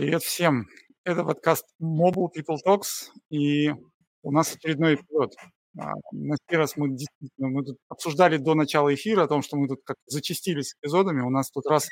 Привет 0.00 0.22
всем! 0.22 0.66
Это 1.04 1.24
подкаст 1.24 1.66
Mobile 1.78 2.28
People 2.34 2.56
Talks, 2.66 3.10
и 3.28 3.68
у 4.22 4.32
нас 4.32 4.56
очередной 4.56 4.94
эпизод. 4.94 5.34
А, 5.78 5.92
на 6.10 6.36
сей 6.48 6.56
раз 6.56 6.78
мы 6.78 6.96
действительно 6.96 7.48
мы 7.48 7.62
тут 7.66 7.76
обсуждали 7.90 8.38
до 8.38 8.54
начала 8.54 8.94
эфира 8.94 9.24
о 9.24 9.28
том, 9.28 9.42
что 9.42 9.58
мы 9.58 9.68
тут 9.68 9.80
как 9.84 9.98
зачастились 10.06 10.74
эпизодами. 10.80 11.20
У 11.20 11.28
нас 11.28 11.50
тут 11.50 11.66
раз, 11.66 11.90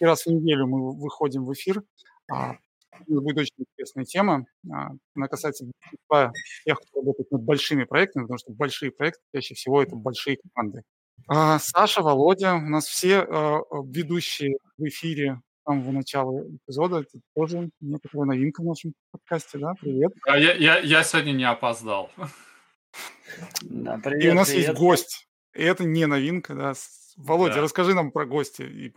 раз 0.00 0.26
в 0.26 0.32
неделю 0.32 0.66
мы 0.66 0.94
выходим 0.94 1.46
в 1.46 1.52
эфир. 1.54 1.82
А, 2.30 2.58
будет 3.06 3.38
очень 3.38 3.54
интересная 3.56 4.04
тема. 4.04 4.44
А, 4.70 4.90
она 5.14 5.26
касается 5.26 5.64
тех, 5.64 6.78
кто 6.78 7.00
работает 7.00 7.30
над 7.30 7.42
большими 7.42 7.84
проектами, 7.84 8.24
потому 8.24 8.36
что 8.36 8.52
большие 8.52 8.90
проекты 8.90 9.22
чаще 9.34 9.54
всего 9.54 9.82
это 9.82 9.96
большие 9.96 10.36
команды. 10.36 10.82
Саша, 11.26 12.02
Володя, 12.02 12.56
у 12.56 12.68
нас 12.68 12.84
все 12.84 13.26
ведущие 13.86 14.58
в 14.76 14.84
эфире 14.84 15.40
самого 15.64 15.90
начала 15.90 16.40
эпизода. 16.46 17.00
Это 17.00 17.20
тоже 17.34 17.70
некоторая 17.80 18.26
новинка 18.26 18.60
в 18.62 18.66
нашем 18.66 18.94
подкасте, 19.10 19.58
да? 19.58 19.74
Привет. 19.80 20.12
А 20.26 20.38
я, 20.38 20.54
я, 20.54 20.78
я 20.78 21.02
сегодня 21.02 21.32
не 21.32 21.44
опоздал. 21.44 22.10
Да, 23.62 23.98
привет, 23.98 24.24
И 24.24 24.28
у 24.28 24.34
нас 24.34 24.48
привет. 24.48 24.68
есть 24.68 24.78
гость. 24.78 25.28
И 25.54 25.62
это 25.62 25.84
не 25.84 26.06
новинка, 26.06 26.54
да. 26.54 26.74
Володя, 27.16 27.56
да. 27.56 27.62
расскажи 27.62 27.94
нам 27.94 28.10
про 28.10 28.26
гостя. 28.26 28.64
И... 28.64 28.92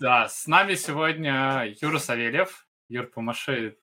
Да, 0.00 0.28
с 0.28 0.46
нами 0.46 0.74
сегодня 0.74 1.74
Юра 1.80 1.98
Савельев. 1.98 2.66
Юр, 2.88 3.06
помаши. 3.06 3.76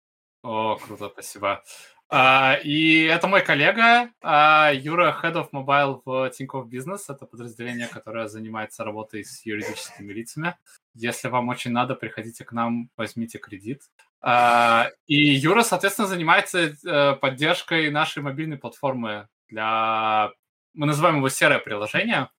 О, 0.44 0.76
круто, 0.76 1.10
спасибо. 1.10 1.64
А, 2.10 2.60
и 2.64 3.04
это 3.04 3.28
мой 3.28 3.42
коллега 3.42 4.12
а, 4.22 4.72
Юра, 4.74 5.18
Head 5.24 5.34
of 5.34 5.50
Mobile 5.52 6.02
в 6.06 6.30
Тинькофф 6.32 6.68
Business. 6.68 7.04
Это 7.08 7.26
подразделение, 7.26 7.88
которое 7.88 8.28
занимается 8.28 8.84
работой 8.84 9.24
с 9.24 9.46
юридическими 9.46 10.12
лицами. 10.14 10.56
Если 10.94 11.28
вам 11.28 11.50
очень 11.50 11.72
надо, 11.72 11.96
приходите 11.96 12.46
к 12.46 12.52
нам, 12.52 12.90
возьмите 12.98 13.40
кредит. 13.40 13.82
А, 14.22 14.90
и 15.08 15.16
Юра, 15.16 15.64
соответственно, 15.64 16.08
занимается 16.08 16.60
э, 16.60 17.16
поддержкой 17.16 17.90
нашей 17.90 18.22
мобильной 18.22 18.58
платформы 18.58 19.28
для... 19.50 20.32
Мы 20.74 20.86
называем 20.86 21.18
его 21.18 21.30
серое 21.30 21.60
приложение. 21.60 22.30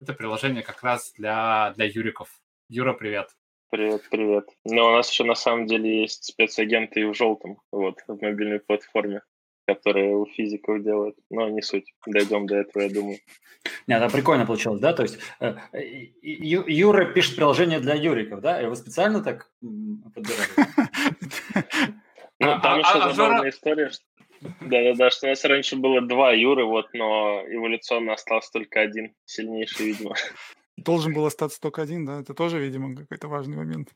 Это 0.00 0.12
приложение 0.12 0.62
как 0.62 0.82
раз 0.82 1.12
для, 1.16 1.72
для 1.76 1.86
юриков. 1.86 2.28
Юра, 2.68 2.94
привет. 2.94 3.28
Привет, 3.70 4.02
привет. 4.10 4.48
Но 4.64 4.88
у 4.88 4.90
нас 4.96 5.10
еще 5.10 5.22
на 5.24 5.36
самом 5.36 5.66
деле 5.66 6.00
есть 6.02 6.24
спецагенты 6.24 7.00
и 7.00 7.04
в 7.04 7.14
желтом, 7.14 7.60
вот, 7.70 7.98
в 8.08 8.20
мобильной 8.20 8.58
платформе, 8.58 9.22
которые 9.74 10.16
у 10.16 10.26
физиков 10.26 10.82
делают. 10.82 11.16
Но 11.30 11.48
не 11.48 11.62
суть. 11.62 11.92
Дойдем 12.06 12.46
до 12.46 12.56
этого, 12.56 12.82
я 12.82 12.90
думаю. 12.90 13.18
Нет, 13.86 14.02
это 14.02 14.12
прикольно 14.12 14.46
получилось, 14.46 14.80
да? 14.80 14.92
То 14.92 15.02
есть 15.02 15.18
э, 15.40 15.54
Ю, 16.22 16.64
Юра 16.66 17.04
пишет 17.06 17.36
приложение 17.36 17.80
для 17.80 17.94
юриков, 17.94 18.40
да? 18.40 18.62
И 18.62 18.66
вы 18.66 18.76
специально 18.76 19.22
так 19.22 19.50
подбирали? 19.60 20.70
Ну, 22.42 22.58
там 22.62 22.76
а, 22.76 22.78
еще 22.78 22.98
а, 22.98 23.12
забавная 23.12 23.50
история, 23.50 23.90
да-да-да, 24.40 25.10
что 25.10 25.26
у 25.26 25.30
нас 25.30 25.44
раньше 25.44 25.76
было 25.76 26.00
два 26.00 26.32
Юры, 26.32 26.64
вот, 26.64 26.86
но 26.94 27.44
эволюционно 27.46 28.14
остался 28.14 28.50
только 28.52 28.80
один, 28.80 29.14
сильнейший, 29.26 29.86
видимо. 29.86 30.14
Должен 30.78 31.12
был 31.12 31.26
остаться 31.26 31.60
только 31.60 31.82
один, 31.82 32.06
да? 32.06 32.20
Это 32.20 32.32
тоже, 32.32 32.58
видимо, 32.58 32.96
какой-то 32.96 33.28
важный 33.28 33.58
момент. 33.58 33.90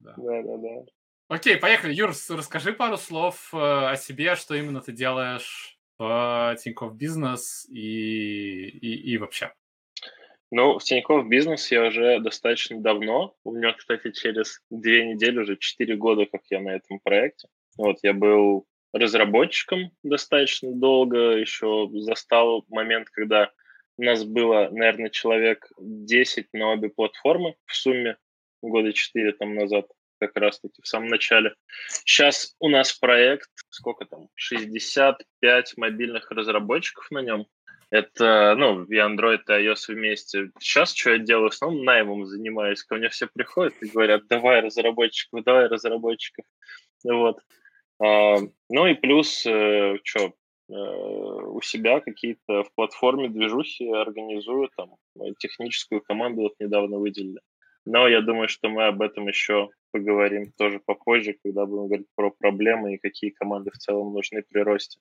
Да-да-да. 0.00 0.84
Окей, 1.28 1.56
поехали. 1.56 1.92
Юр, 1.92 2.10
расскажи 2.10 2.72
пару 2.72 2.96
слов 2.96 3.50
э, 3.52 3.56
о 3.56 3.96
себе, 3.96 4.36
что 4.36 4.54
именно 4.54 4.80
ты 4.80 4.92
делаешь 4.92 5.76
в 5.98 6.56
Тинькофф 6.62 6.94
Бизнес 6.94 7.66
и, 7.68 8.68
и, 8.68 9.12
и 9.12 9.18
вообще. 9.18 9.52
Ну, 10.52 10.78
в 10.78 10.84
Тинькофф 10.84 11.26
Бизнес 11.26 11.72
я 11.72 11.86
уже 11.86 12.20
достаточно 12.20 12.80
давно. 12.80 13.34
У 13.42 13.52
меня, 13.52 13.72
кстати, 13.72 14.12
через 14.12 14.60
две 14.70 15.04
недели, 15.04 15.40
уже 15.40 15.56
четыре 15.56 15.96
года, 15.96 16.26
как 16.26 16.42
я 16.48 16.60
на 16.60 16.76
этом 16.76 17.00
проекте. 17.02 17.48
Вот, 17.76 17.98
я 18.04 18.12
был 18.12 18.68
разработчиком 18.92 19.90
достаточно 20.04 20.70
долго, 20.72 21.32
еще 21.32 21.90
застал 21.92 22.64
момент, 22.68 23.10
когда 23.10 23.50
у 23.96 24.04
нас 24.04 24.24
было, 24.24 24.68
наверное, 24.70 25.10
человек 25.10 25.66
10 25.78 26.46
на 26.52 26.72
обе 26.72 26.88
платформы 26.88 27.56
в 27.64 27.74
сумме, 27.74 28.16
года 28.62 28.92
4 28.92 29.32
там 29.32 29.56
назад, 29.56 29.86
как 30.18 30.36
раз-таки 30.36 30.82
в 30.82 30.86
самом 30.86 31.08
начале. 31.08 31.54
Сейчас 32.04 32.54
у 32.60 32.68
нас 32.68 32.92
проект, 32.92 33.50
сколько 33.70 34.04
там, 34.04 34.28
65 34.34 35.76
мобильных 35.76 36.30
разработчиков 36.30 37.10
на 37.10 37.22
нем. 37.22 37.46
Это, 37.90 38.54
ну, 38.56 38.82
и 38.84 38.96
Android, 38.96 39.42
и 39.48 39.52
iOS 39.52 39.94
вместе. 39.94 40.50
Сейчас 40.58 40.94
что 40.94 41.10
я 41.10 41.18
делаю? 41.18 41.50
В 41.50 41.54
основном 41.54 41.84
наймом 41.84 42.26
занимаюсь. 42.26 42.82
Ко 42.82 42.96
мне 42.96 43.08
все 43.08 43.28
приходят 43.28 43.74
и 43.80 43.88
говорят, 43.88 44.26
давай 44.28 44.60
разработчиков, 44.60 45.44
давай 45.44 45.68
разработчиков. 45.68 46.44
Вот. 47.04 47.38
А, 48.02 48.36
ну 48.68 48.86
и 48.86 48.94
плюс, 48.94 49.46
э, 49.46 49.98
что, 50.02 50.32
Э, 50.68 50.74
у 50.74 51.60
себя 51.62 52.00
какие-то 52.00 52.64
в 52.64 52.74
платформе 52.74 53.28
движухи 53.28 53.88
организую, 53.88 54.68
там, 54.76 54.96
техническую 55.38 56.00
команду 56.00 56.42
вот 56.42 56.54
недавно 56.58 56.98
выделили. 56.98 57.40
Но 57.84 58.08
я 58.08 58.20
думаю, 58.20 58.48
что 58.48 58.68
мы 58.68 58.86
об 58.86 59.00
этом 59.00 59.28
еще 59.28 59.70
поговорим 59.96 60.52
тоже 60.52 60.80
попозже, 60.84 61.36
когда 61.42 61.66
будем 61.66 61.86
говорить 61.86 62.06
про 62.14 62.30
проблемы 62.30 62.94
и 62.94 62.98
какие 62.98 63.30
команды 63.30 63.70
в 63.70 63.78
целом 63.78 64.12
нужны 64.12 64.42
при 64.42 64.60
росте. 64.60 64.98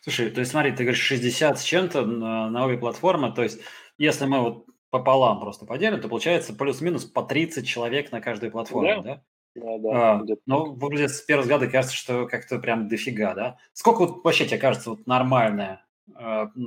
Слушай, 0.00 0.30
то 0.30 0.40
есть 0.40 0.50
смотри, 0.52 0.72
ты 0.72 0.84
говоришь 0.84 1.02
60 1.02 1.58
с 1.58 1.62
чем-то 1.62 2.04
на, 2.04 2.50
на 2.50 2.66
обе 2.66 2.78
платформы, 2.78 3.32
то 3.32 3.42
есть 3.42 3.60
если 3.98 4.26
мы 4.26 4.40
вот 4.40 4.66
пополам 4.90 5.40
просто 5.40 5.66
поделим, 5.66 6.00
то 6.00 6.08
получается 6.08 6.54
плюс-минус 6.54 7.04
по 7.04 7.22
30 7.22 7.66
человек 7.66 8.12
на 8.12 8.20
каждой 8.20 8.50
платформе, 8.50 8.96
да? 8.96 9.02
да? 9.02 9.22
Да, 9.54 9.78
да. 9.78 10.12
А, 10.14 10.24
ну, 10.46 10.74
вроде 10.74 11.08
с 11.08 11.20
первого 11.22 11.42
взгляда 11.42 11.66
кажется, 11.66 11.96
что 11.96 12.26
как-то 12.26 12.58
прям 12.60 12.86
дофига, 12.86 13.34
да? 13.34 13.58
Сколько 13.72 14.00
вот 14.00 14.24
вообще 14.24 14.46
тебе 14.46 14.58
кажется 14.58 14.90
вот 14.90 15.06
нормальная, 15.06 15.84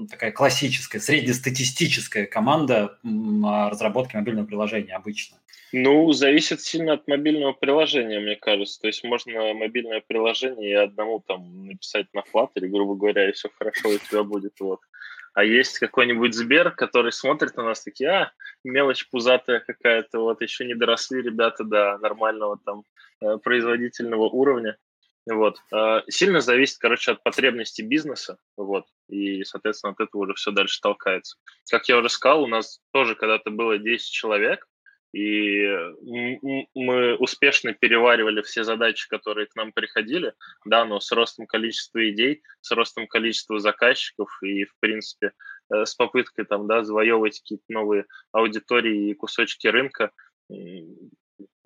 такая 0.10 0.32
классическая, 0.32 1.00
среднестатистическая 1.00 2.26
команда 2.26 2.98
разработки 3.04 4.16
мобильного 4.16 4.46
приложения 4.46 4.96
обычно? 4.96 5.38
Ну, 5.74 6.12
зависит 6.12 6.62
сильно 6.62 6.94
от 6.94 7.08
мобильного 7.08 7.54
приложения, 7.54 8.20
мне 8.20 8.36
кажется. 8.36 8.82
То 8.82 8.88
есть 8.88 9.04
можно 9.04 9.54
мобильное 9.54 10.04
приложение 10.06 10.70
и 10.70 10.74
одному 10.74 11.24
там 11.26 11.66
написать 11.66 12.08
на 12.14 12.20
Flutter, 12.20 12.68
грубо 12.68 12.96
говоря, 12.96 13.30
и 13.30 13.32
все 13.32 13.50
хорошо 13.58 13.90
у 13.90 13.98
тебя 13.98 14.24
будет. 14.24 14.54
Вот 14.60 14.82
а 15.34 15.44
есть 15.44 15.80
какой-нибудь 15.80 16.34
Сбер, 16.34 16.72
который 16.72 17.12
смотрит 17.12 17.56
на 17.56 17.64
нас 17.64 17.84
такие, 17.84 18.10
а, 18.10 18.32
мелочь 18.64 19.10
пузатая 19.10 19.62
какая-то, 19.62 20.20
вот 20.20 20.42
еще 20.42 20.66
не 20.66 20.76
доросли 20.76 21.22
ребята 21.22 21.64
до 21.64 21.98
нормального 22.00 22.60
там 22.66 22.84
э, 23.22 23.38
производительного 23.38 24.24
уровня. 24.24 24.78
Вот. 25.30 25.58
Э, 25.74 26.02
сильно 26.10 26.42
зависит, 26.42 26.78
короче, 26.80 27.12
от 27.12 27.24
потребностей 27.24 27.84
бизнеса, 27.84 28.38
вот, 28.58 28.86
и, 29.08 29.44
соответственно, 29.44 29.94
от 29.94 30.00
этого 30.00 30.24
уже 30.24 30.34
все 30.34 30.52
дальше 30.52 30.80
толкается. 30.82 31.38
Как 31.70 31.88
я 31.88 31.98
уже 31.98 32.10
сказал, 32.10 32.44
у 32.44 32.48
нас 32.48 32.82
тоже 32.92 33.16
когда-то 33.16 33.52
было 33.52 33.78
10 33.78 34.10
человек, 34.10 34.68
и 35.14 35.68
мы 36.74 37.16
успешно 37.16 37.74
переваривали 37.74 38.42
все 38.42 38.64
задачи, 38.64 39.10
которые 39.10 39.46
к 39.48 39.56
нам 39.56 39.74
приходили, 39.74 40.34
да, 40.66 40.86
но 40.86 41.02
с 41.02 41.12
ростом 41.12 41.48
количества 41.48 42.10
идей, 42.10 42.42
с 42.62 42.72
ростом 42.72 43.08
количества 43.08 43.60
заказчиков 43.60 44.30
и, 44.42 44.64
в 44.64 44.74
принципе, 44.80 45.34
э, 45.72 45.86
с 45.86 45.94
попыткой 45.96 46.46
там, 46.46 46.66
да, 46.66 46.84
завоевывать 46.84 47.42
какие-то 47.42 47.66
новые 47.68 48.06
аудитории 48.32 49.10
и 49.10 49.14
кусочки 49.14 49.68
рынка, 49.68 50.12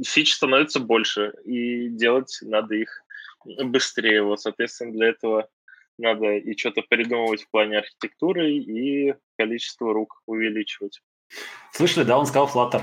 фич 0.03 0.33
становится 0.33 0.79
больше, 0.79 1.33
и 1.45 1.89
делать 1.89 2.39
надо 2.41 2.75
их 2.75 3.04
быстрее. 3.45 4.23
Вот, 4.23 4.41
соответственно, 4.41 4.91
для 4.91 5.09
этого 5.09 5.47
надо 5.97 6.33
и 6.33 6.57
что-то 6.57 6.81
придумывать 6.81 7.43
в 7.43 7.49
плане 7.49 7.79
архитектуры, 7.79 8.51
и 8.51 9.15
количество 9.37 9.93
рук 9.93 10.21
увеличивать. 10.25 11.01
Слышали, 11.71 12.03
да, 12.03 12.17
он 12.17 12.25
сказал 12.25 12.49
Flutter. 12.49 12.81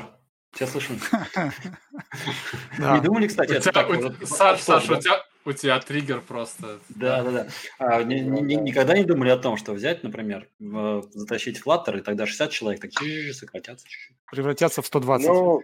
Все 0.52 0.66
слышим. 0.66 1.00
Не 2.78 3.00
думали, 3.00 3.26
кстати, 3.26 3.58
Саша, 3.60 4.92
у 4.92 5.00
тебя 5.00 5.24
триггер 5.44 6.20
просто. 6.20 6.78
Да, 6.88 7.22
да, 7.22 7.30
да. 7.30 7.46
А, 7.78 8.02
никогда 8.02 8.96
не 8.96 9.04
думали 9.04 9.30
о 9.30 9.36
том, 9.36 9.56
что 9.56 9.72
взять, 9.72 10.02
например, 10.02 10.48
затащить 10.58 11.60
Flutter, 11.64 11.98
и 11.98 12.02
тогда 12.02 12.26
60 12.26 12.50
человек 12.50 12.80
так 12.80 12.90
сократятся 13.32 13.88
чуть-чуть. 13.88 14.16
Превратятся 14.30 14.82
в 14.82 14.86
120. 14.86 15.28
Ну, 15.28 15.62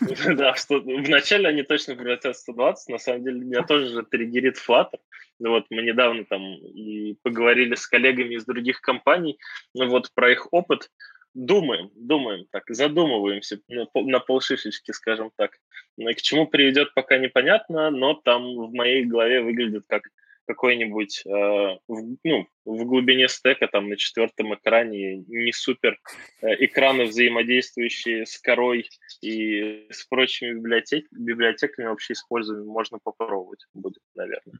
да, 0.36 0.54
вначале 0.68 1.48
они 1.48 1.62
точно 1.62 1.94
превратятся 1.94 2.40
в 2.40 2.42
120. 2.42 2.88
На 2.88 2.98
самом 2.98 3.24
деле, 3.24 3.40
меня 3.40 3.62
тоже 3.62 3.88
же 3.88 4.02
триггерит 4.02 4.56
Flutter. 4.56 4.98
Ну 5.40 5.50
вот 5.50 5.66
мы 5.70 5.82
недавно 5.82 6.24
там 6.24 6.42
и 6.42 7.16
поговорили 7.22 7.74
с 7.74 7.86
коллегами 7.86 8.34
из 8.34 8.44
других 8.44 8.80
компаний, 8.80 9.38
ну 9.74 9.88
вот 9.88 10.10
про 10.14 10.30
их 10.30 10.46
опыт. 10.52 10.90
Думаем, 11.34 11.90
думаем, 11.96 12.46
так, 12.52 12.62
задумываемся 12.68 13.58
на, 13.68 13.88
на 13.94 14.20
полшишечки, 14.20 14.92
скажем 14.92 15.32
так. 15.36 15.58
К 15.98 16.22
чему 16.22 16.46
приведет, 16.46 16.94
пока 16.94 17.18
непонятно, 17.18 17.90
но 17.90 18.14
там 18.14 18.54
в 18.54 18.72
моей 18.72 19.04
голове 19.04 19.42
выглядит 19.42 19.84
как 19.88 20.04
какой-нибудь, 20.46 21.22
э, 21.26 21.30
в, 21.30 22.16
ну, 22.24 22.46
в 22.64 22.84
глубине 22.84 23.28
стека, 23.28 23.68
там, 23.68 23.88
на 23.88 23.96
четвертом 23.96 24.54
экране, 24.54 25.24
не 25.26 25.52
супер 25.52 25.98
э, 26.42 26.64
экраны, 26.64 27.04
взаимодействующие 27.04 28.26
с 28.26 28.38
корой 28.38 28.88
и 29.20 29.86
с 29.90 30.04
прочими 30.06 30.54
библиотек, 30.54 31.06
библиотеками 31.10 31.86
вообще 31.86 32.14
используемыми, 32.14 32.66
можно 32.66 32.98
попробовать 33.02 33.66
будет, 33.74 34.02
наверное. 34.14 34.58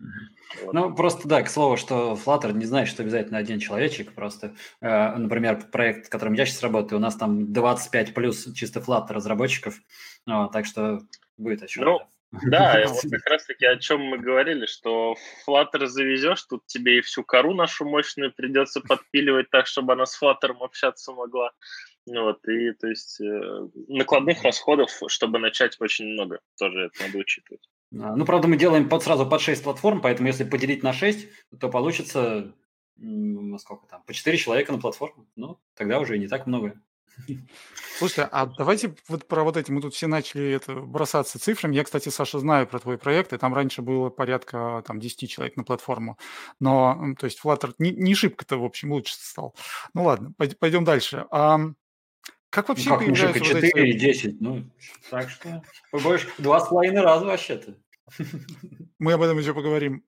Вот. 0.63 0.75
Ну, 0.75 0.95
просто, 0.95 1.29
да, 1.29 1.43
к 1.43 1.49
слову, 1.49 1.77
что 1.77 2.19
Flutter 2.25 2.53
не 2.53 2.65
знает, 2.65 2.89
что 2.89 3.03
обязательно 3.03 3.39
один 3.39 3.59
человечек, 3.59 4.13
просто, 4.15 4.55
э, 4.81 5.17
например, 5.17 5.63
проект, 5.71 6.07
в 6.07 6.11
котором 6.11 6.35
я 6.35 6.47
сейчас 6.47 6.63
работаю, 6.63 6.99
у 6.99 7.03
нас 7.03 7.17
там 7.17 7.53
25 7.53 8.15
плюс 8.15 8.53
чисто 8.55 8.81
Flutter 8.81 9.13
разработчиков, 9.13 9.81
ну, 10.27 10.49
так 10.49 10.67
что 10.67 11.01
будет 11.37 11.63
о 11.63 11.67
чем. 11.67 11.85
Ну, 11.85 12.01
да, 12.43 12.85
вот 12.87 13.11
как 13.11 13.27
раз-таки 13.31 13.67
о 13.67 13.77
чем 13.77 14.01
мы 14.03 14.19
говорили, 14.19 14.67
что 14.67 15.17
Flutter 15.47 15.87
завезешь, 15.87 16.43
тут 16.45 16.67
тебе 16.67 16.99
и 16.99 17.01
всю 17.01 17.23
кору 17.23 17.55
нашу 17.55 17.85
мощную 17.85 18.33
придется 18.33 18.81
подпиливать 18.81 19.51
так, 19.51 19.67
чтобы 19.67 19.93
она 19.93 20.07
с 20.07 20.21
Flutter 20.21 20.55
общаться 20.61 21.13
могла. 21.13 21.53
Вот, 22.07 22.47
и 22.49 22.73
то 22.73 22.87
есть 22.89 23.21
э, 23.21 23.69
накладных 23.89 24.43
расходов, 24.43 24.91
чтобы 25.09 25.39
начать, 25.39 25.77
очень 25.81 26.07
много. 26.07 26.41
Тоже 26.59 26.87
это 26.87 27.07
надо 27.07 27.19
учитывать. 27.19 27.69
Ну, 27.91 28.25
правда, 28.27 28.49
мы 28.49 28.57
делаем 28.57 28.89
под, 28.89 29.05
сразу 29.05 29.25
под 29.27 29.41
6 29.41 29.63
платформ, 29.63 30.01
поэтому 30.01 30.29
если 30.29 30.45
поделить 30.45 30.83
на 30.83 30.93
6, 30.93 31.29
то 31.61 31.69
получится, 31.69 32.53
сколько 33.59 33.87
там, 33.87 34.03
по 34.03 34.13
4 34.13 34.37
человека 34.37 34.73
на 34.73 34.81
платформу. 34.81 35.27
Ну, 35.37 35.61
тогда 35.75 36.01
уже 36.01 36.19
не 36.19 36.27
так 36.27 36.47
много. 36.47 36.81
Слушайте, 37.99 38.29
а 38.31 38.47
давайте 38.47 38.95
вот 39.09 39.27
про 39.29 39.45
вот 39.45 39.57
эти, 39.57 39.71
мы 39.71 39.81
тут 39.81 39.95
все 39.95 40.07
начали 40.07 40.51
это 40.51 40.75
бросаться 40.75 41.39
цифрами. 41.39 41.77
Я, 41.77 41.85
кстати, 41.85 42.09
Саша, 42.09 42.39
знаю 42.39 42.67
про 42.67 42.79
твой 42.79 42.99
проект, 42.99 43.33
и 43.33 43.39
там 43.39 43.55
раньше 43.55 43.83
было 43.83 44.11
порядка 44.11 44.83
там 44.87 44.99
10 44.99 45.31
человек 45.31 45.57
на 45.57 45.65
платформу. 45.65 46.19
Но, 46.61 47.15
то 47.19 47.27
есть 47.27 47.41
Flutter 47.43 47.75
не, 47.79 47.93
не 47.93 48.15
шибко-то, 48.15 48.57
в 48.59 48.65
общем, 48.65 48.93
лучше 48.93 49.15
стал. 49.15 49.55
Ну 49.95 50.05
ладно, 50.05 50.33
пойдем 50.59 50.85
дальше. 50.85 51.27
А, 51.31 51.61
как 52.51 52.69
вообще 52.69 52.91
ну, 52.91 52.97
как 52.97 53.07
появляются 53.07 53.41
не 53.41 53.47
шибко, 53.47 53.61
4 53.61 53.73
вот 53.75 53.81
эти... 53.81 53.97
и 53.97 53.99
10, 53.99 54.41
ну, 54.41 54.71
так 55.11 55.31
что 55.31 55.63
больше 55.93 56.29
два 56.39 56.61
с 56.61 56.69
половиной 56.69 57.03
раза 57.03 57.27
вообще-то. 57.27 57.77
Мы 58.99 59.13
об 59.13 59.23
этом 59.23 59.39
еще 59.39 59.55
поговорим. 59.55 60.05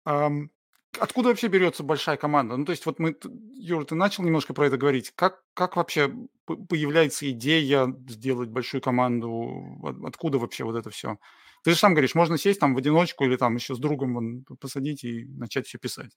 Откуда 0.99 1.29
вообще 1.29 1.49
берется 1.49 1.83
большая 1.83 2.17
команда? 2.17 2.57
Ну, 2.57 2.65
то 2.65 2.71
есть 2.71 2.87
вот 2.87 2.99
мы, 2.99 3.17
Юра, 3.57 3.85
ты 3.85 3.95
начал 3.95 4.25
немножко 4.25 4.55
про 4.55 4.67
это 4.67 4.77
говорить. 4.77 5.13
Как, 5.15 5.43
как 5.55 5.77
вообще 5.77 6.13
появляется 6.47 7.31
идея 7.31 7.95
сделать 8.09 8.49
большую 8.49 8.81
команду? 8.81 9.81
Откуда 10.05 10.39
вообще 10.39 10.65
вот 10.65 10.77
это 10.77 10.91
все? 10.91 11.19
Ты 11.65 11.73
же 11.73 11.77
сам 11.77 11.95
говоришь, 11.95 12.15
можно 12.15 12.39
сесть 12.39 12.61
там 12.61 12.75
в 12.75 12.79
одиночку 12.79 13.25
или 13.25 13.37
там 13.37 13.57
еще 13.57 13.75
с 13.75 13.79
другом 13.79 14.15
вон, 14.15 14.45
посадить 14.61 15.03
и 15.03 15.25
начать 15.25 15.67
все 15.67 15.79
писать. 15.79 16.13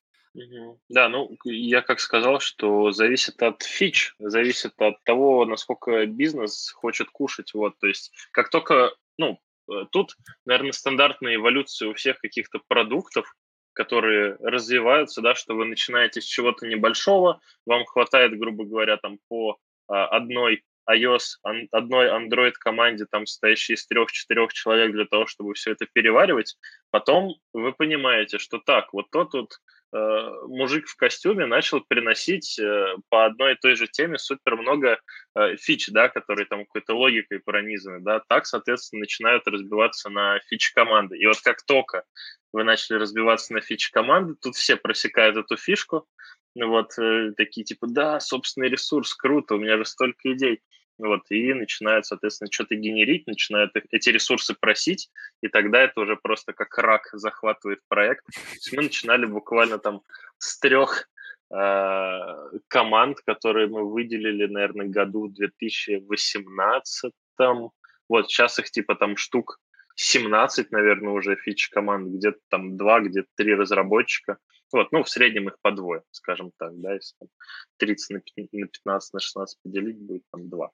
Да, 0.89 1.09
ну, 1.09 1.35
я 1.43 1.81
как 1.81 1.99
сказал, 1.99 2.39
что 2.39 2.91
зависит 2.91 3.41
от 3.41 3.63
фич, 3.63 4.13
зависит 4.19 4.73
от 4.77 5.03
того, 5.03 5.45
насколько 5.45 6.05
бизнес 6.05 6.71
хочет 6.71 7.09
кушать. 7.09 7.53
Вот, 7.55 7.79
то 7.79 7.87
есть, 7.87 8.13
как 8.31 8.49
только, 8.49 8.93
ну, 9.17 9.39
э, 9.71 9.85
тут, 9.91 10.15
наверное, 10.45 10.71
стандартная 10.71 11.35
эволюция 11.35 11.89
у 11.89 11.93
всех 11.95 12.19
каких-то 12.19 12.59
продуктов, 12.67 13.35
которые 13.79 14.35
развиваются, 14.41 15.21
да, 15.21 15.35
что 15.35 15.55
вы 15.55 15.63
начинаете 15.63 16.19
с 16.19 16.25
чего-то 16.25 16.67
небольшого, 16.67 17.39
вам 17.65 17.85
хватает, 17.85 18.37
грубо 18.37 18.65
говоря, 18.65 18.97
там 18.97 19.19
по 19.29 19.57
а, 19.87 20.05
одной 20.07 20.65
iOS, 20.89 21.37
одной 21.71 22.07
Android 22.07 22.53
команде, 22.59 23.05
там, 23.09 23.25
состоящей 23.25 23.73
из 23.73 23.85
трех-четырех 23.87 24.53
человек 24.53 24.91
для 24.91 25.05
того, 25.05 25.25
чтобы 25.25 25.53
все 25.53 25.71
это 25.71 25.85
переваривать. 25.91 26.57
Потом 26.91 27.35
вы 27.53 27.73
понимаете, 27.73 28.39
что 28.39 28.59
так, 28.59 28.93
вот 28.93 29.09
тот 29.11 29.33
вот 29.33 29.53
э, 29.93 30.31
мужик 30.47 30.87
в 30.87 30.95
костюме 30.95 31.45
начал 31.45 31.81
приносить 31.81 32.59
э, 32.59 32.95
по 33.09 33.25
одной 33.25 33.53
и 33.53 33.57
той 33.57 33.75
же 33.75 33.87
теме 33.87 34.17
супер 34.17 34.55
много 34.55 34.99
э, 35.35 35.55
фич, 35.57 35.89
да, 35.89 36.09
которые 36.09 36.45
там 36.45 36.65
какой-то 36.65 36.95
логикой 36.95 37.39
пронизаны, 37.39 37.99
да, 38.01 38.21
так, 38.27 38.45
соответственно, 38.45 39.01
начинают 39.01 39.47
разбиваться 39.47 40.09
на 40.09 40.39
фич 40.47 40.71
команды. 40.71 41.17
И 41.17 41.25
вот 41.25 41.39
как 41.41 41.63
только 41.65 42.03
вы 42.51 42.63
начали 42.63 42.97
разбиваться 42.97 43.53
на 43.53 43.61
фичи 43.61 43.91
команды, 43.91 44.35
тут 44.41 44.55
все 44.55 44.75
просекают 44.75 45.37
эту 45.37 45.55
фишку, 45.55 46.07
вот, 46.55 46.97
э, 46.97 47.31
такие 47.37 47.63
типа, 47.63 47.87
да, 47.87 48.19
собственный 48.19 48.69
ресурс, 48.69 49.13
круто, 49.13 49.55
у 49.55 49.59
меня 49.59 49.77
же 49.77 49.85
столько 49.85 50.33
идей. 50.33 50.61
Вот, 50.99 51.21
и 51.31 51.53
начинают, 51.53 52.05
соответственно, 52.05 52.51
что-то 52.51 52.75
генерить, 52.75 53.25
начинают 53.25 53.71
эти 53.89 54.09
ресурсы 54.09 54.53
просить, 54.53 55.09
и 55.41 55.47
тогда 55.47 55.81
это 55.81 56.01
уже 56.01 56.17
просто 56.17 56.51
как 56.51 56.77
рак 56.77 57.07
захватывает 57.13 57.79
проект. 57.87 58.25
То 58.25 58.41
есть 58.53 58.73
мы 58.73 58.83
начинали 58.83 59.25
буквально 59.25 59.79
там 59.79 60.01
с 60.39 60.59
трех 60.59 61.09
э, 61.51 62.19
команд, 62.67 63.21
которые 63.21 63.67
мы 63.67 63.89
выделили, 63.89 64.45
наверное, 64.45 64.87
году 64.87 65.29
в 65.29 65.33
2018. 65.33 67.13
Вот, 68.09 68.29
сейчас 68.29 68.59
их 68.59 68.69
типа 68.69 68.95
там 68.95 69.15
штук 69.15 69.61
17, 69.95 70.71
наверное, 70.71 71.13
уже 71.13 71.37
фич 71.37 71.69
команд, 71.69 72.09
где-то 72.09 72.39
там 72.49 72.75
два, 72.75 72.99
где-то 72.99 73.27
три 73.37 73.55
разработчика. 73.55 74.37
Вот, 74.71 74.91
ну, 74.91 75.03
в 75.03 75.09
среднем 75.09 75.47
их 75.47 75.57
по 75.61 75.71
двое, 75.71 76.03
скажем 76.11 76.51
так, 76.57 76.79
да, 76.79 76.93
если 76.93 77.15
там 77.19 77.29
30 77.77 78.09
на 78.11 78.67
15 78.67 79.13
на 79.13 79.19
16 79.19 79.59
поделить, 79.63 79.99
будет 79.99 80.23
там 80.31 80.49
два. 80.49 80.71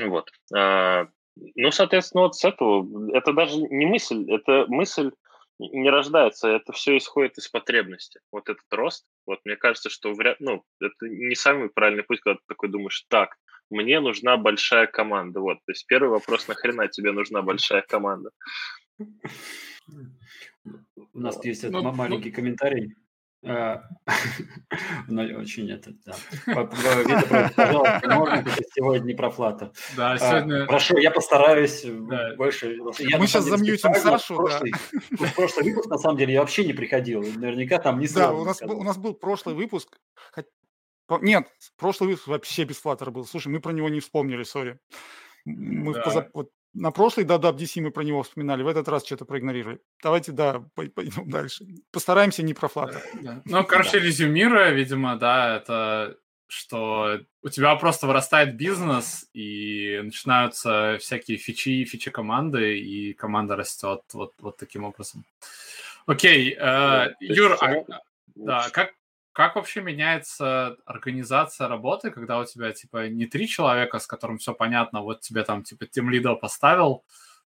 Вот. 0.00 0.30
А, 0.54 1.08
ну, 1.54 1.70
соответственно, 1.70 2.24
вот 2.24 2.36
с 2.36 2.44
этого, 2.44 3.10
это 3.12 3.32
даже 3.32 3.56
не 3.56 3.86
мысль, 3.86 4.24
это 4.30 4.66
мысль 4.68 5.10
не 5.58 5.90
рождается, 5.90 6.48
это 6.48 6.72
все 6.72 6.96
исходит 6.96 7.36
из 7.38 7.48
потребности. 7.48 8.20
Вот 8.30 8.48
этот 8.48 8.64
рост, 8.70 9.04
вот 9.26 9.40
мне 9.44 9.56
кажется, 9.56 9.90
что 9.90 10.12
вряд, 10.12 10.38
ну, 10.40 10.62
это 10.80 11.08
не 11.08 11.34
самый 11.34 11.68
правильный 11.68 12.04
путь, 12.04 12.20
когда 12.20 12.36
ты 12.36 12.42
такой 12.46 12.68
думаешь, 12.68 13.04
так, 13.08 13.36
мне 13.70 14.00
нужна 14.00 14.36
большая 14.36 14.86
команда. 14.86 15.40
Вот, 15.40 15.58
то 15.64 15.72
есть 15.72 15.86
первый 15.86 16.10
вопрос, 16.10 16.48
нахрена 16.48 16.88
тебе 16.88 17.12
нужна 17.12 17.42
большая 17.42 17.82
команда? 17.82 18.30
У 21.12 21.18
нас 21.18 21.42
есть 21.44 21.64
ну, 21.64 21.82
ну, 21.82 21.92
маленький 21.92 22.30
комментарий. 22.30 22.94
Ну, 25.08 25.22
очень 25.38 25.70
это, 25.70 25.92
да. 26.04 26.14
Пожалуйста, 27.54 28.00
можно 28.04 28.44
сегодня 28.74 29.06
не 29.06 29.14
про 29.14 29.30
Флата. 29.30 29.72
Да, 29.96 30.12
а, 30.12 30.18
сегодня... 30.18 30.66
Прошу, 30.66 30.98
я 30.98 31.10
постараюсь 31.10 31.84
больше... 32.36 32.76
Мы 32.76 33.26
сейчас 33.26 33.44
замьютим 33.44 33.94
Сашу, 33.94 34.48
да. 34.48 34.60
Прошлый 35.36 35.70
выпуск, 35.70 35.88
на 35.88 35.98
самом 35.98 36.18
деле, 36.18 36.34
я 36.34 36.40
вообще 36.40 36.64
не 36.64 36.72
приходил. 36.72 37.22
Наверняка 37.22 37.78
там 37.78 38.00
не 38.00 38.08
Да, 38.08 38.32
у 38.32 38.44
нас 38.44 38.98
был 38.98 39.14
прошлый 39.14 39.54
выпуск, 39.54 39.98
нет, 41.22 41.46
прошлый 41.76 42.10
выпуск 42.10 42.28
вообще 42.28 42.64
без 42.64 42.76
флаттера 42.76 43.10
был. 43.10 43.24
Слушай, 43.24 43.48
мы 43.48 43.60
про 43.60 43.72
него 43.72 43.88
не 43.88 44.00
вспомнили, 44.00 44.42
сори. 44.42 44.78
Мы 45.46 45.94
да. 45.94 46.02
позап... 46.02 46.28
вот 46.34 46.50
на 46.74 46.90
прошлый 46.90 47.26
да, 47.26 47.38
да, 47.38 47.50
DC 47.50 47.80
мы 47.80 47.90
про 47.90 48.02
него 48.02 48.22
вспоминали, 48.22 48.62
в 48.62 48.68
этот 48.68 48.88
раз 48.88 49.04
что-то 49.04 49.24
проигнорировали. 49.24 49.80
Давайте, 50.02 50.32
да, 50.32 50.64
пойдем 50.74 51.28
дальше. 51.28 51.66
Постараемся 51.90 52.42
не 52.42 52.54
про 52.54 52.68
флаттер. 52.68 53.02
Да. 53.22 53.42
Ну, 53.44 53.64
короче, 53.64 53.98
резюмируя, 53.98 54.70
видимо, 54.70 55.16
да, 55.16 55.56
это 55.56 56.16
что 56.48 57.20
у 57.42 57.48
тебя 57.50 57.76
просто 57.76 58.06
вырастает 58.06 58.56
бизнес, 58.56 59.28
и 59.34 60.00
начинаются 60.02 60.96
всякие 60.98 61.36
фичи, 61.36 61.84
фичи 61.84 62.10
команды, 62.10 62.78
и 62.80 63.12
команда 63.12 63.54
растет 63.54 64.00
вот, 64.14 64.32
вот 64.40 64.56
таким 64.56 64.84
образом. 64.84 65.24
Окей, 66.06 66.56
э, 66.58 67.14
Юр, 67.20 67.58
а, 67.60 67.84
да, 68.34 68.70
как, 68.70 68.94
как 69.38 69.54
вообще 69.54 69.80
меняется 69.80 70.78
организация 70.84 71.68
работы, 71.68 72.10
когда 72.10 72.40
у 72.40 72.44
тебя, 72.44 72.72
типа, 72.72 73.08
не 73.08 73.24
три 73.26 73.46
человека, 73.46 74.00
с 74.00 74.06
которым 74.08 74.38
все 74.38 74.52
понятно, 74.52 75.02
вот 75.02 75.20
тебе 75.20 75.44
там, 75.44 75.62
типа, 75.62 75.86
тем 75.86 76.10
лидо 76.10 76.34
поставил, 76.34 77.04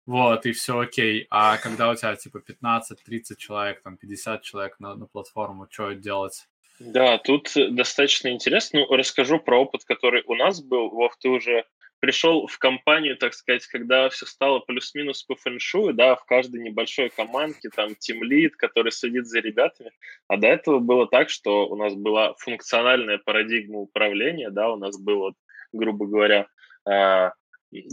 вот, 0.06 0.46
и 0.46 0.52
все 0.52 0.78
окей, 0.78 1.26
а 1.30 1.56
когда 1.56 1.90
у 1.90 1.96
тебя, 1.96 2.14
типа, 2.14 2.42
15-30 2.48 3.34
человек, 3.36 3.82
там, 3.82 3.96
50 3.96 4.40
человек 4.40 4.78
на, 4.78 4.94
на 4.94 5.06
платформу, 5.06 5.66
что 5.68 5.90
делать? 5.90 6.46
Да, 6.78 7.18
тут 7.18 7.50
достаточно 7.56 8.28
интересно. 8.28 8.86
Ну, 8.88 8.96
расскажу 8.96 9.40
про 9.40 9.60
опыт, 9.60 9.84
который 9.84 10.22
у 10.28 10.36
нас 10.36 10.62
был. 10.62 10.90
Вов, 10.90 11.16
ты 11.18 11.28
уже 11.28 11.64
пришел 12.00 12.46
в 12.46 12.58
компанию, 12.58 13.16
так 13.16 13.34
сказать, 13.34 13.66
когда 13.66 14.08
все 14.08 14.26
стало 14.26 14.58
плюс-минус 14.60 15.22
по 15.22 15.36
фэншую, 15.36 15.94
да, 15.94 16.16
в 16.16 16.24
каждой 16.24 16.60
небольшой 16.60 17.10
командке 17.10 17.68
там 17.68 17.94
тимлид, 17.94 18.56
который 18.56 18.90
следит 18.90 19.26
за 19.26 19.40
ребятами, 19.40 19.92
а 20.26 20.36
до 20.36 20.48
этого 20.48 20.78
было 20.80 21.06
так, 21.06 21.30
что 21.30 21.68
у 21.68 21.76
нас 21.76 21.94
была 21.94 22.34
функциональная 22.38 23.18
парадигма 23.18 23.78
управления, 23.78 24.50
да, 24.50 24.70
у 24.70 24.76
нас 24.76 24.98
был, 24.98 25.18
вот, 25.18 25.34
грубо 25.72 26.06
говоря, 26.06 26.48
э, 26.90 27.30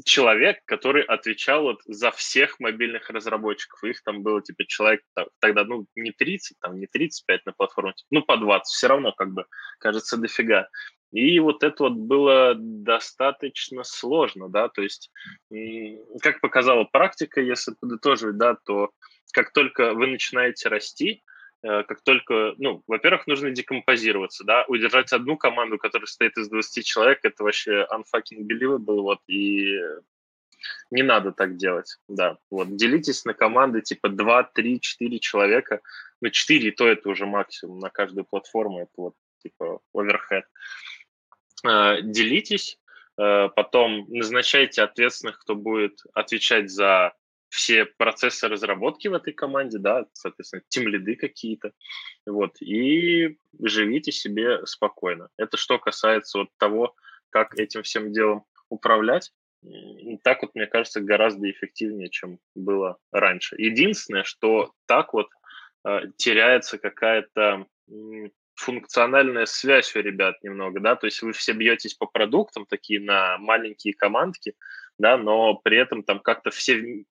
человек, 0.05 0.59
который 0.65 1.03
отвечал 1.03 1.63
вот 1.63 1.81
за 1.85 2.11
всех 2.11 2.59
мобильных 2.59 3.09
разработчиков. 3.09 3.83
Их 3.83 4.01
там 4.03 4.23
было 4.23 4.41
типа 4.41 4.65
человек 4.65 5.01
тогда, 5.39 5.65
ну, 5.65 5.85
не 5.95 6.11
30, 6.11 6.57
там, 6.59 6.79
не 6.79 6.87
35 6.87 7.45
на 7.45 7.51
платформе, 7.51 7.93
ну, 8.09 8.23
по 8.23 8.37
20, 8.37 8.65
все 8.65 8.87
равно 8.87 9.11
как 9.11 9.33
бы, 9.33 9.45
кажется, 9.79 10.17
дофига. 10.17 10.67
И 11.11 11.39
вот 11.39 11.63
это 11.63 11.83
вот 11.83 11.93
было 11.93 12.53
достаточно 12.57 13.83
сложно, 13.83 14.49
да, 14.49 14.67
то 14.67 14.81
есть, 14.81 15.09
как 16.21 16.41
показала 16.41 16.83
практика, 16.83 17.39
если 17.39 17.73
подытоживать, 17.79 18.37
да, 18.37 18.55
то 18.55 18.91
как 19.31 19.53
только 19.53 19.93
вы 19.93 20.07
начинаете 20.07 20.67
расти, 20.67 21.23
э, 21.63 21.83
как 21.83 22.01
только, 22.03 22.55
ну, 22.57 22.83
во-первых, 22.87 23.25
нужно 23.27 23.51
декомпозироваться, 23.51 24.43
да, 24.43 24.65
удержать 24.67 25.13
одну 25.13 25.37
команду, 25.37 25.77
которая 25.77 26.07
состоит 26.07 26.37
из 26.37 26.49
20 26.49 26.85
человек, 26.85 27.19
это 27.23 27.43
вообще 27.43 27.87
unfucking 27.89 28.45
believable, 28.45 29.01
вот, 29.01 29.19
и 29.27 29.79
не 30.91 31.03
надо 31.03 31.31
так 31.31 31.55
делать, 31.55 31.97
да. 32.09 32.37
Вот, 32.49 32.75
делитесь 32.75 33.23
на 33.23 33.33
команды 33.33 33.81
типа 33.81 34.09
2, 34.09 34.43
3, 34.43 34.81
4 34.81 35.19
человека, 35.19 35.79
ну, 36.21 36.29
4, 36.29 36.71
то 36.71 36.85
это 36.85 37.07
уже 37.09 37.25
максимум 37.25 37.79
на 37.79 37.89
каждую 37.89 38.25
платформу, 38.25 38.81
это 38.81 38.91
вот 38.97 39.13
типа. 39.47 39.79
Э, 39.93 40.41
делитесь, 41.63 42.79
э, 43.17 43.49
потом 43.55 44.05
назначайте 44.09 44.81
ответственных, 44.83 45.39
кто 45.39 45.55
будет 45.55 46.01
отвечать 46.13 46.69
за 46.69 47.13
все 47.49 47.85
процессы 47.85 48.47
разработки 48.47 49.07
в 49.07 49.13
этой 49.13 49.33
команде, 49.33 49.77
да, 49.77 50.05
соответственно, 50.13 50.63
тем 50.67 50.87
лиды 50.87 51.15
какие-то, 51.15 51.71
вот, 52.25 52.61
и 52.61 53.37
живите 53.61 54.11
себе 54.11 54.65
спокойно. 54.65 55.29
Это 55.37 55.57
что 55.57 55.79
касается 55.79 56.39
вот 56.39 56.49
того, 56.57 56.95
как 57.29 57.57
этим 57.57 57.83
всем 57.83 58.11
делом 58.11 58.45
управлять. 58.69 59.31
Так 60.23 60.41
вот, 60.41 60.55
мне 60.55 60.67
кажется, 60.67 61.01
гораздо 61.01 61.49
эффективнее, 61.49 62.09
чем 62.09 62.39
было 62.53 62.97
раньше. 63.11 63.55
Единственное, 63.57 64.23
что 64.23 64.71
так 64.85 65.13
вот 65.13 65.29
э, 65.85 66.01
теряется 66.17 66.77
какая-то 66.77 67.65
функциональная 68.57 69.45
связь 69.45 69.95
у 69.95 69.99
ребят 69.99 70.43
немного, 70.43 70.79
да, 70.79 70.95
то 70.95 71.05
есть 71.05 71.21
вы 71.21 71.31
все 71.31 71.53
бьетесь 71.53 71.93
по 71.93 72.07
продуктам 72.07 72.65
такие 72.65 72.99
на 72.99 73.37
маленькие 73.37 73.93
командки, 73.93 74.55
да, 74.97 75.15
но 75.15 75.53
при 75.55 75.77
этом 75.77 76.01
там 76.03 76.19
как-то 76.19 76.49
все 76.49 76.75
в 76.75 77.05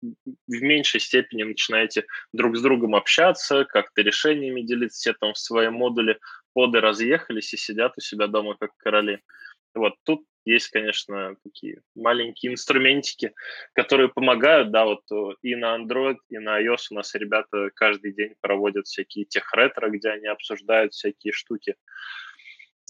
меньшей 0.48 1.00
степени 1.00 1.42
начинаете 1.42 2.06
друг 2.32 2.56
с 2.56 2.62
другом 2.62 2.94
общаться, 2.94 3.66
как-то 3.66 4.00
решениями 4.00 4.62
делиться, 4.62 4.98
все 4.98 5.12
там 5.12 5.34
в 5.34 5.38
своем 5.38 5.74
модуле 5.74 6.18
поды 6.54 6.80
разъехались 6.80 7.52
и 7.52 7.58
сидят 7.58 7.92
у 7.98 8.00
себя 8.00 8.26
дома 8.26 8.56
как 8.58 8.70
короли. 8.78 9.20
Вот 9.74 9.94
тут 10.04 10.24
есть, 10.44 10.68
конечно, 10.68 11.36
такие 11.42 11.80
маленькие 11.94 12.52
инструментики, 12.52 13.32
которые 13.72 14.08
помогают, 14.08 14.70
да, 14.70 14.84
вот 14.84 15.00
э, 15.10 15.34
и 15.42 15.54
на 15.56 15.76
Android, 15.76 16.16
и 16.28 16.38
на 16.38 16.62
iOS. 16.62 16.88
У 16.90 16.94
нас 16.94 17.14
ребята 17.14 17.70
каждый 17.74 18.12
день 18.12 18.34
проводят 18.40 18.86
всякие 18.86 19.24
тех-ретро, 19.24 19.88
где 19.88 20.10
они 20.10 20.26
обсуждают 20.26 20.92
всякие 20.92 21.32
штуки, 21.32 21.76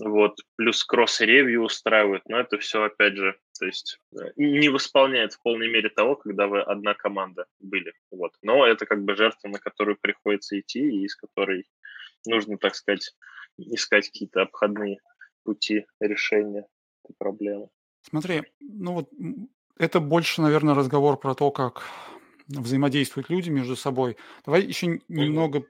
вот, 0.00 0.40
плюс 0.56 0.82
кросс-ревью 0.82 1.62
устраивают, 1.62 2.24
но 2.28 2.40
это 2.40 2.58
все, 2.58 2.82
опять 2.82 3.16
же, 3.16 3.38
то 3.58 3.66
есть 3.66 4.00
э, 4.12 4.32
не 4.36 4.68
восполняет 4.68 5.34
в 5.34 5.42
полной 5.42 5.68
мере 5.68 5.88
того, 5.88 6.16
когда 6.16 6.48
вы 6.48 6.60
одна 6.60 6.94
команда 6.94 7.46
были, 7.60 7.94
вот, 8.10 8.32
но 8.42 8.66
это 8.66 8.86
как 8.86 9.04
бы 9.04 9.14
жертва, 9.14 9.48
на 9.48 9.60
которую 9.60 9.96
приходится 10.00 10.58
идти, 10.58 10.80
и 10.80 11.04
из 11.04 11.14
которой 11.14 11.68
нужно, 12.26 12.58
так 12.58 12.74
сказать, 12.74 13.14
искать 13.56 14.06
какие-то 14.08 14.42
обходные 14.42 14.98
пути 15.44 15.86
решения 16.00 16.66
этой 17.04 17.14
проблемы. 17.16 17.68
Смотри, 18.02 18.42
ну 18.60 18.94
вот 18.94 19.10
это 19.78 20.00
больше, 20.00 20.42
наверное, 20.42 20.74
разговор 20.74 21.18
про 21.18 21.34
то, 21.34 21.50
как 21.50 21.82
взаимодействуют 22.48 23.30
люди 23.30 23.50
между 23.50 23.76
собой. 23.76 24.16
Давай 24.44 24.62
еще 24.62 25.00
немного 25.08 25.64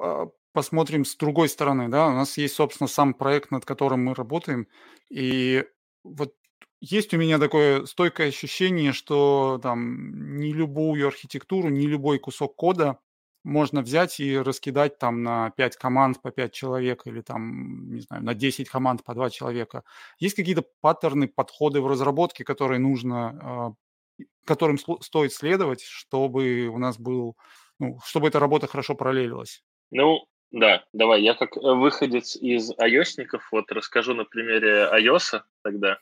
а, 0.00 0.28
посмотрим 0.52 1.04
с 1.04 1.14
другой 1.16 1.48
стороны, 1.48 1.88
да, 1.88 2.08
у 2.08 2.12
нас 2.12 2.38
есть, 2.38 2.54
собственно, 2.54 2.88
сам 2.88 3.14
проект, 3.14 3.50
над 3.50 3.64
которым 3.64 4.04
мы 4.04 4.14
работаем, 4.14 4.68
и 5.10 5.64
вот 6.02 6.34
есть 6.80 7.12
у 7.14 7.18
меня 7.18 7.38
такое 7.38 7.84
стойкое 7.86 8.28
ощущение, 8.28 8.92
что 8.92 9.58
там 9.62 10.38
не 10.38 10.52
любую 10.52 11.08
архитектуру, 11.08 11.68
не 11.68 11.86
любой 11.86 12.18
кусок 12.18 12.54
кода 12.54 12.98
можно 13.46 13.80
взять 13.80 14.18
и 14.18 14.36
раскидать 14.36 14.98
там 14.98 15.22
на 15.22 15.50
5 15.50 15.76
команд 15.76 16.20
по 16.20 16.32
5 16.32 16.52
человек 16.52 17.02
или 17.06 17.20
там, 17.20 17.88
не 17.92 18.00
знаю, 18.00 18.24
на 18.24 18.34
10 18.34 18.68
команд 18.68 19.04
по 19.04 19.14
2 19.14 19.30
человека. 19.30 19.84
Есть 20.18 20.34
какие-то 20.34 20.64
паттерны, 20.80 21.28
подходы 21.28 21.80
в 21.80 21.86
разработке, 21.86 22.44
которые 22.44 22.80
нужно, 22.80 23.76
э, 24.18 24.24
которым 24.44 24.78
стоит 24.78 25.32
следовать, 25.32 25.82
чтобы 25.82 26.66
у 26.66 26.78
нас 26.78 26.98
был, 26.98 27.36
ну, 27.78 28.00
чтобы 28.04 28.28
эта 28.28 28.40
работа 28.40 28.66
хорошо 28.66 28.96
параллелилась? 28.96 29.62
Ну, 29.92 30.26
да, 30.50 30.84
давай, 30.92 31.22
я 31.22 31.34
как 31.34 31.54
выходец 31.56 32.34
из 32.34 32.72
iOSников, 32.72 33.48
вот 33.52 33.70
расскажу 33.70 34.14
на 34.14 34.24
примере 34.24 34.88
iOS 34.92 35.42
тогда. 35.62 35.98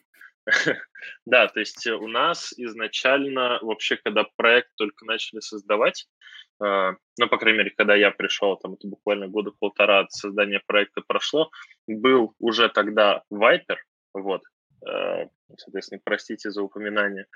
Да, 1.26 1.48
то 1.48 1.60
есть 1.60 1.86
у 1.86 2.08
нас 2.08 2.52
изначально, 2.56 3.58
вообще, 3.62 3.96
когда 3.96 4.24
проект 4.36 4.70
только 4.76 5.04
начали 5.04 5.40
создавать, 5.40 6.06
а, 6.60 6.92
ну, 7.18 7.28
по 7.28 7.38
крайней 7.38 7.58
мере, 7.58 7.70
когда 7.70 7.94
я 7.94 8.10
пришел, 8.10 8.56
там 8.56 8.74
это 8.74 8.86
буквально 8.86 9.28
года 9.28 9.52
полтора 9.58 10.00
от 10.00 10.12
создания 10.12 10.60
проекта 10.66 11.02
прошло, 11.06 11.50
был 11.86 12.34
уже 12.38 12.68
тогда 12.68 13.22
Viper, 13.32 13.76
вот, 14.12 14.42
э, 14.86 15.26
соответственно, 15.56 16.00
простите 16.04 16.50
за 16.50 16.62
упоминание, 16.62 17.26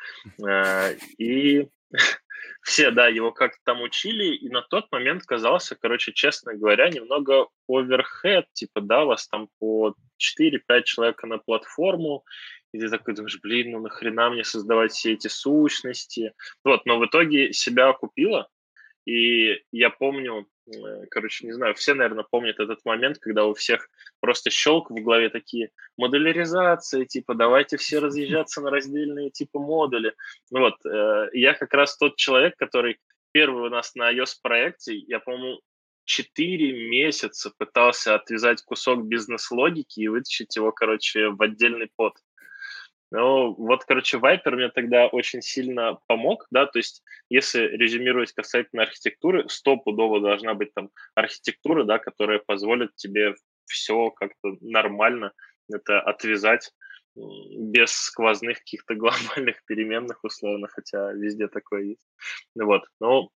э, 0.47 0.95
и 1.19 1.69
все, 2.63 2.91
да, 2.91 3.09
его 3.09 3.33
как-то 3.33 3.59
там 3.65 3.83
учили, 3.83 4.37
и 4.37 4.49
на 4.49 4.63
тот 4.63 4.91
момент 4.93 5.25
казался, 5.25 5.77
короче, 5.77 6.13
честно 6.13 6.55
говоря, 6.55 6.89
немного 6.89 7.49
оверхед, 7.69 8.47
типа, 8.53 8.81
да, 8.81 9.05
вас 9.05 9.27
там 9.29 9.49
по 9.59 9.95
4-5 10.19 10.83
человека 10.85 11.27
на 11.27 11.39
платформу, 11.39 12.25
и 12.73 12.79
ты 12.79 12.89
такой 12.89 13.15
думаешь, 13.15 13.41
блин, 13.43 13.73
ну 13.73 13.81
нахрена 13.81 14.31
мне 14.31 14.45
создавать 14.45 14.93
все 14.93 15.13
эти 15.13 15.29
сущности. 15.29 16.33
Вот, 16.65 16.85
но 16.87 16.99
в 16.99 17.07
итоге 17.07 17.53
себя 17.53 17.89
окупила, 17.89 18.49
и 19.09 19.63
я 19.73 19.89
помню, 19.89 20.47
э, 20.67 21.07
короче, 21.11 21.47
не 21.47 21.53
знаю, 21.53 21.75
все, 21.75 21.95
наверное, 21.95 22.27
помнят 22.31 22.61
этот 22.61 22.85
момент, 22.85 23.19
когда 23.19 23.47
у 23.47 23.55
всех 23.55 23.89
просто 24.21 24.51
щелк 24.51 24.91
в 24.91 25.03
голове 25.03 25.31
такие 25.31 25.71
модуляризации, 25.97 27.07
типа 27.07 27.35
давайте 27.35 27.79
все 27.79 27.99
разъезжаться 28.01 28.61
на 28.61 28.71
раздельные 28.71 29.31
типа 29.31 29.61
модули. 29.61 30.15
Ну 30.51 30.61
вот, 30.61 30.75
э, 30.85 31.31
я 31.33 31.55
как 31.55 31.73
раз 31.73 31.97
тот 31.97 32.17
человек, 32.17 32.57
который 32.59 32.99
первый 33.33 33.69
у 33.69 33.71
нас 33.71 33.95
на 33.95 34.13
iOS 34.13 34.35
проекте, 34.43 34.95
я, 34.95 35.21
по-моему, 35.21 35.61
4 36.05 36.89
месяца 36.91 37.51
пытался 37.57 38.15
отвязать 38.15 38.63
кусок 38.63 39.05
бизнес-логики 39.07 40.01
и 40.01 40.09
вытащить 40.09 40.57
его, 40.57 40.71
короче, 40.73 41.29
в 41.29 41.41
отдельный 41.41 41.91
под. 41.97 42.15
Ну, 43.11 43.55
вот, 43.55 43.85
короче, 43.85 44.19
Viper 44.19 44.51
мне 44.51 44.69
тогда 44.69 45.07
очень 45.07 45.41
сильно 45.41 45.99
помог, 46.07 46.47
да, 46.51 46.67
то 46.67 46.79
есть 46.79 47.03
если 47.31 47.61
резюмировать 47.61 48.33
касательно 48.33 48.83
архитектуры, 48.83 49.49
стопудово 49.49 50.21
должна 50.21 50.53
быть 50.53 50.75
там 50.75 50.91
архитектура, 51.15 51.85
да, 51.85 51.99
которая 51.99 52.39
позволит 52.39 52.95
тебе 52.97 53.35
все 53.65 54.11
как-то 54.11 54.57
нормально 54.61 55.33
это 55.71 56.01
отвязать 56.01 56.71
без 57.15 57.93
сквозных 57.93 58.59
каких-то 58.59 58.95
глобальных 58.95 59.65
переменных 59.65 60.23
условно, 60.23 60.69
хотя 60.69 61.13
везде 61.13 61.49
такое 61.49 61.83
есть. 61.83 62.07
Вот, 62.55 62.83
ну, 63.01 63.31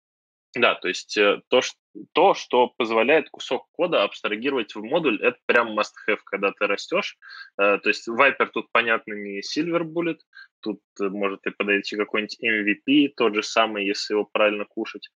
да, 0.53 0.75
то 0.75 0.87
есть 0.89 1.17
э, 1.17 1.41
то, 1.47 1.61
что, 1.61 1.77
то, 2.13 2.33
что 2.33 2.67
позволяет 2.77 3.29
кусок 3.29 3.67
кода 3.71 4.03
абстрагировать 4.03 4.75
в 4.75 4.83
модуль, 4.83 5.21
это 5.21 5.37
прям 5.45 5.79
must-have, 5.79 6.19
когда 6.25 6.51
ты 6.51 6.67
растешь. 6.67 7.17
Э, 7.57 7.77
то 7.77 7.89
есть 7.89 8.07
Viper 8.09 8.47
тут, 8.53 8.67
понятно, 8.71 9.13
не 9.13 9.41
Silver 9.41 9.83
Bullet, 9.83 10.17
тут 10.61 10.81
э, 10.99 11.07
может 11.07 11.45
и 11.45 11.51
подойти 11.51 11.95
какой-нибудь 11.95 12.37
MVP, 12.43 13.13
тот 13.15 13.35
же 13.35 13.43
самый, 13.43 13.85
если 13.85 14.13
его 14.13 14.25
правильно 14.25 14.65
кушать. 14.65 15.09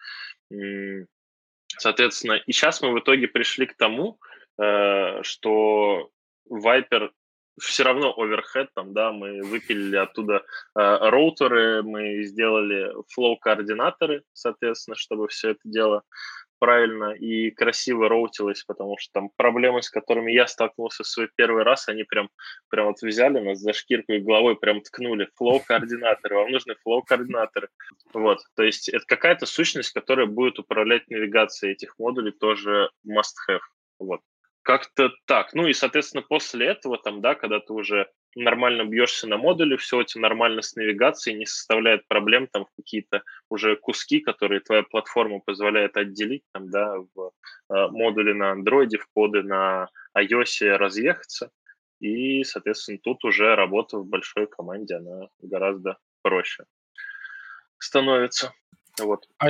Соответственно, 1.78 2.34
и 2.34 2.52
сейчас 2.54 2.82
мы 2.82 2.94
в 2.94 3.00
итоге 3.00 3.28
пришли 3.28 3.66
к 3.66 3.76
тому, 3.76 4.18
что 4.58 6.10
Viper 6.50 7.10
все 7.60 7.84
равно 7.84 8.14
overhead, 8.16 8.70
там, 8.74 8.94
да, 8.94 9.12
мы 9.12 9.42
выпилили 9.44 9.96
оттуда 9.96 10.36
э, 10.38 10.42
роутеры, 10.76 11.84
мы 11.84 12.24
сделали 12.24 12.92
flow-координаторы, 13.14 14.24
соответственно, 14.34 14.96
чтобы 14.96 15.28
все 15.28 15.52
это 15.52 15.62
дело 15.64 16.04
правильно 16.60 17.12
и 17.12 17.52
красиво 17.52 18.10
роутилось, 18.10 18.64
потому 18.64 18.98
что 18.98 19.12
там 19.14 19.30
проблемы, 19.36 19.82
с 19.82 19.90
которыми 19.90 20.32
я 20.32 20.48
столкнулся 20.48 21.04
в 21.04 21.08
свой 21.08 21.30
первый 21.36 21.64
раз, 21.64 21.88
они 21.88 22.04
прям, 22.04 22.30
прям 22.70 22.88
вот 22.88 23.02
взяли 23.02 23.40
нас 23.40 23.60
за 23.60 23.74
шкирку 23.74 24.14
и 24.14 24.20
головой 24.20 24.56
прям 24.56 24.82
ткнули. 24.82 25.30
Flow-координаторы, 25.36 26.36
вам 26.36 26.52
нужны 26.52 26.76
flow-координаторы. 26.84 27.70
Вот, 28.14 28.40
то 28.56 28.64
есть 28.64 28.90
это 28.90 29.06
какая-то 29.06 29.46
сущность, 29.46 29.92
которая 29.92 30.26
будет 30.26 30.60
управлять 30.60 31.10
навигацией 31.10 31.74
этих 31.74 32.00
модулей, 32.00 32.32
тоже 32.32 32.90
must-have. 33.08 33.62
Вот. 34.00 34.22
Как-то 34.66 35.12
так. 35.26 35.54
Ну 35.54 35.68
и, 35.68 35.74
соответственно, 35.74 36.24
после 36.24 36.66
этого, 36.66 36.98
там, 36.98 37.22
да, 37.22 37.36
когда 37.36 37.60
ты 37.60 37.72
уже 37.72 38.10
нормально 38.36 38.84
бьешься 38.84 39.28
на 39.28 39.38
модуле, 39.38 39.78
все 39.78 40.00
у 40.00 40.04
тебя 40.04 40.24
нормально 40.24 40.64
с 40.64 40.76
навигацией, 40.76 41.38
не 41.38 41.46
составляет 41.46 42.08
проблем 42.08 42.48
там 42.48 42.66
в 42.66 42.76
какие-то 42.76 43.22
уже 43.48 43.76
куски, 43.76 44.22
которые 44.22 44.62
твоя 44.62 44.82
платформа 44.82 45.40
позволяет 45.40 45.98
отделить 45.98 46.42
там, 46.52 46.72
да, 46.72 46.96
в 47.14 47.32
э, 47.70 47.88
модуле 47.90 48.34
на 48.34 48.54
андроиде, 48.54 48.98
в 48.98 49.06
коды 49.14 49.44
на 49.44 49.88
iOS 50.18 50.78
разъехаться. 50.78 51.52
И, 52.00 52.44
соответственно, 52.44 52.98
тут 52.98 53.24
уже 53.24 53.56
работа 53.56 54.00
в 54.00 54.08
большой 54.08 54.48
команде, 54.48 54.96
она 54.96 55.28
гораздо 55.44 56.00
проще 56.24 56.66
становится. 57.78 58.52
Вот. 59.00 59.28
А, 59.38 59.50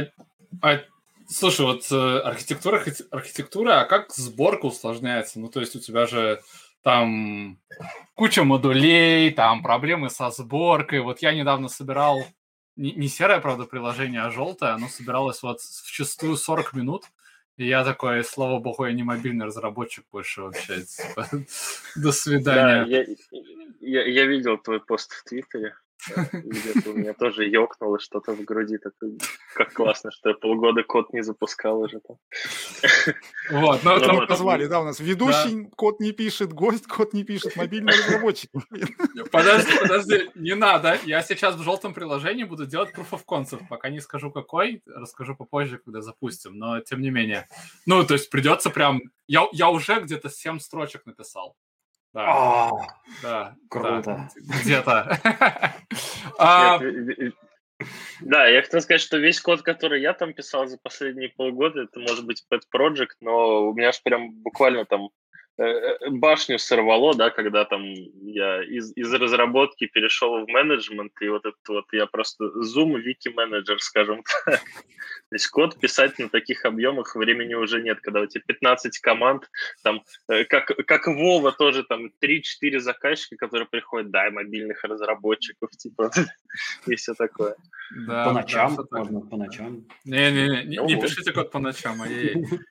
а 0.61 0.81
Слушай, 1.27 1.65
вот 1.65 1.91
э, 1.91 2.19
архитектура, 2.19 2.83
архитектура, 3.11 3.81
а 3.81 3.85
как 3.85 4.11
сборка 4.11 4.65
усложняется? 4.65 5.39
Ну, 5.39 5.49
то 5.49 5.59
есть 5.59 5.75
у 5.75 5.79
тебя 5.79 6.05
же 6.05 6.41
там 6.81 7.59
куча 8.13 8.43
модулей, 8.43 9.31
там 9.31 9.63
проблемы 9.63 10.09
со 10.09 10.29
сборкой. 10.29 11.01
Вот 11.01 11.21
я 11.21 11.33
недавно 11.33 11.67
собирал 11.67 12.23
не, 12.75 12.91
не 12.91 13.07
серое, 13.07 13.39
правда, 13.39 13.65
приложение, 13.65 14.21
а 14.21 14.29
желтое. 14.29 14.73
Оно 14.73 14.87
собиралось 14.87 15.41
вот 15.41 15.61
в 15.61 15.91
чистую 15.91 16.37
40 16.37 16.73
минут. 16.73 17.05
И 17.57 17.67
я 17.67 17.85
такой, 17.85 18.23
слава 18.23 18.59
богу, 18.59 18.85
я 18.85 18.91
не 18.91 19.03
мобильный 19.03 19.45
разработчик 19.45 20.05
больше 20.11 20.41
вообще. 20.41 20.83
Типа, 20.83 21.27
до 21.95 22.11
свидания. 22.11 22.85
Да, 22.85 22.85
я, 22.85 23.05
я, 23.79 24.05
я 24.05 24.25
видел 24.25 24.57
твой 24.57 24.81
пост 24.81 25.13
в 25.13 25.23
Твиттере. 25.23 25.73
Где-то 26.07 26.91
у 26.91 26.93
меня 26.93 27.13
тоже 27.13 27.47
ёкнуло 27.47 27.99
что-то 27.99 28.33
в 28.33 28.43
груди. 28.43 28.77
Так, 28.77 28.93
как 29.55 29.73
классно, 29.73 30.11
что 30.11 30.29
я 30.29 30.35
полгода 30.35 30.83
код 30.83 31.13
не 31.13 31.23
запускал 31.23 31.79
уже 31.79 31.99
там. 31.99 32.17
Вот, 33.49 33.83
ну, 33.83 33.99
там 33.99 34.17
вот. 34.17 34.27
позвали, 34.27 34.65
да, 34.67 34.81
у 34.81 34.83
нас 34.83 34.99
ведущий 34.99 35.63
да. 35.63 35.69
код 35.75 35.99
не 35.99 36.11
пишет, 36.11 36.53
гость 36.53 36.87
код 36.87 37.13
не 37.13 37.23
пишет, 37.23 37.55
мобильный 37.55 37.93
разработчик. 37.97 38.51
Подожди, 39.31 39.71
подожди, 39.79 40.29
не 40.35 40.55
надо. 40.55 40.99
Я 41.05 41.21
сейчас 41.21 41.55
в 41.55 41.63
желтом 41.63 41.93
приложении 41.93 42.43
буду 42.43 42.65
делать 42.65 42.93
proof 42.95 43.11
of 43.11 43.21
concept. 43.27 43.67
Пока 43.69 43.89
не 43.89 43.99
скажу 43.99 44.31
какой, 44.31 44.81
расскажу 44.85 45.35
попозже, 45.35 45.79
когда 45.79 46.01
запустим. 46.01 46.57
Но 46.57 46.79
тем 46.81 47.01
не 47.01 47.09
менее. 47.09 47.47
Ну, 47.85 48.03
то 48.03 48.13
есть 48.13 48.29
придется 48.29 48.69
прям... 48.69 49.01
Я, 49.27 49.47
я 49.53 49.69
уже 49.69 49.99
где-то 50.01 50.29
7 50.29 50.59
строчек 50.59 51.05
написал. 51.05 51.55
Да. 52.15 52.23
А, 52.27 52.71
да. 53.21 53.55
Круто. 53.69 54.29
Да, 54.35 54.55
где-то. 54.63 55.19
А, 56.37 56.79
да, 58.21 58.47
я 58.47 58.61
хотел 58.61 58.81
сказать, 58.81 59.01
что 59.01 59.17
весь 59.17 59.41
код, 59.41 59.61
который 59.61 60.01
я 60.01 60.13
там 60.13 60.33
писал 60.33 60.67
за 60.67 60.77
последние 60.77 61.29
полгода, 61.29 61.83
это 61.83 61.99
может 61.99 62.25
быть 62.25 62.45
pet 62.49 62.61
project, 62.73 63.15
но 63.19 63.69
у 63.69 63.73
меня 63.73 63.91
же 63.91 63.99
прям 64.03 64.31
буквально 64.31 64.85
там 64.85 65.09
башню 65.57 66.59
сорвало, 66.59 67.15
да, 67.15 67.29
когда 67.29 67.65
там 67.65 67.83
я 67.83 68.63
из, 68.63 68.91
из 68.95 69.13
разработки 69.13 69.87
перешел 69.87 70.45
в 70.45 70.47
менеджмент, 70.49 71.13
и 71.21 71.29
вот 71.29 71.45
это 71.45 71.55
вот 71.69 71.85
я 71.93 72.07
просто 72.07 72.45
Zoom 72.45 72.99
вики 72.99 73.29
менеджер, 73.29 73.79
скажем 73.79 74.23
так. 74.23 74.59
То 75.29 75.35
есть 75.35 75.47
код 75.47 75.79
писать 75.79 76.19
на 76.19 76.29
таких 76.29 76.65
объемах 76.65 77.15
времени 77.15 77.53
уже 77.53 77.81
нет, 77.81 77.99
когда 78.01 78.21
у 78.21 78.25
тебя 78.25 78.43
15 78.47 78.99
команд, 78.99 79.49
там, 79.83 80.03
э, 80.27 80.43
как, 80.45 80.67
как 80.85 81.07
Вова 81.07 81.51
тоже, 81.51 81.83
там, 81.83 82.11
3-4 82.21 82.79
заказчика, 82.79 83.37
которые 83.37 83.67
приходят, 83.67 84.11
дай 84.11 84.31
мобильных 84.31 84.83
разработчиков, 84.83 85.71
типа, 85.71 86.11
и 86.87 86.95
все 86.95 87.13
такое. 87.13 87.55
Да, 88.07 88.25
по 88.25 88.33
ночам, 88.33 88.75
да, 88.75 88.97
можно 88.97 89.21
по 89.21 89.37
ночам. 89.37 89.85
Не-не-не, 90.05 90.65
не, 90.65 90.77
не 90.77 91.01
пишите 91.01 91.31
код 91.31 91.51
по 91.51 91.59
ночам. 91.59 92.01
А 92.01 92.07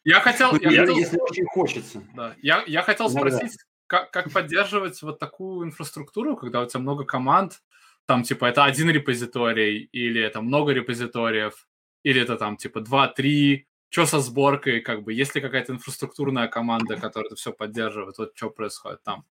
я 0.05 0.21
хотел... 0.21 0.55
Я, 0.57 0.71
я 0.71 0.81
хотел... 0.81 0.97
Если 0.97 1.19
очень 1.19 1.47
хочется. 1.47 2.03
Да, 2.15 2.35
я, 2.43 2.65
я 2.75 2.83
хотел 2.83 3.09
спросить, 3.09 3.57
как, 3.87 4.11
как 4.11 4.33
поддерживать 4.33 5.01
вот 5.03 5.19
такую 5.21 5.67
инфраструктуру, 5.67 6.37
когда 6.37 6.61
у 6.61 6.67
тебя 6.67 6.81
много 6.81 7.05
команд, 7.05 7.63
там, 8.07 8.25
типа, 8.25 8.47
это 8.47 8.65
один 8.65 8.91
репозиторий, 8.91 9.89
или 9.93 10.21
это 10.21 10.43
много 10.43 10.73
репозиториев, 10.73 11.69
или 12.03 12.21
это 12.21 12.37
там, 12.37 12.57
типа, 12.57 12.81
два-три, 12.81 13.69
что 13.89 14.07
со 14.07 14.19
сборкой, 14.19 14.81
как 14.81 15.05
бы, 15.05 15.13
есть 15.13 15.37
ли 15.37 15.41
какая-то 15.41 15.73
инфраструктурная 15.73 16.49
команда, 16.49 16.97
которая 16.97 17.29
это 17.29 17.37
все 17.37 17.53
поддерживает, 17.53 18.19
вот 18.19 18.33
что 18.35 18.51
происходит 18.51 19.03
там? 19.05 19.25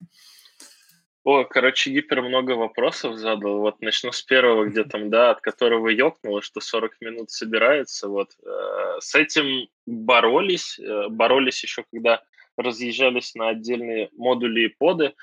О, 1.24 1.44
короче, 1.44 1.90
гипер 1.90 2.22
много 2.22 2.52
вопросов 2.52 3.16
задал. 3.16 3.58
Вот 3.58 3.80
начну 3.80 4.10
с 4.10 4.22
первого, 4.22 4.66
где 4.66 4.84
там, 4.84 5.10
да, 5.10 5.30
от 5.30 5.40
которого 5.40 5.88
ёкнуло, 5.88 6.42
что 6.42 6.60
40 6.60 7.00
минут 7.00 7.30
собирается. 7.30 8.08
Вот 8.08 8.30
э, 8.44 8.96
с 9.00 9.14
этим 9.14 9.68
боролись, 9.86 10.80
э, 10.80 11.08
боролись 11.08 11.62
еще 11.62 11.84
когда 11.92 12.22
разъезжались 12.56 13.34
на 13.34 13.48
отдельные 13.48 14.08
модули 14.12 14.66
и 14.66 14.68
поды. 14.68 15.14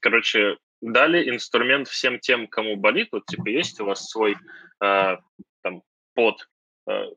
Короче, 0.00 0.56
дали 0.80 1.28
инструмент 1.30 1.88
всем 1.88 2.20
тем, 2.20 2.46
кому 2.46 2.76
болит. 2.76 3.08
Вот, 3.12 3.26
типа, 3.26 3.48
есть 3.48 3.80
у 3.80 3.86
вас 3.86 4.08
свой 4.08 4.36
э, 4.82 5.16
там 5.62 5.82
pod, 6.14 6.48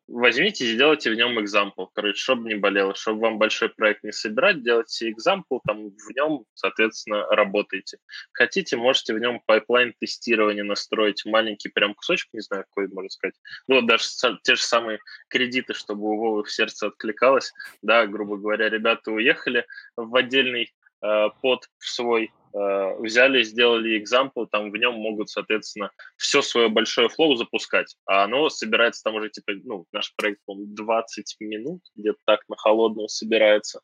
возьмите 0.08 0.66
и 0.66 0.74
сделайте 0.74 1.12
в 1.12 1.16
нем 1.16 1.40
example, 1.40 1.88
короче, 1.94 2.20
чтобы 2.20 2.50
не 2.50 2.56
болело, 2.56 2.94
чтобы 2.96 3.22
вам 3.22 3.38
большой 3.38 3.70
проект 3.70 4.04
не 4.04 4.12
собирать, 4.12 4.64
делайте 4.64 5.12
example, 5.12 5.60
там 5.66 5.90
в 5.90 6.16
нем, 6.16 6.46
соответственно, 6.54 7.26
работайте. 7.28 7.98
Хотите, 8.34 8.76
можете 8.76 9.14
в 9.14 9.20
нем 9.20 9.42
pipeline 9.46 9.94
тестирования 10.00 10.64
настроить, 10.64 11.24
маленький 11.26 11.70
прям 11.70 11.94
кусочек, 11.94 12.30
не 12.34 12.42
знаю, 12.42 12.66
какой, 12.70 12.90
можно 12.90 13.10
сказать. 13.10 13.36
Ну, 13.68 13.82
даже 13.82 14.04
те 14.44 14.56
же 14.56 14.62
самые 14.62 15.00
кредиты, 15.30 15.74
чтобы 15.74 16.04
у 16.04 16.18
Вовы 16.18 16.44
в 16.44 16.52
сердце 16.52 16.88
откликалось, 16.88 17.54
да, 17.82 18.06
грубо 18.08 18.38
говоря, 18.38 18.70
ребята 18.70 19.12
уехали 19.12 19.66
в 19.96 20.16
отдельный 20.16 20.64
э, 20.64 20.68
под 21.02 21.70
в 21.80 21.88
свой 21.88 22.32
Э, 22.54 22.96
взяли, 23.00 23.44
сделали 23.44 24.02
example, 24.02 24.46
там 24.52 24.72
в 24.72 24.78
нем 24.78 24.96
могут, 24.96 25.30
соответственно, 25.30 25.92
все 26.18 26.42
свое 26.42 26.68
большое 26.68 27.08
флоу 27.08 27.36
запускать, 27.36 27.96
а 28.06 28.26
оно 28.26 28.50
собирается 28.50 29.04
там 29.04 29.16
уже, 29.16 29.30
типа, 29.30 29.54
ну, 29.64 29.86
наш 29.94 30.14
проект, 30.16 30.42
по 30.46 30.56
20 30.58 31.38
минут, 31.40 31.82
где-то 31.96 32.20
так 32.26 32.42
на 32.50 32.58
холодном 32.58 33.08
собирается, 33.08 33.80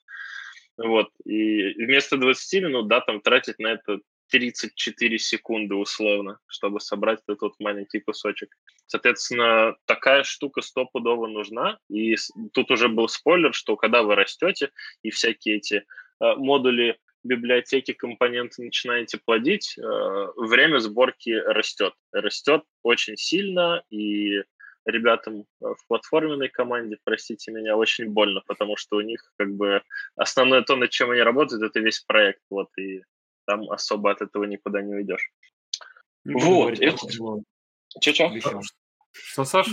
вот, 0.77 1.07
и 1.23 1.73
вместо 1.85 2.17
20 2.17 2.63
минут, 2.63 2.87
да, 2.89 2.99
там 2.99 3.21
тратить 3.21 3.57
на 3.57 3.67
это 3.67 3.99
34 4.31 5.17
секунды 5.17 5.75
условно, 5.75 6.39
чтобы 6.47 6.81
собрать 6.81 7.19
этот 7.25 7.41
вот 7.41 7.53
маленький 7.59 8.01
кусочек. 8.01 8.49
Соответственно, 8.85 9.77
такая 9.85 10.23
штука 10.23 10.61
стопудово 10.61 11.27
нужна. 11.27 11.79
И 11.89 12.15
тут 12.51 12.69
уже 12.71 12.89
был 12.89 13.07
спойлер, 13.07 13.53
что 13.53 13.77
когда 13.77 14.03
вы 14.03 14.15
растете 14.15 14.71
и 15.01 15.11
всякие 15.11 15.57
эти 15.57 15.75
э, 15.75 16.35
модули 16.35 16.99
библиотеки, 17.23 17.93
компоненты 17.93 18.63
начинаете 18.63 19.19
плодить, 19.23 19.77
э, 19.77 19.81
время 20.37 20.79
сборки 20.79 21.31
растет. 21.31 21.93
Растет 22.11 22.63
очень 22.83 23.17
сильно, 23.17 23.83
и 23.89 24.43
ребятам 24.85 25.45
в 25.59 25.77
платформенной 25.87 26.49
команде, 26.49 26.97
простите 27.03 27.51
меня, 27.51 27.75
очень 27.75 28.09
больно, 28.09 28.41
потому 28.47 28.77
что 28.77 28.97
у 28.97 29.01
них 29.01 29.31
как 29.37 29.53
бы 29.53 29.81
основное 30.15 30.61
то, 30.61 30.75
над 30.75 30.89
чем 30.89 31.11
они 31.11 31.21
работают, 31.21 31.61
это 31.61 31.79
весь 31.79 31.99
проект, 31.99 32.41
вот, 32.49 32.69
и 32.77 33.01
там 33.45 33.69
особо 33.69 34.11
от 34.11 34.21
этого 34.21 34.45
никуда 34.45 34.81
не 34.81 34.95
уйдешь. 34.95 35.31
вот. 37.19 37.43
Че-че? 38.01 38.25
Обещал. 38.25 38.61
Что, 39.11 39.45
Саш? 39.45 39.67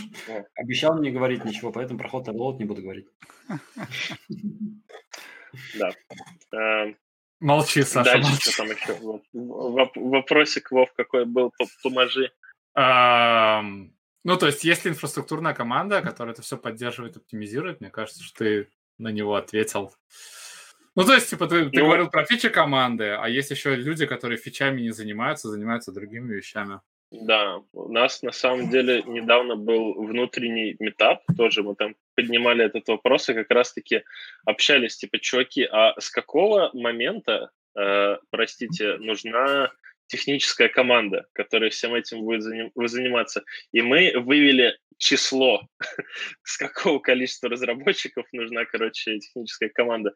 Обещал 0.54 0.98
не 1.00 1.10
говорить 1.10 1.44
ничего, 1.44 1.70
поэтому 1.70 1.98
про 1.98 2.08
ход 2.08 2.26
не 2.28 2.64
буду 2.64 2.82
говорить. 2.82 3.06
Да. 5.78 5.92
Молчи, 7.44 7.82
Саша. 7.82 8.12
Дальше 8.12 8.30
молчи. 8.30 8.50
что 8.50 8.56
там 8.56 8.70
еще? 8.70 9.20
Вопросик, 9.94 10.70
Вов, 10.70 10.90
какой 10.96 11.26
был, 11.26 11.52
поможи. 11.82 12.32
ну, 12.74 14.36
то 14.38 14.46
есть, 14.46 14.64
если 14.64 14.88
инфраструктурная 14.88 15.52
команда, 15.52 16.00
которая 16.00 16.32
это 16.32 16.40
все 16.40 16.56
поддерживает, 16.56 17.18
оптимизирует, 17.18 17.82
мне 17.82 17.90
кажется, 17.90 18.22
что 18.24 18.38
ты 18.38 18.68
на 18.96 19.08
него 19.08 19.34
ответил. 19.34 19.94
Ну, 20.94 21.04
то 21.04 21.12
есть, 21.12 21.28
типа, 21.28 21.46
ты, 21.46 21.68
ты 21.68 21.80
ну, 21.80 21.86
говорил 21.86 22.08
про 22.08 22.24
фичи 22.24 22.48
команды, 22.48 23.10
а 23.10 23.28
есть 23.28 23.50
еще 23.50 23.74
люди, 23.74 24.06
которые 24.06 24.38
фичами 24.38 24.80
не 24.80 24.92
занимаются, 24.92 25.50
занимаются 25.50 25.92
другими 25.92 26.32
вещами. 26.32 26.80
Да, 27.22 27.62
у 27.72 27.92
нас 27.92 28.22
на 28.22 28.32
самом 28.32 28.70
деле 28.70 29.02
недавно 29.06 29.54
был 29.56 29.94
внутренний 29.94 30.74
метап, 30.80 31.22
тоже 31.36 31.62
мы 31.62 31.76
там 31.76 31.94
поднимали 32.16 32.64
этот 32.64 32.88
вопрос 32.88 33.28
и 33.28 33.34
как 33.34 33.50
раз-таки 33.50 34.02
общались, 34.44 34.96
типа, 34.96 35.18
чуваки, 35.20 35.68
а 35.70 35.94
с 36.00 36.10
какого 36.10 36.70
момента, 36.72 37.50
э, 37.78 38.16
простите, 38.30 38.96
нужна 38.98 39.70
техническая 40.06 40.68
команда, 40.68 41.26
которая 41.32 41.70
всем 41.70 41.94
этим 41.94 42.22
будет 42.22 42.42
заним, 42.42 42.72
заниматься. 42.74 43.44
И 43.72 43.80
мы 43.80 44.12
вывели 44.16 44.76
число, 44.98 45.68
с 46.42 46.56
какого 46.56 46.98
количества 46.98 47.48
разработчиков 47.48 48.26
нужна, 48.32 48.64
короче, 48.64 49.18
техническая 49.20 49.68
команда. 49.68 50.14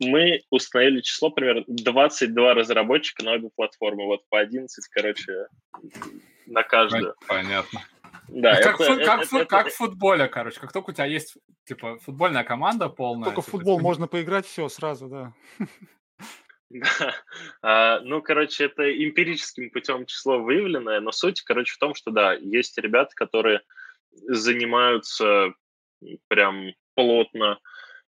Мы 0.00 0.42
установили 0.50 1.02
число, 1.02 1.30
примерно 1.30 1.64
22 1.66 2.54
разработчика 2.54 3.24
на 3.24 3.32
обе 3.32 3.50
платформы, 3.54 4.06
вот 4.06 4.22
по 4.28 4.40
11, 4.40 4.88
короче, 4.88 5.46
на 6.48 6.62
каждую. 6.62 7.14
Понятно. 7.26 7.80
Да, 8.28 8.52
это, 8.52 8.72
как, 8.72 8.80
это, 8.80 9.04
как, 9.04 9.22
это, 9.22 9.44
как 9.46 9.66
это, 9.66 9.74
в 9.74 9.78
футболе, 9.78 10.28
короче. 10.28 10.60
Как 10.60 10.72
только 10.72 10.90
у 10.90 10.92
тебя 10.92 11.06
есть 11.06 11.36
типа 11.64 11.98
футбольная 11.98 12.44
команда 12.44 12.88
полная. 12.88 13.24
Только 13.24 13.40
типа, 13.40 13.48
в 13.48 13.50
футбол 13.50 13.80
можно 13.80 14.06
поиграть, 14.06 14.46
все 14.46 14.68
сразу, 14.68 15.08
да. 15.08 15.32
Да. 16.70 17.14
А, 17.62 18.00
ну, 18.00 18.20
короче, 18.20 18.64
это 18.66 18.92
эмпирическим 18.92 19.70
путем 19.70 20.04
число 20.04 20.38
выявленное, 20.38 21.00
но 21.00 21.12
суть, 21.12 21.40
короче, 21.40 21.72
в 21.72 21.78
том, 21.78 21.94
что 21.94 22.10
да, 22.10 22.34
есть 22.34 22.76
ребята, 22.76 23.10
которые 23.14 23.62
занимаются 24.26 25.54
прям 26.28 26.74
плотно 26.94 27.58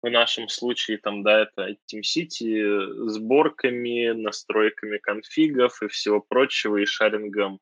в 0.02 0.10
нашем 0.10 0.48
случае, 0.48 0.98
там, 0.98 1.22
да, 1.22 1.42
это 1.42 1.76
TeamCity, 1.92 3.08
сборками, 3.08 4.10
настройками 4.10 4.98
конфигов 4.98 5.82
и 5.82 5.88
всего 5.88 6.20
прочего, 6.20 6.76
и 6.78 6.84
шарингом 6.84 7.54
э, 7.54 7.58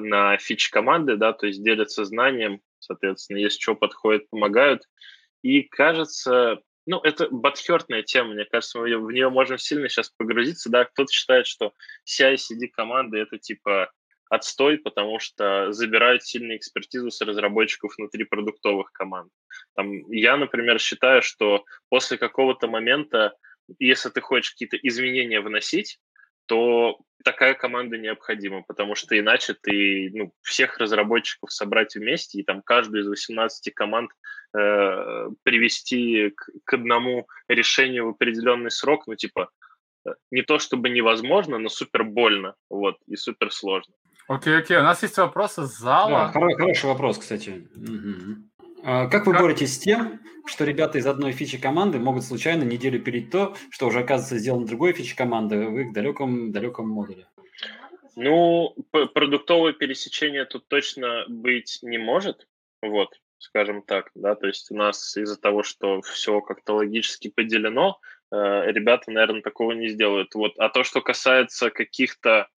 на 0.00 0.36
фич 0.38 0.70
команды, 0.70 1.16
да, 1.16 1.32
то 1.32 1.46
есть 1.46 1.62
делятся 1.62 2.04
знанием, 2.04 2.60
соответственно, 2.78 3.38
если 3.38 3.60
что 3.60 3.74
подходит, 3.74 4.28
помогают. 4.30 4.82
И 5.42 5.62
кажется, 5.62 6.60
ну, 6.86 7.00
это 7.00 7.28
батхертная 7.30 8.02
тема, 8.02 8.34
мне 8.34 8.44
кажется, 8.44 8.78
мы 8.78 8.98
в 8.98 9.12
нее 9.12 9.28
можем 9.28 9.58
сильно 9.58 9.88
сейчас 9.88 10.10
погрузиться, 10.10 10.70
да, 10.70 10.84
кто-то 10.84 11.12
считает, 11.12 11.46
что 11.46 11.72
CI-CD 12.08 12.68
команды 12.72 13.18
это 13.18 13.38
типа 13.38 13.90
отстой, 14.28 14.78
потому 14.78 15.18
что 15.18 15.72
забирают 15.72 16.24
сильную 16.24 16.56
экспертизу 16.58 17.10
с 17.10 17.20
разработчиков 17.20 17.94
внутри 17.96 18.24
продуктовых 18.24 18.90
команд. 18.92 19.30
Там, 19.74 20.10
я, 20.10 20.36
например, 20.36 20.80
считаю, 20.80 21.22
что 21.22 21.64
после 21.88 22.18
какого-то 22.18 22.66
момента, 22.66 23.34
если 23.78 24.10
ты 24.10 24.20
хочешь 24.20 24.52
какие-то 24.52 24.76
изменения 24.78 25.40
вносить, 25.40 26.00
то 26.46 26.98
такая 27.24 27.54
команда 27.54 27.98
необходима, 27.98 28.62
потому 28.62 28.94
что 28.94 29.18
иначе 29.18 29.54
ты 29.54 30.10
ну, 30.14 30.32
всех 30.42 30.78
разработчиков 30.78 31.52
собрать 31.52 31.96
вместе 31.96 32.38
и 32.38 32.44
там 32.44 32.62
каждую 32.62 33.02
из 33.02 33.08
18 33.08 33.74
команд 33.74 34.10
э, 34.56 35.28
привести 35.42 36.30
к, 36.30 36.48
к 36.64 36.74
одному 36.74 37.26
решению 37.48 38.06
в 38.06 38.10
определенный 38.10 38.70
срок, 38.70 39.08
ну 39.08 39.16
типа 39.16 39.50
э, 40.06 40.10
не 40.30 40.42
то 40.42 40.58
чтобы 40.60 40.88
невозможно, 40.88 41.58
но 41.58 41.68
супер 41.68 42.04
больно, 42.04 42.54
вот, 42.70 42.96
и 43.08 43.16
супер 43.16 43.50
сложно. 43.52 43.92
Окей, 44.28 44.58
окей, 44.58 44.76
у 44.76 44.82
нас 44.82 45.02
есть 45.02 45.18
вопросы 45.18 45.66
с 45.66 45.78
зала. 45.78 46.26
Да, 46.26 46.32
хороший, 46.32 46.56
хороший 46.56 46.86
вопрос, 46.86 47.18
кстати. 47.18 47.68
Угу. 47.76 48.55
А 48.82 49.06
как 49.08 49.26
вы 49.26 49.32
как... 49.32 49.42
боретесь 49.42 49.74
с 49.74 49.78
тем, 49.78 50.20
что 50.46 50.64
ребята 50.64 50.98
из 50.98 51.06
одной 51.06 51.32
фичи 51.32 51.58
команды 51.58 51.98
могут 51.98 52.24
случайно 52.24 52.62
неделю 52.62 53.00
перейти 53.00 53.30
то, 53.30 53.56
что 53.70 53.86
уже 53.86 54.00
оказывается 54.00 54.38
сделано 54.38 54.66
другой 54.66 54.92
фичи 54.92 55.16
команды 55.16 55.66
в 55.66 55.78
их 55.78 55.92
далеком, 55.92 56.52
далеком 56.52 56.88
модуле? 56.88 57.26
Ну, 58.16 58.74
продуктовое 58.90 59.72
пересечение 59.74 60.46
тут 60.46 60.68
точно 60.68 61.24
быть 61.28 61.80
не 61.82 61.98
может, 61.98 62.48
вот, 62.80 63.20
скажем 63.38 63.82
так, 63.82 64.10
да, 64.14 64.34
то 64.34 64.46
есть 64.46 64.70
у 64.70 64.74
нас 64.74 65.16
из-за 65.16 65.38
того, 65.38 65.62
что 65.62 66.00
все 66.00 66.40
как-то 66.40 66.76
логически 66.76 67.28
поделено, 67.28 68.00
э, 68.32 68.36
ребята, 68.72 69.10
наверное, 69.10 69.42
такого 69.42 69.72
не 69.72 69.88
сделают. 69.88 70.34
Вот, 70.34 70.58
а 70.58 70.70
то, 70.70 70.82
что 70.82 71.02
касается 71.02 71.70
каких-то 71.70 72.48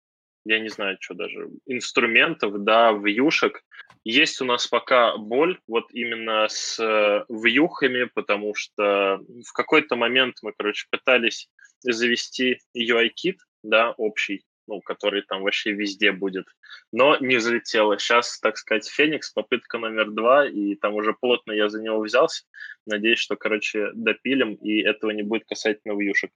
я 0.48 0.60
не 0.60 0.70
знаю, 0.70 0.96
что 0.98 1.14
даже, 1.14 1.50
инструментов, 1.66 2.64
да, 2.64 2.92
вьюшек. 2.92 3.62
Есть 4.04 4.40
у 4.40 4.46
нас 4.46 4.66
пока 4.66 5.14
боль 5.18 5.58
вот 5.66 5.88
именно 5.92 6.46
с 6.48 6.80
э, 6.82 7.24
вьюхами, 7.28 8.04
потому 8.04 8.54
что 8.54 9.20
в 9.46 9.52
какой-то 9.52 9.96
момент 9.96 10.36
мы, 10.40 10.54
короче, 10.56 10.86
пытались 10.90 11.50
завести 11.82 12.60
UI-кит, 12.74 13.40
да, 13.62 13.90
общий, 13.98 14.46
ну, 14.66 14.80
который 14.80 15.20
там 15.20 15.42
вообще 15.42 15.72
везде 15.72 16.12
будет, 16.12 16.46
но 16.92 17.18
не 17.18 17.36
взлетело. 17.36 17.98
Сейчас, 17.98 18.40
так 18.40 18.56
сказать, 18.56 18.88
Феникс, 18.88 19.30
попытка 19.30 19.76
номер 19.76 20.10
два, 20.10 20.48
и 20.48 20.76
там 20.76 20.94
уже 20.94 21.12
плотно 21.12 21.52
я 21.52 21.68
за 21.68 21.82
него 21.82 22.00
взялся. 22.00 22.44
Надеюсь, 22.86 23.18
что, 23.18 23.36
короче, 23.36 23.90
допилим, 23.92 24.54
и 24.54 24.80
этого 24.80 25.10
не 25.10 25.22
будет 25.22 25.44
касательно 25.44 25.92
вьюшек. 25.92 26.30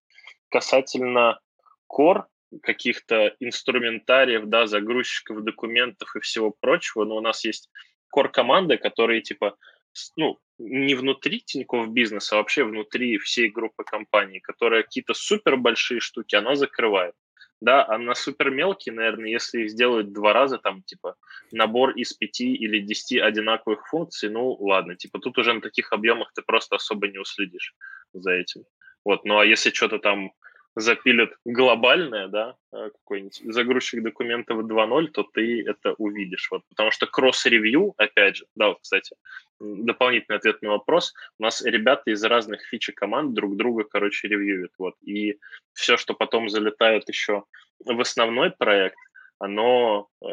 Касательно 0.51 1.41
Core, 1.91 2.25
каких-то 2.63 3.35
инструментариев, 3.41 4.47
да, 4.47 4.67
загрузчиков 4.67 5.43
документов 5.45 6.15
и 6.17 6.21
всего 6.21 6.55
прочего, 6.61 7.05
но 7.05 7.17
у 7.17 7.21
нас 7.21 7.45
есть 7.45 7.71
кор-команды, 8.11 8.77
которые, 8.77 9.23
типа, 9.23 9.57
ну, 10.17 10.39
не 10.59 10.95
внутри 10.95 11.41
Тинькофф 11.41 11.89
бизнеса, 11.89 12.37
а 12.37 12.39
вообще 12.39 12.65
внутри 12.65 13.19
всей 13.19 13.49
группы 13.49 13.85
компаний, 13.85 14.41
которые 14.41 14.85
какие-то 14.85 15.15
супер 15.15 15.57
большие 15.57 16.01
штуки, 16.01 16.37
она 16.37 16.55
закрывает. 16.55 17.15
Да, 17.61 17.87
а 17.87 17.97
на 17.97 18.15
супер 18.17 18.51
мелкие, 18.51 18.93
наверное, 18.93 19.31
если 19.31 19.63
их 19.63 19.71
сделают 19.71 20.13
два 20.13 20.33
раза, 20.33 20.59
там, 20.59 20.83
типа, 20.83 21.15
набор 21.53 21.91
из 21.91 22.13
пяти 22.13 22.55
или 22.55 22.81
десяти 22.81 23.21
одинаковых 23.21 23.87
функций, 23.87 24.31
ну, 24.31 24.53
ладно, 24.55 24.97
типа, 24.97 25.21
тут 25.21 25.39
уже 25.39 25.53
на 25.53 25.61
таких 25.61 25.93
объемах 25.93 26.33
ты 26.35 26.43
просто 26.43 26.77
особо 26.77 27.07
не 27.07 27.19
уследишь 27.19 27.75
за 28.13 28.33
этим. 28.33 28.65
Вот, 29.05 29.25
ну, 29.25 29.39
а 29.39 29.47
если 29.47 29.71
что-то 29.71 30.01
там 30.01 30.33
запилят 30.75 31.33
глобальное, 31.45 32.29
да, 32.29 32.57
э, 32.73 32.91
какой-нибудь 32.91 33.41
загрузчик 33.45 34.03
документов 34.03 34.65
2.0, 34.65 35.09
то 35.09 35.23
ты 35.23 35.63
это 35.67 35.95
увидишь. 35.99 36.49
Вот, 36.51 36.63
потому 36.69 36.91
что 36.91 37.07
кросс-ревью, 37.07 37.95
опять 37.97 38.37
же, 38.37 38.47
да, 38.55 38.69
вот, 38.69 38.79
кстати, 38.81 39.15
дополнительный 39.61 40.39
ответ 40.39 40.63
на 40.63 40.71
вопрос, 40.71 41.15
у 41.39 41.43
нас 41.43 41.63
ребята 41.63 42.11
из 42.11 42.23
разных 42.25 42.63
фичи 42.63 42.93
команд 42.93 43.35
друг 43.35 43.57
друга, 43.57 43.85
короче, 43.85 44.29
ревьюют. 44.29 44.73
Вот, 44.79 44.95
и 45.03 45.39
все, 45.73 45.97
что 45.97 46.15
потом 46.15 46.49
залетает 46.49 47.09
еще 47.09 47.45
в 47.85 48.01
основной 48.01 48.51
проект, 48.51 48.97
оно 49.39 50.09
э, 50.25 50.27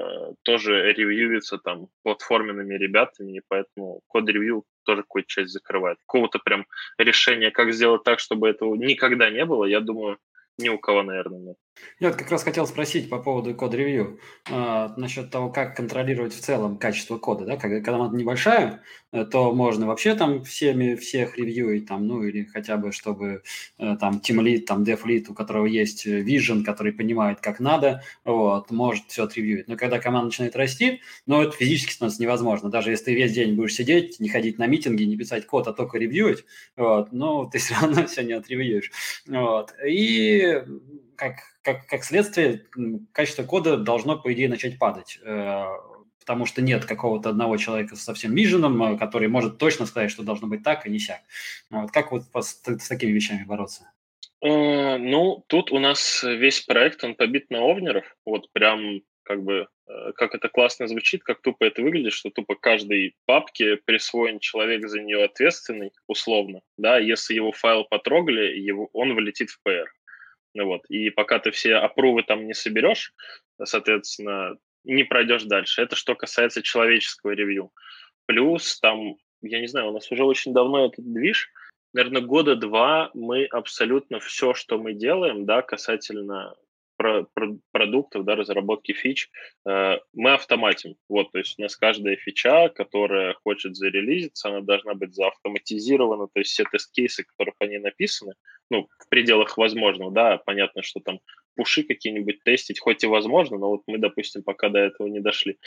тоже 0.44 0.94
ревьюется 0.94 1.58
там 1.58 1.88
платформенными 2.04 2.76
ребятами, 2.76 3.38
и 3.38 3.42
поэтому 3.48 4.02
код-ревью 4.08 4.66
тоже 4.84 5.02
какую-то 5.02 5.28
часть 5.28 5.52
закрывает. 5.52 5.98
Какого-то 6.06 6.38
прям 6.38 6.68
решения, 7.00 7.50
как 7.50 7.74
сделать 7.74 8.04
так, 8.04 8.20
чтобы 8.20 8.48
этого 8.48 8.76
никогда 8.76 9.32
не 9.32 9.46
было, 9.46 9.66
я 9.66 9.80
думаю, 9.80 10.20
ни 10.60 10.70
у 10.70 10.78
кого, 10.78 11.04
наверное, 11.04 11.40
нет. 11.40 11.58
Я 12.00 12.10
вот 12.10 12.18
как 12.18 12.32
раз 12.32 12.44
хотел 12.44 12.66
спросить 12.66 13.10
по 13.10 13.20
поводу 13.20 13.54
код-ревью, 13.54 14.20
э, 14.50 14.90
насчет 14.96 15.32
того, 15.32 15.50
как 15.50 15.76
контролировать 15.76 16.34
в 16.34 16.40
целом 16.40 16.78
качество 16.78 17.18
кода. 17.18 17.46
Да? 17.46 17.58
Когда 17.58 17.82
команда 17.82 18.16
небольшая, 18.18 18.82
э, 19.12 19.26
то 19.26 19.54
можно 19.54 19.86
вообще 19.86 20.16
там 20.16 20.44
всеми 20.44 20.96
всех 20.96 21.38
ревьюить, 21.38 21.88
там, 21.88 22.08
ну 22.08 22.24
или 22.24 22.46
хотя 22.46 22.78
бы, 22.78 22.92
чтобы 22.94 23.44
э, 23.78 23.98
там 24.00 24.22
Lead, 24.24 24.62
там 24.62 24.84
Lead, 24.84 25.26
у 25.30 25.34
которого 25.34 25.66
есть 25.66 26.08
vision, 26.08 26.64
который 26.64 26.94
понимает, 26.94 27.42
как 27.42 27.60
надо, 27.60 28.02
вот, 28.24 28.72
может 28.72 29.06
все 29.08 29.24
отревьюить. 29.24 29.68
Но 29.68 29.76
когда 29.76 30.00
команда 30.00 30.28
начинает 30.28 30.56
расти, 30.56 31.02
ну 31.26 31.42
это 31.42 31.52
физически 31.52 31.92
становится 31.94 32.22
невозможно. 32.22 32.70
Даже 32.70 32.92
если 32.92 33.06
ты 33.06 33.14
весь 33.16 33.34
день 33.34 33.56
будешь 33.56 33.76
сидеть, 33.76 34.20
не 34.22 34.30
ходить 34.30 34.58
на 34.58 34.68
митинги, 34.68 35.04
не 35.04 35.18
писать 35.18 35.46
код, 35.46 35.68
а 35.68 35.74
только 35.74 35.98
ревьюить, 35.98 36.46
вот, 36.78 37.12
ну 37.12 37.50
ты 37.50 37.58
все 37.58 37.76
равно 37.82 38.08
все 38.08 38.24
не 38.24 38.34
отревьюешь. 38.34 38.92
Вот. 39.28 39.74
И 39.86 40.64
как, 41.20 41.36
как, 41.62 41.86
как 41.86 42.04
следствие, 42.04 42.66
качество 43.12 43.44
кода 43.44 43.78
должно, 43.78 44.18
по 44.18 44.32
идее, 44.34 44.48
начать 44.48 44.80
падать 44.80 45.20
э, 45.24 45.66
потому 46.22 46.46
что 46.46 46.62
нет 46.62 46.86
какого-то 46.86 47.30
одного 47.30 47.58
человека 47.58 47.96
со 47.96 48.14
всем 48.14 48.34
виженом, 48.34 48.82
э, 48.82 48.98
который 48.98 49.28
может 49.28 49.58
точно 49.58 49.86
сказать, 49.86 50.12
что 50.12 50.24
должно 50.24 50.48
быть 50.48 50.64
так, 50.64 50.86
а 50.86 50.90
не 50.90 51.00
сяк. 51.00 51.22
Вот 51.70 51.92
как 51.92 52.12
вот 52.12 52.24
с, 52.34 52.62
с 52.64 52.88
такими 52.88 53.12
вещами 53.12 53.44
бороться? 53.44 53.92
Э, 54.42 54.98
ну, 54.98 55.44
тут 55.48 55.72
у 55.72 55.80
нас 55.80 56.24
весь 56.24 56.62
проект, 56.62 57.04
он 57.04 57.16
побит 57.16 57.50
на 57.50 57.60
овнеров. 57.60 58.06
Вот 58.26 58.50
прям 58.54 59.02
как 59.24 59.44
бы, 59.44 59.68
как 60.16 60.34
это 60.34 60.50
классно 60.50 60.88
звучит, 60.88 61.24
как 61.24 61.42
тупо 61.42 61.66
это 61.66 61.84
выглядит, 61.84 62.14
что 62.14 62.32
тупо 62.32 62.56
каждой 62.56 63.16
папке 63.26 63.76
присвоен 63.76 64.40
человек 64.40 64.88
за 64.88 65.02
нее 65.02 65.24
ответственный, 65.24 65.92
условно, 66.08 66.62
да, 66.78 66.98
если 66.98 67.36
его 67.36 67.52
файл 67.52 67.84
потрогали, 67.84 68.58
его, 68.58 68.90
он 68.94 69.14
вылетит 69.14 69.50
в 69.52 69.60
PR. 69.68 69.86
Вот. 70.56 70.86
И 70.90 71.10
пока 71.10 71.40
ты 71.40 71.52
все 71.52 71.76
опрувы 71.76 72.24
там 72.24 72.46
не 72.48 72.54
соберешь, 72.54 73.14
соответственно, 73.64 74.58
не 74.84 75.04
пройдешь 75.04 75.44
дальше. 75.44 75.82
Это 75.82 75.96
что 75.96 76.16
касается 76.16 76.62
человеческого 76.62 77.32
ревью. 77.32 77.72
Плюс 78.26 78.80
там, 78.80 79.16
я 79.42 79.60
не 79.60 79.68
знаю, 79.68 79.90
у 79.90 79.94
нас 79.94 80.12
уже 80.12 80.24
очень 80.24 80.54
давно 80.54 80.88
этот 80.88 81.06
движ, 81.12 81.50
наверное, 81.94 82.22
года 82.22 82.56
два 82.56 83.12
мы 83.14 83.46
абсолютно 83.46 84.20
все, 84.20 84.54
что 84.54 84.78
мы 84.78 84.94
делаем, 84.94 85.46
да, 85.46 85.62
касательно 85.62 86.56
про, 87.00 87.24
про, 87.34 87.58
продуктов, 87.72 88.26
да, 88.26 88.36
разработки 88.36 88.92
фич, 88.92 89.32
э, 89.66 90.00
мы 90.14 90.34
автоматим. 90.34 90.98
Вот, 91.08 91.32
то 91.32 91.38
есть 91.38 91.58
у 91.58 91.62
нас 91.62 91.78
каждая 91.78 92.18
фича, 92.18 92.68
которая 92.68 93.36
хочет 93.46 93.78
зарелизиться, 93.78 94.50
она 94.50 94.60
должна 94.60 94.96
быть 94.96 95.16
заавтоматизирована, 95.16 96.28
то 96.28 96.40
есть 96.40 96.52
все 96.52 96.66
тест-кейсы, 96.70 97.24
которых 97.24 97.56
они 97.60 97.78
написаны, 97.78 98.34
ну, 98.70 98.90
в 99.00 99.08
пределах 99.08 99.58
возможного, 99.58 100.12
да, 100.12 100.38
понятно, 100.46 100.84
что 100.84 101.00
там 101.00 101.22
пуши 101.56 101.84
какие-нибудь 101.84 102.44
тестить, 102.44 102.82
хоть 102.82 103.02
и 103.06 103.08
возможно, 103.08 103.58
но 103.58 103.70
вот 103.70 103.84
мы, 103.88 103.98
допустим, 103.98 104.44
пока 104.44 104.68
до 104.68 104.80
этого 104.80 105.08
не 105.08 105.22
дошли. 105.22 105.58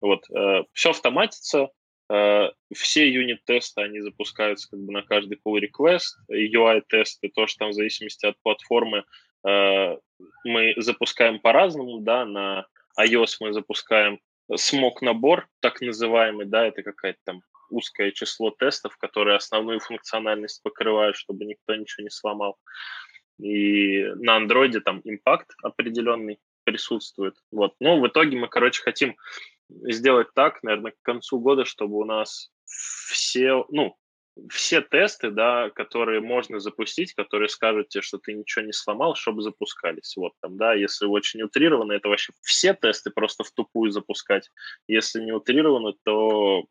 Вот, 0.00 0.28
э, 0.30 0.64
все 0.72 0.90
автоматится, 0.90 1.68
э, 2.10 2.50
все 2.74 3.08
юнит-тесты, 3.08 3.82
они 3.82 4.00
запускаются 4.00 4.68
как 4.68 4.80
бы 4.80 4.92
на 4.92 5.02
каждый 5.02 5.38
pull 5.46 5.60
request, 5.60 6.16
UI-тесты 6.28 7.28
тоже 7.28 7.54
там 7.56 7.70
в 7.70 7.74
зависимости 7.74 8.26
от 8.26 8.34
платформы 8.42 9.04
мы 9.44 10.74
запускаем 10.76 11.40
по-разному, 11.40 12.00
да, 12.00 12.24
на 12.24 12.66
iOS 12.98 13.36
мы 13.40 13.52
запускаем 13.52 14.20
смог 14.56 15.02
набор, 15.02 15.48
так 15.60 15.80
называемый, 15.80 16.46
да, 16.46 16.66
это 16.66 16.82
какая-то 16.82 17.18
там 17.24 17.42
узкое 17.70 18.12
число 18.12 18.50
тестов, 18.50 18.96
которые 18.98 19.36
основную 19.36 19.80
функциональность 19.80 20.62
покрывают, 20.62 21.16
чтобы 21.16 21.44
никто 21.44 21.74
ничего 21.74 22.04
не 22.04 22.10
сломал. 22.10 22.58
И 23.38 24.04
на 24.16 24.36
андроиде 24.36 24.80
там 24.80 25.00
импакт 25.04 25.50
определенный 25.62 26.38
присутствует. 26.64 27.34
Вот. 27.50 27.74
Но 27.80 27.98
в 27.98 28.06
итоге 28.06 28.36
мы, 28.36 28.48
короче, 28.48 28.82
хотим 28.82 29.16
сделать 29.68 30.28
так, 30.34 30.62
наверное, 30.62 30.92
к 30.92 31.02
концу 31.02 31.40
года, 31.40 31.64
чтобы 31.64 31.96
у 31.96 32.04
нас 32.04 32.52
все, 32.66 33.64
ну, 33.70 33.96
все 34.50 34.80
тесты, 34.80 35.30
да, 35.30 35.70
которые 35.70 36.20
можно 36.20 36.58
запустить, 36.58 37.14
которые 37.14 37.48
скажут 37.48 37.88
тебе, 37.88 38.02
что 38.02 38.18
ты 38.18 38.32
ничего 38.32 38.64
не 38.64 38.72
сломал, 38.72 39.14
чтобы 39.14 39.42
запускались. 39.42 40.16
Вот 40.16 40.32
там, 40.40 40.56
да, 40.56 40.74
если 40.74 41.06
очень 41.06 41.42
утрированно, 41.42 41.92
это 41.92 42.08
вообще 42.08 42.32
все 42.42 42.74
тесты 42.74 43.10
просто 43.10 43.44
в 43.44 43.50
тупую 43.50 43.90
запускать. 43.90 44.50
Если 44.88 45.20
не 45.20 45.32
утрированно, 45.32 45.92
то 46.04 46.64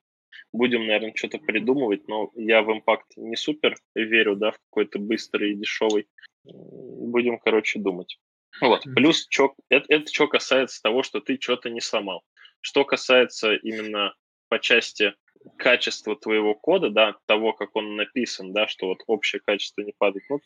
будем, 0.52 0.88
наверное, 0.88 1.14
что-то 1.16 1.38
придумывать, 1.38 2.08
но 2.08 2.32
я 2.36 2.62
в 2.62 2.72
импакт 2.72 3.08
не 3.16 3.36
супер 3.36 3.76
верю, 3.96 4.36
да, 4.36 4.52
в 4.52 4.60
какой-то 4.70 5.00
быстрый 5.00 5.52
и 5.52 5.56
дешевый. 5.56 6.08
Будем, 6.44 7.40
короче, 7.40 7.80
думать. 7.80 8.18
Вот. 8.60 8.84
Плюс, 8.96 9.28
чё, 9.28 9.54
это, 9.70 9.86
это 9.88 10.12
что 10.12 10.28
касается 10.28 10.82
того, 10.82 11.04
что 11.04 11.20
ты 11.22 11.38
что-то 11.40 11.70
не 11.70 11.80
сломал. 11.80 12.24
Что 12.60 12.86
касается 12.86 13.54
именно 13.54 14.14
по 14.50 14.60
части 14.60 15.14
качества 15.58 16.16
твоего 16.16 16.56
кода, 16.56 16.90
да, 16.90 17.16
того, 17.26 17.54
как 17.54 17.76
он 17.76 17.96
написан, 17.96 18.54
да, 18.54 18.68
что 18.68 18.88
вот 18.88 19.00
общее 19.08 19.42
качество 19.44 19.82
не 19.82 19.94
падает, 19.98 20.24
ну, 20.30 20.40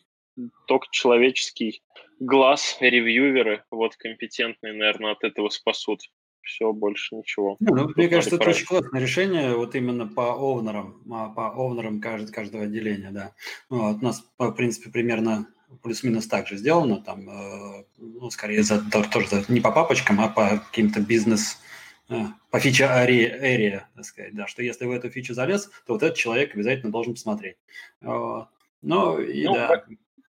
только 0.67 0.87
человеческий 0.91 1.81
глаз, 2.19 2.77
ревьюверы, 2.79 3.63
вот 3.71 3.95
компетентные, 3.95 4.73
наверное, 4.73 5.13
от 5.13 5.23
этого 5.23 5.49
спасут. 5.49 6.01
Все, 6.41 6.71
больше 6.71 7.15
ничего. 7.15 7.57
Ну, 7.59 7.75
ну, 7.75 7.91
мне 7.95 8.07
кажется, 8.07 8.35
это 8.35 8.49
очень 8.49 8.67
классное 8.67 9.01
решение, 9.01 9.55
вот 9.55 9.73
именно 9.73 10.05
по 10.05 10.33
овнерам, 10.33 11.01
а, 11.11 11.29
по 11.29 11.49
овнерам 11.49 11.99
каждого, 11.99 12.31
каждого 12.31 12.63
отделения, 12.65 13.09
да. 13.09 13.33
Вот, 13.67 13.97
у 13.99 14.05
нас, 14.05 14.23
в 14.37 14.51
принципе, 14.51 14.91
примерно 14.91 15.47
плюс-минус 15.81 16.27
так 16.27 16.47
же 16.47 16.57
сделано, 16.57 17.01
там, 17.01 17.27
э, 17.27 17.85
ну, 17.97 18.29
скорее, 18.29 18.61
за, 18.61 18.79
тоже 19.11 19.27
за, 19.27 19.45
не 19.47 19.59
по 19.59 19.71
папочкам, 19.71 20.21
а 20.21 20.27
по 20.27 20.59
каким-то 20.59 21.01
бизнес, 21.01 21.57
по 22.07 22.59
фиче 22.59 22.83
area, 22.83 23.81
так 23.95 24.05
сказать, 24.05 24.35
да, 24.35 24.47
что 24.47 24.61
если 24.63 24.85
в 24.85 24.91
эту 24.91 25.09
фичу 25.09 25.33
залез, 25.33 25.69
то 25.85 25.93
вот 25.93 26.03
этот 26.03 26.17
человек 26.17 26.53
обязательно 26.53 26.91
должен 26.91 27.13
посмотреть. 27.13 27.57
Вот. 28.01 28.47
Ну, 28.81 29.19
и 29.19 29.45
ну, 29.45 29.53
да, 29.53 29.83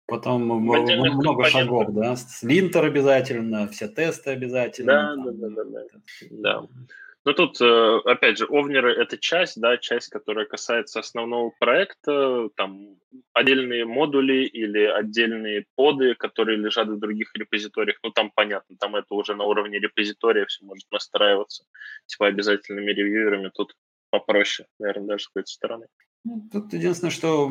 Потом 0.08 0.44
много 0.44 1.46
шагов, 1.46 1.92
да? 1.92 2.16
Линтер 2.44 2.86
обязательно, 2.86 3.68
все 3.68 3.88
тесты 3.88 4.32
обязательно. 4.32 5.16
Да, 5.16 5.24
там, 5.24 5.40
да, 5.40 5.50
да, 5.50 5.64
да, 5.64 5.82
да. 5.82 6.62
да. 6.62 6.68
Ну 7.28 7.34
тут, 7.34 7.60
э, 7.60 7.98
опять 8.06 8.38
же, 8.38 8.46
овнеры— 8.46 8.94
это 9.02 9.18
часть, 9.18 9.60
да, 9.60 9.78
часть, 9.78 10.10
которая 10.10 10.46
касается 10.46 11.00
основного 11.00 11.52
проекта, 11.60 12.50
там 12.56 13.00
отдельные 13.34 13.84
модули 13.86 14.46
или 14.46 14.84
отдельные 14.86 15.66
поды, 15.76 16.14
которые 16.14 16.60
лежат 16.60 16.88
в 16.88 17.00
других 17.00 17.32
репозиториях, 17.36 17.98
ну 18.04 18.12
там 18.12 18.30
понятно, 18.30 18.78
там 18.80 18.96
это 18.96 19.16
уже 19.16 19.34
на 19.34 19.44
уровне 19.44 19.80
репозитория 19.80 20.46
все 20.46 20.64
может 20.66 20.86
настраиваться, 20.92 21.66
типа 22.06 22.28
обязательными 22.28 22.92
ревьюерами, 22.92 23.50
тут 23.52 23.74
попроще, 24.12 24.68
наверное, 24.78 25.08
даже 25.08 25.24
с 25.24 25.28
какой-то 25.28 25.50
стороны. 25.50 25.88
Ну, 26.28 26.50
тут 26.52 26.74
единственное, 26.74 27.12
что 27.12 27.48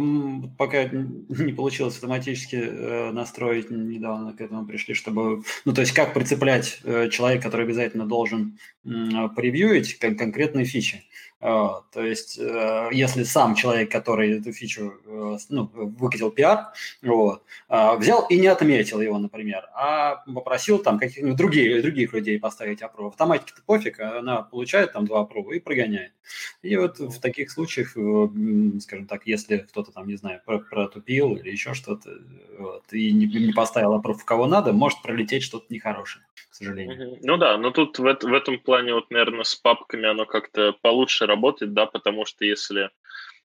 пока 0.58 0.84
не 0.88 1.52
получилось 1.52 1.94
автоматически 1.94 2.56
э, 2.56 3.12
настроить, 3.12 3.70
недавно 3.70 4.32
к 4.32 4.40
этому 4.40 4.66
пришли, 4.66 4.94
чтобы, 4.94 5.44
ну, 5.64 5.72
то 5.72 5.80
есть 5.80 5.92
как 5.92 6.12
прицеплять 6.12 6.80
э, 6.82 7.08
человека, 7.08 7.44
который 7.44 7.66
обязательно 7.66 8.04
должен 8.04 8.58
превьюить 8.82 9.98
кон- 9.98 10.16
конкретные 10.16 10.64
фичи. 10.64 11.04
А, 11.40 11.82
то 11.92 12.02
есть, 12.02 12.38
э, 12.38 12.88
если 12.92 13.22
сам 13.24 13.54
человек, 13.54 13.90
который 13.90 14.38
эту 14.38 14.52
фичу 14.52 14.94
э, 15.04 15.36
ну, 15.50 15.70
выкатил 15.74 16.30
пиар, 16.30 16.72
вот, 17.02 17.42
а, 17.68 17.96
взял 17.96 18.26
и 18.28 18.38
не 18.38 18.46
отметил 18.46 19.00
его, 19.00 19.18
например, 19.18 19.68
а 19.74 20.24
попросил 20.26 20.78
там 20.78 20.98
каких-нибудь 20.98 21.36
других, 21.36 21.82
других 21.82 22.14
людей 22.14 22.38
поставить 22.38 22.80
опровы. 22.80 23.10
Автоматики-то 23.10 23.62
пофиг, 23.66 24.00
она 24.00 24.42
получает 24.42 24.92
там 24.92 25.06
два 25.06 25.20
опрува 25.20 25.52
и 25.52 25.60
прогоняет. 25.60 26.12
И 26.62 26.76
вот 26.76 26.98
в 26.98 27.20
таких 27.20 27.50
случаях, 27.50 27.90
скажем 28.80 29.06
так, 29.06 29.26
если 29.26 29.58
кто-то 29.58 29.92
там, 29.92 30.08
не 30.08 30.16
знаю, 30.16 30.40
протупил 30.46 31.36
или 31.36 31.50
еще 31.50 31.74
что-то, 31.74 32.10
вот, 32.58 32.90
и 32.92 33.12
не, 33.12 33.52
поставил 33.52 33.92
опрув 33.92 34.22
в 34.22 34.24
кого 34.24 34.46
надо, 34.46 34.72
может 34.72 35.02
пролететь 35.02 35.42
что-то 35.42 35.66
нехорошее, 35.68 36.24
сожалению. 36.54 37.18
Ну 37.22 37.36
да, 37.36 37.56
но 37.58 37.70
тут 37.70 37.98
в, 37.98 38.02
в 38.02 38.32
этом 38.34 38.58
плане 38.58 38.94
вот, 38.94 39.10
наверное, 39.10 39.44
с 39.44 39.54
папками 39.54 40.08
оно 40.08 40.26
как-то 40.26 40.72
получше 40.82 41.26
работает, 41.26 41.72
да, 41.72 41.86
потому 41.86 42.24
что 42.24 42.44
если, 42.44 42.90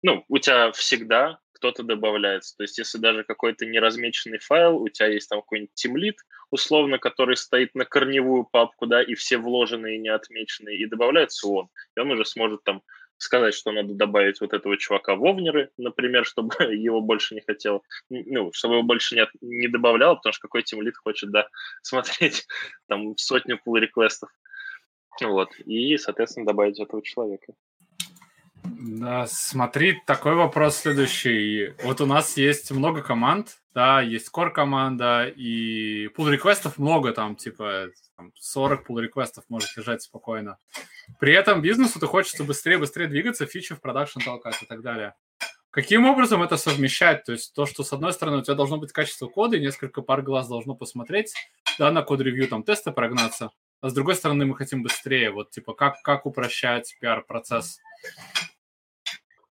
ну, 0.01 0.25
у 0.27 0.37
тебя 0.37 0.71
всегда 0.71 1.39
кто-то 1.59 1.83
добавляется. 1.83 2.55
То 2.55 2.63
есть, 2.63 2.77
если 2.77 2.97
даже 2.97 3.23
какой-то 3.23 3.65
неразмеченный 3.65 4.39
файл, 4.39 4.77
у 4.77 4.87
тебя 4.87 5.07
есть 5.07 5.29
там 5.29 5.41
какой-нибудь 5.41 5.73
тимлит, 5.73 6.15
условно, 6.51 6.97
который 6.99 7.35
стоит 7.35 7.75
на 7.75 7.83
корневую 7.83 8.45
папку, 8.45 8.85
да, 8.85 9.03
и 9.03 9.13
все 9.13 9.37
вложенные 9.37 9.97
и 9.97 9.99
неотмеченные, 9.99 10.77
и 10.77 10.85
добавляется 10.85 11.47
он. 11.47 11.67
И 11.97 11.99
он 11.99 12.11
уже 12.11 12.23
сможет 12.23 12.63
там 12.63 12.81
сказать, 13.19 13.53
что 13.53 13.71
надо 13.71 13.93
добавить 13.93 14.41
вот 14.41 14.53
этого 14.53 14.77
чувака 14.77 15.15
в 15.15 15.23
овнеры, 15.25 15.69
например, 15.77 16.25
чтобы 16.25 16.55
его 16.73 17.01
больше 17.01 17.35
не 17.35 17.41
хотел, 17.41 17.83
ну, 18.09 18.51
чтобы 18.53 18.75
его 18.75 18.83
больше 18.83 19.15
не, 19.15 19.27
не 19.41 19.67
добавлял, 19.67 20.15
потому 20.15 20.33
что 20.33 20.41
какой 20.41 20.63
тимлит 20.63 20.97
хочет, 20.97 21.29
да, 21.29 21.47
смотреть 21.81 22.47
там 22.87 23.17
сотню 23.17 23.59
pull 23.65 23.79
реквестов 23.79 24.29
Вот, 25.21 25.49
и, 25.59 25.97
соответственно, 25.97 26.45
добавить 26.45 26.79
этого 26.79 27.03
человека. 27.03 27.53
Да, 28.63 29.25
смотри, 29.27 30.01
такой 30.05 30.35
вопрос 30.35 30.77
следующий. 30.77 31.73
Вот 31.83 32.01
у 32.01 32.05
нас 32.05 32.37
есть 32.37 32.71
много 32.71 33.01
команд, 33.01 33.57
да, 33.73 34.01
есть 34.01 34.29
core 34.33 34.51
команда, 34.51 35.27
и 35.27 36.07
pull 36.07 36.31
реквестов 36.31 36.77
много, 36.77 37.11
там, 37.11 37.35
типа, 37.35 37.89
там, 38.19 38.33
40 38.35 38.85
pull 38.89 39.01
реквестов 39.01 39.45
может 39.47 39.75
лежать 39.77 40.01
спокойно. 40.01 40.57
При 41.19 41.33
этом 41.33 41.61
бизнесу 41.61 41.99
ты 41.99 42.05
хочется 42.05 42.43
быстрее-быстрее 42.43 43.07
двигаться, 43.07 43.45
фичи 43.45 43.73
в 43.73 43.81
продакшн 43.81 44.19
толкать 44.19 44.61
и 44.61 44.65
так 44.65 44.81
далее. 44.81 45.15
Каким 45.71 46.05
образом 46.05 46.43
это 46.43 46.57
совмещать? 46.57 47.23
То 47.23 47.31
есть 47.31 47.53
то, 47.53 47.65
что 47.65 47.83
с 47.83 47.93
одной 47.93 48.11
стороны 48.11 48.39
у 48.39 48.41
тебя 48.41 48.55
должно 48.55 48.77
быть 48.77 48.91
качество 48.91 49.27
кода, 49.27 49.55
и 49.55 49.61
несколько 49.61 50.01
пар 50.01 50.21
глаз 50.21 50.49
должно 50.49 50.75
посмотреть, 50.75 51.33
да, 51.77 51.91
на 51.91 52.01
код-ревью 52.01 52.49
там 52.49 52.63
тесты 52.63 52.91
прогнаться, 52.91 53.51
а 53.79 53.89
с 53.89 53.93
другой 53.93 54.15
стороны 54.15 54.45
мы 54.45 54.55
хотим 54.55 54.83
быстрее. 54.83 55.31
Вот 55.31 55.51
типа 55.51 55.73
как, 55.73 56.01
как 56.01 56.25
упрощать 56.25 56.97
пиар-процесс? 56.99 57.79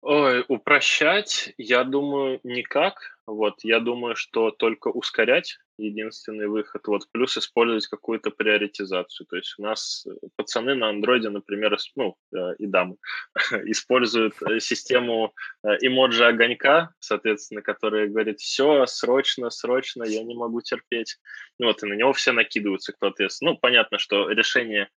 Ой, 0.03 0.45
упрощать, 0.49 1.55
я 1.59 1.85
думаю, 1.85 2.41
никак. 2.43 2.97
Вот, 3.25 3.61
я 3.63 3.79
думаю, 3.79 4.17
что 4.17 4.51
только 4.51 4.89
ускорять 4.89 5.59
единственный 5.79 6.49
выход. 6.49 6.85
Вот, 6.89 7.03
плюс 7.13 7.37
использовать 7.37 7.87
какую-то 7.87 8.33
приоритизацию. 8.33 9.29
То 9.29 9.37
есть 9.37 9.55
у 9.59 9.63
нас 9.63 10.05
э, 10.05 10.11
пацаны 10.35 10.75
на 10.75 10.89
андроиде, 10.89 11.29
например, 11.29 11.77
ну, 11.95 12.17
э, 12.35 12.57
и 12.59 12.67
дамы, 12.67 12.97
используют 13.67 14.35
э, 14.43 14.59
систему 14.59 15.35
эмоджи 15.63 16.27
огонька, 16.27 16.91
соответственно, 16.99 17.63
которая 17.63 18.09
говорит, 18.09 18.41
все, 18.41 18.87
срочно, 18.87 19.51
срочно, 19.51 20.03
я 20.03 20.25
не 20.25 20.35
могу 20.35 20.63
терпеть. 20.63 21.19
Ну, 21.61 21.69
вот, 21.69 21.81
и 21.85 21.87
на 21.87 21.95
него 21.95 22.13
все 22.13 22.33
накидываются, 22.33 22.93
кто 22.93 23.07
ответственен. 23.07 23.53
Ну, 23.53 23.59
понятно, 23.59 23.99
что 23.99 24.29
решение 24.31 24.89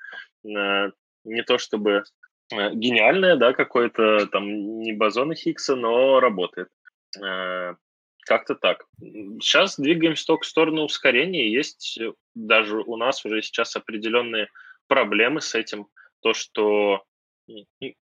не 0.43 1.43
то 1.43 1.57
чтобы 1.57 2.03
гениальное, 2.51 3.35
да, 3.35 3.53
какое-то 3.53 4.27
там 4.27 4.79
не 4.79 4.93
бозон 4.93 5.33
Хиггса, 5.33 5.75
но 5.75 6.19
работает. 6.19 6.69
Э, 7.21 7.75
как-то 8.25 8.55
так. 8.55 8.85
Сейчас 8.99 9.77
двигаемся 9.77 10.25
только 10.25 10.43
в 10.43 10.49
сторону 10.49 10.83
ускорения. 10.83 11.51
Есть 11.51 11.99
даже 12.33 12.79
у 12.79 12.97
нас 12.97 13.23
уже 13.25 13.41
сейчас 13.41 13.75
определенные 13.75 14.49
проблемы 14.87 15.41
с 15.41 15.55
этим. 15.55 15.87
То, 16.21 16.33
что 16.33 17.03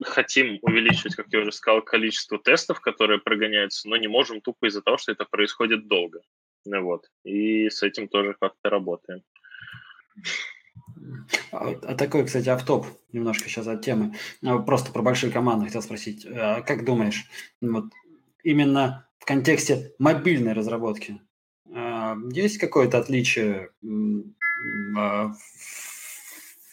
хотим 0.04 0.58
увеличивать, 0.62 1.16
как 1.16 1.26
я 1.30 1.40
уже 1.40 1.52
сказал, 1.52 1.82
количество 1.82 2.38
тестов, 2.38 2.80
которые 2.80 3.18
прогоняются, 3.18 3.88
но 3.88 3.96
не 3.96 4.06
можем 4.06 4.40
тупо 4.40 4.66
из-за 4.66 4.82
того, 4.82 4.96
что 4.96 5.12
это 5.12 5.24
происходит 5.24 5.88
долго. 5.88 6.20
Вот. 6.64 7.06
И 7.24 7.68
с 7.68 7.82
этим 7.82 8.08
тоже 8.08 8.36
как-то 8.40 8.70
работаем. 8.70 9.22
А, 11.50 11.68
а 11.82 11.94
такой, 11.94 12.24
кстати, 12.24 12.48
автоп, 12.48 12.86
немножко 13.12 13.48
сейчас 13.48 13.66
от 13.66 13.84
темы. 13.84 14.14
А, 14.44 14.58
просто 14.58 14.92
про 14.92 15.02
большие 15.02 15.32
команды 15.32 15.66
хотел 15.66 15.82
спросить. 15.82 16.26
А 16.26 16.62
как 16.62 16.84
думаешь, 16.84 17.28
вот 17.60 17.86
именно 18.42 19.06
в 19.18 19.24
контексте 19.24 19.94
мобильной 19.98 20.52
разработки 20.52 21.20
есть 22.32 22.58
какое-то 22.58 22.98
отличие 22.98 23.70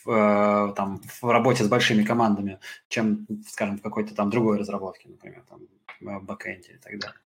в, 0.06 0.74
там, 0.76 1.02
в 1.22 1.30
работе 1.30 1.64
с 1.64 1.68
большими 1.68 2.04
командами, 2.04 2.60
чем, 2.88 3.28
скажем, 3.48 3.78
в 3.78 3.82
какой-то 3.82 4.16
там 4.16 4.30
другой 4.30 4.58
разработке, 4.58 5.08
например, 5.08 5.44
там, 5.48 5.62
в 6.02 6.26
бэкэнде 6.26 6.74
и 6.74 6.78
так 6.78 7.00
далее? 7.00 7.20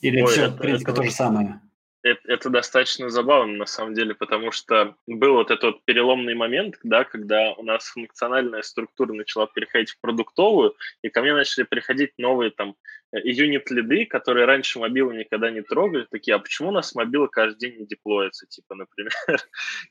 Или 0.00 0.22
Ой, 0.22 0.30
все, 0.30 0.44
это, 0.44 0.54
в 0.54 0.58
принципе, 0.58 0.92
это... 0.92 1.00
то 1.00 1.06
же 1.06 1.10
самое? 1.10 1.60
Это, 2.04 2.20
это 2.24 2.50
достаточно 2.50 3.08
забавно, 3.08 3.54
на 3.54 3.66
самом 3.66 3.94
деле, 3.94 4.14
потому 4.14 4.52
что 4.52 4.94
был 5.06 5.34
вот 5.34 5.50
этот 5.50 5.64
вот 5.64 5.84
переломный 5.86 6.34
момент, 6.34 6.76
да, 6.82 7.04
когда 7.04 7.52
у 7.54 7.62
нас 7.62 7.86
функциональная 7.86 8.60
структура 8.60 9.14
начала 9.14 9.46
переходить 9.46 9.90
в 9.90 10.00
продуктовую, 10.00 10.76
и 11.02 11.08
ко 11.08 11.22
мне 11.22 11.32
начали 11.32 11.64
приходить 11.64 12.12
новые 12.18 12.50
там 12.50 12.76
юнит-лиды, 13.12 14.04
которые 14.04 14.44
раньше 14.44 14.78
мобилы 14.78 15.16
никогда 15.16 15.50
не 15.50 15.62
трогали, 15.62 16.06
такие, 16.10 16.34
а 16.34 16.40
почему 16.40 16.68
у 16.68 16.72
нас 16.72 16.94
мобила 16.94 17.26
каждый 17.26 17.70
день 17.70 17.80
не 17.80 17.86
деплоится, 17.86 18.46
типа, 18.46 18.74
например, 18.74 19.12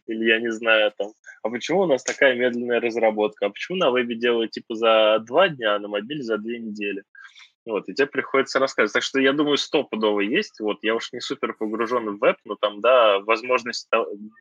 или 0.07 0.25
я 0.25 0.39
не 0.39 0.51
знаю, 0.51 0.93
там, 0.95 1.13
а 1.41 1.49
почему 1.49 1.81
у 1.81 1.87
нас 1.87 2.03
такая 2.03 2.35
медленная 2.35 2.79
разработка, 2.79 3.47
а 3.47 3.49
почему 3.49 3.79
на 3.79 3.89
вебе 3.89 4.15
делают, 4.15 4.51
типа, 4.51 4.75
за 4.75 5.17
два 5.25 5.49
дня, 5.49 5.75
а 5.75 5.79
на 5.79 5.87
мобиле 5.87 6.21
за 6.21 6.37
две 6.37 6.59
недели. 6.59 7.03
Вот, 7.65 7.87
и 7.87 7.93
тебе 7.93 8.07
приходится 8.07 8.59
рассказывать. 8.59 8.93
Так 8.93 9.03
что 9.03 9.21
я 9.21 9.31
думаю, 9.31 9.57
стопудово 9.57 10.19
есть. 10.19 10.59
Вот, 10.59 10.79
я 10.81 10.95
уж 10.95 11.13
не 11.13 11.21
супер 11.21 11.53
погружен 11.53 12.09
в 12.09 12.19
веб, 12.19 12.35
но 12.43 12.55
там, 12.55 12.81
да, 12.81 13.19
возможность, 13.19 13.87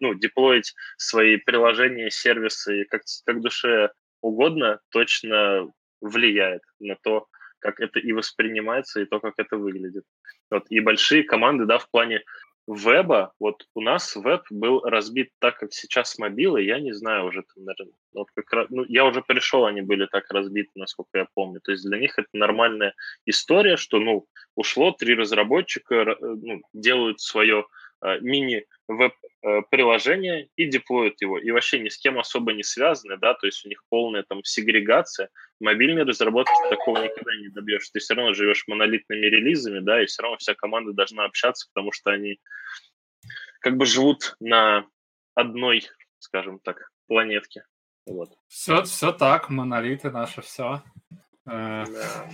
ну, 0.00 0.14
деплоить 0.14 0.74
свои 0.96 1.36
приложения, 1.36 2.10
сервисы 2.10 2.84
как, 2.90 3.02
как 3.24 3.40
душе 3.40 3.90
угодно, 4.20 4.80
точно 4.90 5.70
влияет 6.00 6.62
на 6.80 6.96
то, 7.02 7.26
как 7.60 7.78
это 7.78 8.00
и 8.00 8.12
воспринимается, 8.12 9.00
и 9.00 9.04
то, 9.04 9.20
как 9.20 9.34
это 9.36 9.56
выглядит. 9.56 10.04
Вот. 10.50 10.64
И 10.68 10.80
большие 10.80 11.22
команды, 11.22 11.64
да, 11.64 11.78
в 11.78 11.88
плане 11.90 12.22
веба, 12.66 13.32
вот 13.40 13.66
у 13.74 13.80
нас 13.80 14.14
веб 14.16 14.42
был 14.50 14.80
разбит 14.80 15.30
так, 15.38 15.58
как 15.58 15.72
сейчас 15.72 16.18
мобилы, 16.18 16.62
я 16.62 16.80
не 16.80 16.92
знаю 16.92 17.26
уже, 17.26 17.44
наверное, 17.56 17.94
вот 18.14 18.28
как 18.34 18.52
раз, 18.52 18.66
ну, 18.70 18.84
я 18.88 19.04
уже 19.04 19.22
пришел, 19.22 19.66
они 19.66 19.82
были 19.82 20.06
так 20.06 20.30
разбиты, 20.30 20.70
насколько 20.76 21.18
я 21.18 21.26
помню. 21.34 21.60
То 21.60 21.72
есть 21.72 21.84
для 21.84 21.98
них 21.98 22.18
это 22.18 22.28
нормальная 22.32 22.94
история, 23.26 23.76
что, 23.76 23.98
ну, 23.98 24.26
ушло 24.54 24.92
три 24.92 25.14
разработчика, 25.14 25.94
э, 25.94 26.16
ну, 26.20 26.62
делают 26.72 27.20
свое 27.20 27.66
э, 28.02 28.18
мини 29.42 29.54
веб-приложение 29.56 30.48
и 30.56 30.66
деплоят 30.66 31.20
его. 31.20 31.38
И 31.38 31.50
вообще 31.50 31.80
ни 31.80 31.88
с 31.88 31.98
кем 31.98 32.18
особо 32.18 32.52
не 32.52 32.62
связаны, 32.62 33.16
да, 33.18 33.34
то 33.34 33.46
есть 33.46 33.64
у 33.64 33.68
них 33.68 33.82
полная 33.88 34.22
там 34.22 34.42
сегрегация. 34.44 35.28
В 35.60 35.64
мобильной 35.64 36.04
разработке 36.04 36.52
такого 36.70 36.98
никогда 36.98 37.34
не 37.36 37.48
добьешься. 37.48 37.92
Ты 37.92 38.00
все 38.00 38.14
равно 38.14 38.34
живешь 38.34 38.64
монолитными 38.66 39.26
релизами, 39.26 39.80
да, 39.80 40.02
и 40.02 40.06
все 40.06 40.22
равно 40.22 40.38
вся 40.38 40.54
команда 40.54 40.92
должна 40.92 41.24
общаться, 41.24 41.68
потому 41.72 41.92
что 41.92 42.10
они 42.10 42.38
как 43.60 43.76
бы 43.76 43.86
живут 43.86 44.36
на 44.40 44.86
одной, 45.34 45.88
скажем 46.18 46.58
так, 46.60 46.90
планетке. 47.06 47.64
Вот. 48.06 48.30
Все, 48.48 48.82
все 48.82 49.12
так, 49.12 49.48
монолиты 49.48 50.10
наши, 50.10 50.42
все. 50.42 50.82
Э, 51.46 51.84
да. 51.86 52.30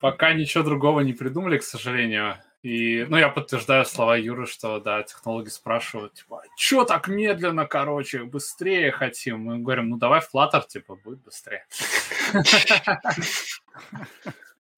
Пока 0.00 0.32
ничего 0.32 0.64
другого 0.64 1.00
не 1.00 1.12
придумали, 1.12 1.58
к 1.58 1.62
сожалению. 1.62 2.42
И, 2.62 3.04
ну, 3.08 3.16
я 3.16 3.28
подтверждаю 3.28 3.84
слова 3.84 4.16
Юры, 4.16 4.46
что, 4.46 4.78
да, 4.78 5.02
технологи 5.02 5.48
спрашивают, 5.48 6.14
типа, 6.14 6.44
что 6.56 6.84
так 6.84 7.08
медленно, 7.08 7.66
короче, 7.66 8.22
быстрее 8.22 8.92
хотим. 8.92 9.40
Мы 9.40 9.58
говорим, 9.58 9.88
ну, 9.88 9.96
давай 9.96 10.20
Flutter, 10.20 10.64
типа, 10.66 10.94
будет 10.94 11.20
быстрее. 11.22 11.66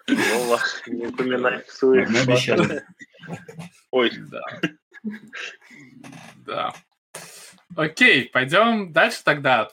Вова, 0.09 0.61
не 0.87 1.07
упоминай 1.07 1.63
Ой. 3.91 4.13
Да. 4.31 4.43
Да. 6.37 6.75
Окей, 7.77 8.29
пойдем 8.31 8.93
дальше 8.93 9.23
тогда. 9.25 9.71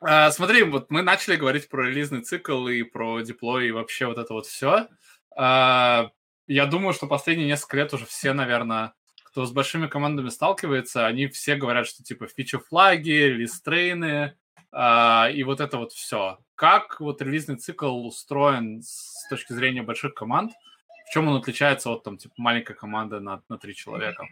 А, 0.00 0.30
смотри, 0.30 0.62
вот 0.64 0.90
мы 0.90 1.02
начали 1.02 1.36
говорить 1.36 1.68
про 1.68 1.86
релизный 1.88 2.22
цикл 2.22 2.66
и 2.68 2.82
про 2.82 3.20
деплой 3.20 3.68
и 3.68 3.72
вообще 3.72 4.06
вот 4.06 4.18
это 4.18 4.32
вот 4.32 4.46
все. 4.46 4.88
А, 5.36 6.10
я 6.46 6.66
думаю, 6.66 6.92
что 6.92 7.06
последние 7.06 7.48
несколько 7.48 7.76
лет 7.76 7.92
уже 7.92 8.06
все, 8.06 8.32
наверное, 8.32 8.94
кто 9.24 9.44
с 9.44 9.52
большими 9.52 9.86
командами 9.86 10.28
сталкивается, 10.28 11.06
они 11.06 11.26
все 11.26 11.56
говорят, 11.56 11.86
что 11.86 12.02
типа 12.02 12.26
фичи-флаги, 12.26 13.10
релиз-трейны 13.10 14.34
э, 14.72 15.32
и 15.32 15.42
вот 15.44 15.60
это 15.60 15.78
вот 15.78 15.92
все. 15.92 16.38
Как 16.54 17.00
вот 17.00 17.20
релизный 17.20 17.56
цикл 17.56 18.06
устроен 18.06 18.82
с 18.82 19.28
точки 19.28 19.52
зрения 19.52 19.82
больших 19.82 20.14
команд? 20.14 20.52
В 21.06 21.12
чем 21.12 21.28
он 21.28 21.36
отличается 21.36 21.90
от 21.90 22.02
там 22.02 22.16
типа 22.16 22.34
маленькой 22.38 22.74
команды 22.74 23.20
на, 23.20 23.42
на 23.48 23.58
три 23.58 23.74
человека? 23.74 24.26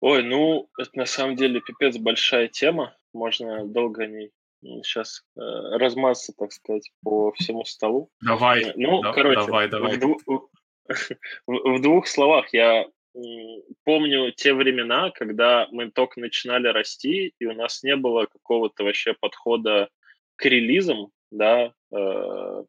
Ой, 0.00 0.22
ну, 0.22 0.68
это 0.78 0.90
на 0.94 1.06
самом 1.06 1.34
деле 1.34 1.60
пипец 1.60 1.96
большая 1.96 2.48
тема. 2.48 2.94
Можно 3.12 3.66
долго 3.66 4.06
не 4.06 4.30
сейчас 4.82 5.24
э, 5.36 5.40
размазаться, 5.40 6.32
так 6.38 6.52
сказать, 6.52 6.90
по 7.02 7.32
всему 7.32 7.64
столу. 7.64 8.10
Давай. 8.20 8.72
Ну, 8.76 9.02
да, 9.02 9.12
короче, 9.12 9.40
давай, 9.46 9.68
давай. 9.68 9.98
В, 9.98 10.48
в 11.46 11.80
двух 11.80 12.06
словах, 12.06 12.52
я 12.52 12.86
помню 13.84 14.32
те 14.32 14.54
времена, 14.54 15.10
когда 15.10 15.68
мы 15.70 15.90
только 15.90 16.20
начинали 16.20 16.68
расти, 16.68 17.32
и 17.38 17.46
у 17.46 17.52
нас 17.54 17.82
не 17.82 17.96
было 17.96 18.26
какого-то 18.26 18.84
вообще 18.84 19.14
подхода 19.14 19.88
к 20.36 20.44
релизам, 20.46 21.10
да, 21.30 21.72
э, 21.92 22.64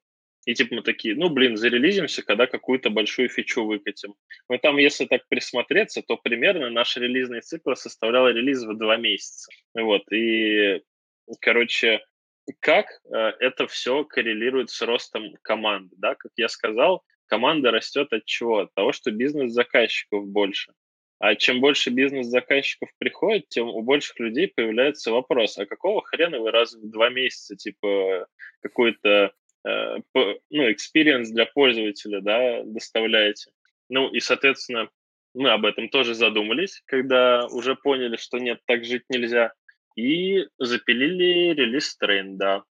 и 0.46 0.54
типа 0.54 0.76
мы 0.76 0.82
такие, 0.84 1.16
ну, 1.16 1.30
блин, 1.30 1.58
зарелизимся, 1.58 2.22
когда 2.24 2.46
какую-то 2.46 2.92
большую 2.92 3.30
фичу 3.30 3.66
выкатим. 3.66 4.14
Но 4.48 4.60
там, 4.60 4.78
если 4.78 5.06
так 5.06 5.28
присмотреться, 5.28 6.04
то 6.04 6.18
примерно 6.18 6.70
наш 6.70 6.96
релизный 6.98 7.42
цикл 7.42 7.74
составлял 7.74 8.30
релиз 8.30 8.64
в 8.64 8.78
два 8.78 8.98
месяца. 8.98 9.52
Вот, 9.74 10.04
и, 10.12 10.84
короче, 11.42 12.06
как 12.60 12.86
э, 13.12 13.18
это 13.40 13.66
все 13.66 14.04
коррелирует 14.04 14.70
с 14.70 14.80
ростом 14.84 15.34
команды, 15.42 15.96
да, 15.98 16.14
как 16.14 16.32
я 16.36 16.48
сказал, 16.48 17.04
команда 17.28 17.72
растет 17.72 18.12
от 18.14 18.26
чего? 18.26 18.60
От 18.60 18.74
того, 18.74 18.92
что 18.92 19.12
бизнес-заказчиков 19.12 20.28
больше. 20.28 20.74
А 21.20 21.36
чем 21.36 21.62
больше 21.62 21.90
бизнес-заказчиков 21.92 22.90
приходит, 22.98 23.48
тем 23.50 23.68
у 23.70 23.82
больших 23.82 24.20
людей 24.20 24.52
появляется 24.54 25.12
вопрос, 25.12 25.58
а 25.58 25.66
какого 25.66 26.04
хрена 26.04 26.40
вы 26.40 26.52
раз 26.52 26.74
в 26.74 26.90
два 26.90 27.10
месяца, 27.10 27.56
типа, 27.56 28.28
какой-то, 28.62 29.32
э, 29.66 29.98
ну, 30.14 30.70
experience 30.70 31.32
для 31.32 31.46
пользователя, 31.46 32.22
да, 32.22 32.64
доставляете? 32.64 33.52
Ну, 33.90 34.10
и, 34.10 34.20
соответственно, 34.20 34.90
мы 35.34 35.52
об 35.52 35.66
этом 35.66 35.90
тоже 35.90 36.16
задумались, 36.16 36.82
когда 36.86 37.46
уже 37.48 37.76
поняли, 37.76 38.18
что 38.18 38.38
нет, 38.38 38.60
так 38.66 38.84
жить 38.84 39.04
нельзя, 39.10 39.54
и 39.96 40.46
запилили 40.58 41.54
релиз 41.54 41.96
трейн, 41.98 42.38
да. 42.38 42.64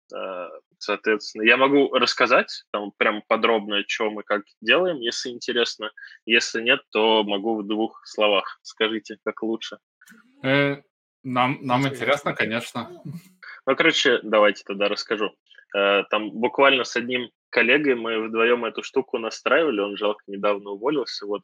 Э, 0.83 0.93
Соответственно, 0.93 1.43
я 1.43 1.57
могу 1.57 1.93
рассказать 1.93 2.65
там 2.71 2.91
прям 2.97 3.23
подробно, 3.27 3.83
что 3.87 4.09
мы 4.09 4.23
как 4.23 4.43
делаем, 4.61 4.97
если 4.97 5.29
интересно. 5.29 5.91
Если 6.25 6.61
нет, 6.61 6.81
то 6.91 7.23
могу 7.23 7.61
в 7.61 7.67
двух 7.67 8.01
словах. 8.05 8.59
Скажите, 8.61 9.17
как 9.23 9.43
лучше. 9.43 9.77
Э, 10.43 10.81
нам, 11.23 11.59
нам 11.61 11.87
интересно, 11.87 12.33
конечно. 12.33 12.89
Ну, 13.65 13.75
короче, 13.75 14.19
давайте 14.23 14.63
тогда 14.65 14.89
расскажу. 14.89 15.33
Э, 15.75 16.03
там 16.09 16.31
буквально 16.31 16.83
с 16.83 16.95
одним 16.95 17.29
коллегой 17.49 17.95
мы 17.95 18.27
вдвоем 18.27 18.65
эту 18.65 18.83
штуку 18.83 19.19
настраивали, 19.19 19.79
он 19.79 19.95
жалко 19.95 20.23
недавно 20.27 20.71
уволился, 20.71 21.25
вот. 21.25 21.43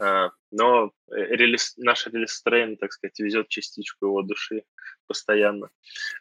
Э, 0.00 0.30
но 0.50 0.92
релиз, 1.10 1.76
наш 1.76 2.06
release 2.06 2.42
train, 2.42 2.76
так 2.76 2.92
сказать, 2.92 3.18
везет 3.20 3.48
частичку 3.48 4.06
его 4.06 4.22
души 4.22 4.62
постоянно. 5.06 5.70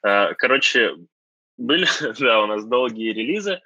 Короче, 0.02 0.96
были, 1.58 1.88
да, 2.20 2.42
у 2.44 2.48
нас 2.48 2.66
долгие 2.66 3.12
релизы. 3.12 3.62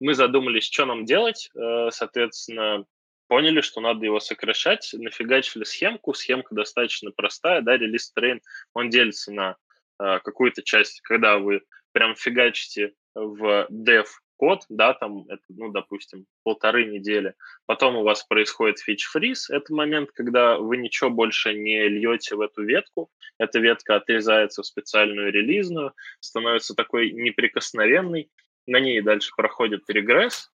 Мы 0.00 0.14
задумались, 0.14 0.64
что 0.64 0.86
нам 0.86 1.04
делать. 1.04 1.50
Э, 1.54 1.90
соответственно, 1.90 2.84
поняли, 3.28 3.60
что 3.60 3.80
надо 3.80 4.04
его 4.04 4.18
сокращать, 4.18 4.90
нафигачили 4.92 5.64
схемку. 5.64 6.14
Схемка 6.14 6.54
достаточно 6.54 7.10
простая, 7.12 7.62
да, 7.62 7.76
release 7.76 8.10
train, 8.12 8.40
он 8.74 8.90
делится 8.90 9.32
на 9.32 9.56
э, 9.98 10.18
какую-то 10.24 10.62
часть, 10.62 11.00
когда 11.02 11.38
вы 11.38 11.62
прям 11.92 12.14
фигачите 12.16 12.92
в 13.14 13.66
dev 13.70 14.06
код, 14.40 14.64
да, 14.70 14.94
там, 14.94 15.26
это, 15.28 15.42
ну, 15.50 15.70
допустим, 15.70 16.24
полторы 16.44 16.86
недели. 16.86 17.34
Потом 17.66 17.96
у 17.96 18.02
вас 18.02 18.24
происходит 18.24 18.78
фич-фриз. 18.78 19.50
Это 19.50 19.74
момент, 19.74 20.12
когда 20.12 20.56
вы 20.56 20.78
ничего 20.78 21.10
больше 21.10 21.52
не 21.52 21.86
льете 21.88 22.36
в 22.36 22.40
эту 22.40 22.62
ветку. 22.64 23.10
Эта 23.36 23.58
ветка 23.58 23.96
отрезается 23.96 24.62
в 24.62 24.66
специальную 24.66 25.30
релизную, 25.30 25.92
становится 26.20 26.74
такой 26.74 27.10
неприкосновенной. 27.10 28.30
На 28.66 28.80
ней 28.80 29.02
дальше 29.02 29.30
проходит 29.36 29.82
регресс, 29.88 30.50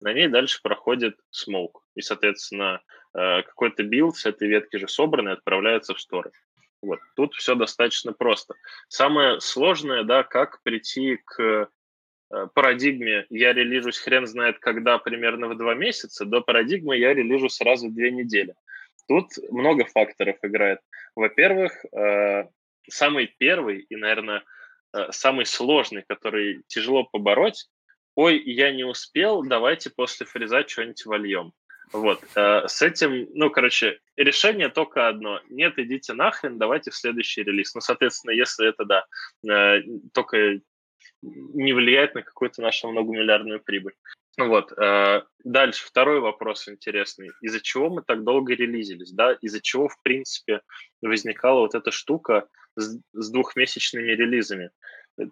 на 0.00 0.12
ней 0.12 0.28
дальше 0.28 0.60
проходит 0.62 1.16
смоук. 1.30 1.82
И, 1.94 2.02
соответственно, 2.02 2.82
э, 3.14 3.40
какой-то 3.40 3.84
build 3.84 4.16
с 4.16 4.26
этой 4.26 4.48
ветки 4.48 4.76
же 4.76 4.86
собранный 4.86 5.32
отправляется 5.32 5.94
в 5.94 6.00
сторы. 6.02 6.30
Вот. 6.82 6.98
Тут 7.16 7.34
все 7.36 7.54
достаточно 7.54 8.12
просто. 8.12 8.52
Самое 8.88 9.40
сложное, 9.40 10.04
да, 10.04 10.24
как 10.24 10.62
прийти 10.62 11.16
к 11.24 11.70
парадигме 12.54 13.26
я 13.30 13.52
релижусь 13.52 13.98
хрен 13.98 14.26
знает 14.26 14.58
когда, 14.58 14.98
примерно 14.98 15.48
в 15.48 15.56
два 15.56 15.74
месяца, 15.74 16.24
до 16.24 16.40
парадигмы 16.40 16.96
я 16.96 17.14
релижу 17.14 17.48
сразу 17.48 17.90
две 17.90 18.10
недели. 18.10 18.54
Тут 19.08 19.30
много 19.50 19.84
факторов 19.84 20.36
играет. 20.42 20.80
Во-первых, 21.16 21.84
э, 21.92 22.44
самый 22.88 23.34
первый 23.38 23.80
и, 23.80 23.96
наверное, 23.96 24.44
э, 24.92 25.10
самый 25.10 25.46
сложный, 25.46 26.04
который 26.06 26.62
тяжело 26.68 27.04
побороть, 27.04 27.68
ой, 28.14 28.40
я 28.40 28.70
не 28.70 28.84
успел, 28.84 29.42
давайте 29.42 29.90
после 29.90 30.26
фреза 30.26 30.66
что-нибудь 30.66 31.04
вольем. 31.06 31.52
Вот, 31.92 32.22
с 32.36 32.82
этим, 32.82 33.26
ну, 33.34 33.50
короче, 33.50 33.98
решение 34.16 34.68
только 34.68 35.08
одно. 35.08 35.40
Нет, 35.50 35.76
идите 35.76 36.12
нахрен, 36.12 36.56
давайте 36.56 36.92
в 36.92 36.94
следующий 36.94 37.42
релиз. 37.42 37.74
Ну, 37.74 37.80
соответственно, 37.80 38.30
если 38.30 38.68
это, 38.68 38.84
да, 38.84 39.82
только 40.12 40.60
не 41.22 41.72
влияет 41.72 42.14
на 42.14 42.22
какую-то 42.22 42.62
нашу 42.62 42.90
многомиллиардную 42.90 43.60
прибыль. 43.60 43.94
Ну 44.36 44.48
вот. 44.48 44.72
Э, 44.78 45.22
дальше 45.44 45.84
второй 45.84 46.20
вопрос 46.20 46.68
интересный. 46.68 47.30
Из-за 47.42 47.60
чего 47.60 47.90
мы 47.90 48.02
так 48.02 48.24
долго 48.24 48.54
релизились? 48.54 49.12
Да? 49.12 49.32
Из-за 49.40 49.60
чего, 49.60 49.88
в 49.88 50.00
принципе, 50.02 50.62
возникала 51.02 51.60
вот 51.60 51.74
эта 51.74 51.90
штука 51.90 52.48
с, 52.76 52.98
с 53.12 53.30
двухмесячными 53.30 54.12
релизами? 54.12 54.70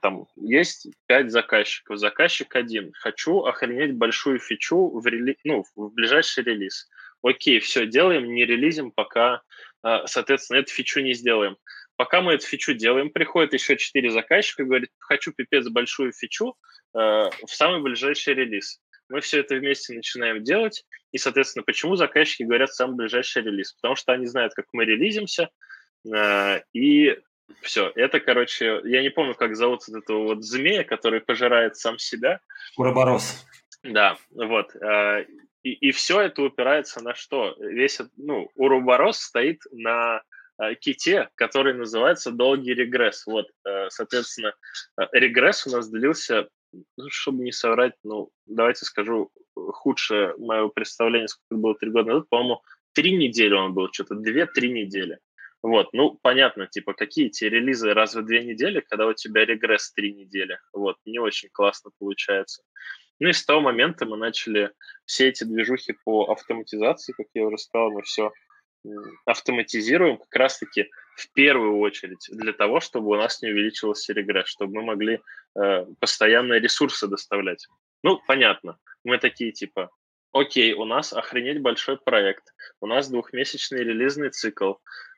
Там 0.03 0.27
есть 0.37 0.89
пять 1.07 1.31
заказчиков. 1.31 1.99
Заказчик 1.99 2.55
один. 2.57 2.93
Хочу 2.95 3.45
охренеть 3.45 3.95
большую 3.95 4.39
фичу 4.39 4.91
в, 4.91 5.07
рели... 5.07 5.39
ну, 5.45 5.65
в 5.75 5.95
ближайший 5.95 6.45
релиз. 6.45 6.89
Окей, 7.23 7.61
все, 7.61 7.87
делаем, 7.87 8.33
не 8.33 8.45
релизим, 8.45 8.91
пока, 8.91 9.43
э, 9.85 10.07
соответственно, 10.07 10.59
эту 10.59 10.71
фичу 10.73 11.01
не 11.01 11.15
сделаем. 11.15 11.57
Пока 11.99 12.23
мы 12.23 12.35
эту 12.35 12.47
фичу 12.47 12.75
делаем, 12.75 13.11
приходит 13.11 13.53
еще 13.53 13.77
четыре 13.77 14.11
заказчика 14.11 14.63
и 14.63 14.67
говорит, 14.67 14.91
хочу 14.99 15.33
пипец 15.33 15.69
большую 15.69 16.13
фичу 16.13 16.57
э, 16.95 16.99
в 16.99 17.49
самый 17.49 17.83
ближайший 17.83 18.35
релиз. 18.35 18.81
Мы 19.09 19.21
все 19.21 19.41
это 19.41 19.57
вместе 19.57 19.95
начинаем 19.95 20.45
делать, 20.45 20.85
и, 21.11 21.19
соответственно, 21.19 21.65
почему 21.65 21.97
заказчики 21.97 22.45
говорят 22.45 22.73
самый 22.73 22.97
ближайший 22.97 23.43
релиз? 23.43 23.73
Потому 23.73 23.97
что 23.97 24.13
они 24.13 24.27
знают, 24.27 24.55
как 24.55 24.67
мы 24.73 24.85
релизимся, 24.85 25.51
э, 26.07 26.61
и 26.73 27.19
все. 27.63 27.91
Это, 27.97 28.21
короче, 28.21 28.81
я 28.85 29.03
не 29.03 29.11
помню, 29.11 29.35
как 29.35 29.57
зовут 29.57 29.83
вот 29.89 30.03
этого 30.03 30.23
вот 30.23 30.45
змея, 30.45 30.85
который 30.85 31.21
пожирает 31.21 31.77
сам 31.77 31.99
себя. 31.99 32.39
Уроборос. 32.77 33.45
Да, 33.83 34.17
вот. 34.31 34.73
Э, 34.77 35.27
и, 35.65 35.73
и 35.73 35.91
все 35.91 36.21
это 36.21 36.43
упирается 36.43 37.03
на 37.03 37.17
что? 37.17 37.57
Весь, 37.59 38.01
ну, 38.17 38.49
Уроборос 38.55 39.19
стоит 39.19 39.63
на 39.73 40.23
ките, 40.81 41.29
который 41.35 41.75
называется 41.75 42.31
долгий 42.31 42.75
регресс. 42.75 43.27
Вот, 43.27 43.47
э, 43.65 43.89
соответственно, 43.91 44.55
регресс 45.13 45.67
у 45.67 45.71
нас 45.71 45.89
длился, 45.89 46.49
ну, 46.73 47.09
чтобы 47.09 47.45
не 47.45 47.53
соврать, 47.53 47.95
ну, 48.03 48.31
давайте 48.47 48.85
скажу 48.85 49.31
худшее 49.55 50.35
мое 50.39 50.69
представление, 50.69 51.29
сколько 51.29 51.61
было 51.61 51.75
три 51.75 51.91
года 51.91 52.13
назад, 52.13 52.29
по-моему, 52.29 52.63
три 52.93 53.17
недели 53.17 53.55
он 53.55 53.75
был, 53.75 53.89
что-то 53.93 54.15
две-три 54.15 54.71
недели. 54.71 55.19
Вот, 55.63 55.89
ну, 55.93 56.19
понятно, 56.23 56.69
типа, 56.69 56.95
какие 56.95 57.29
те 57.31 57.49
релизы 57.49 57.93
раз 57.93 58.15
в 58.15 58.25
две 58.25 58.45
недели, 58.45 58.81
когда 58.81 59.07
у 59.07 59.13
тебя 59.13 59.45
регресс 59.45 59.93
три 59.93 60.15
недели. 60.15 60.59
Вот, 60.73 60.97
не 61.05 61.19
очень 61.19 61.49
классно 61.51 61.91
получается. 61.99 62.63
Ну 63.21 63.29
и 63.29 63.33
с 63.33 63.45
того 63.45 63.61
момента 63.61 64.07
мы 64.07 64.17
начали 64.17 64.71
все 65.05 65.29
эти 65.29 65.43
движухи 65.43 65.97
по 66.05 66.31
автоматизации, 66.31 67.13
как 67.13 67.27
я 67.35 67.45
уже 67.45 67.59
сказал, 67.59 67.91
мы 67.91 68.03
все 68.03 68.33
автоматизируем 69.25 70.19
как 70.19 70.35
раз-таки 70.35 70.91
в 71.17 71.33
первую 71.33 71.79
очередь 71.79 72.29
для 72.31 72.53
того, 72.53 72.81
чтобы 72.81 73.09
у 73.09 73.17
нас 73.17 73.43
не 73.43 73.51
увеличивался 73.51 74.13
регресс, 74.13 74.49
чтобы 74.49 74.75
мы 74.77 74.83
могли 74.83 75.21
э, 75.57 75.87
постоянные 76.01 76.61
ресурсы 76.61 77.07
доставлять. 77.07 77.67
Ну, 78.03 78.21
понятно. 78.27 78.79
Мы 79.05 79.19
такие 79.19 79.53
типа, 79.53 79.91
окей, 80.33 80.73
у 80.75 80.85
нас 80.85 81.13
охренеть 81.13 81.61
большой 81.61 81.97
проект, 81.97 82.55
у 82.81 82.87
нас 82.87 83.09
двухмесячный 83.09 83.83
релизный 83.83 84.31
цикл, 84.31 84.75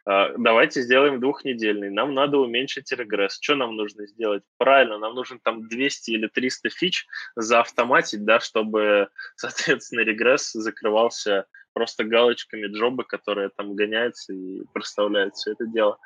а, 0.06 0.32
давайте 0.36 0.82
сделаем 0.82 1.20
двухнедельный, 1.20 1.90
нам 1.90 2.14
надо 2.14 2.38
уменьшить 2.38 2.90
регресс. 2.92 3.38
Что 3.40 3.54
нам 3.54 3.76
нужно 3.76 4.06
сделать? 4.06 4.42
Правильно, 4.56 4.98
нам 4.98 5.14
нужен 5.14 5.38
там 5.38 5.68
200 5.68 6.10
или 6.10 6.26
300 6.26 6.70
фич 6.70 7.06
заавтоматить, 7.36 8.24
да, 8.24 8.40
чтобы, 8.40 9.08
соответственно, 9.36 10.00
регресс 10.00 10.52
закрывался 10.52 11.46
просто 11.80 12.04
галочками 12.04 12.66
джоба, 12.66 13.04
которые 13.04 13.48
там 13.56 13.74
гоняются 13.74 14.34
и 14.34 14.64
проставляют 14.74 15.34
все 15.34 15.52
это 15.52 15.64
дело. 15.66 15.96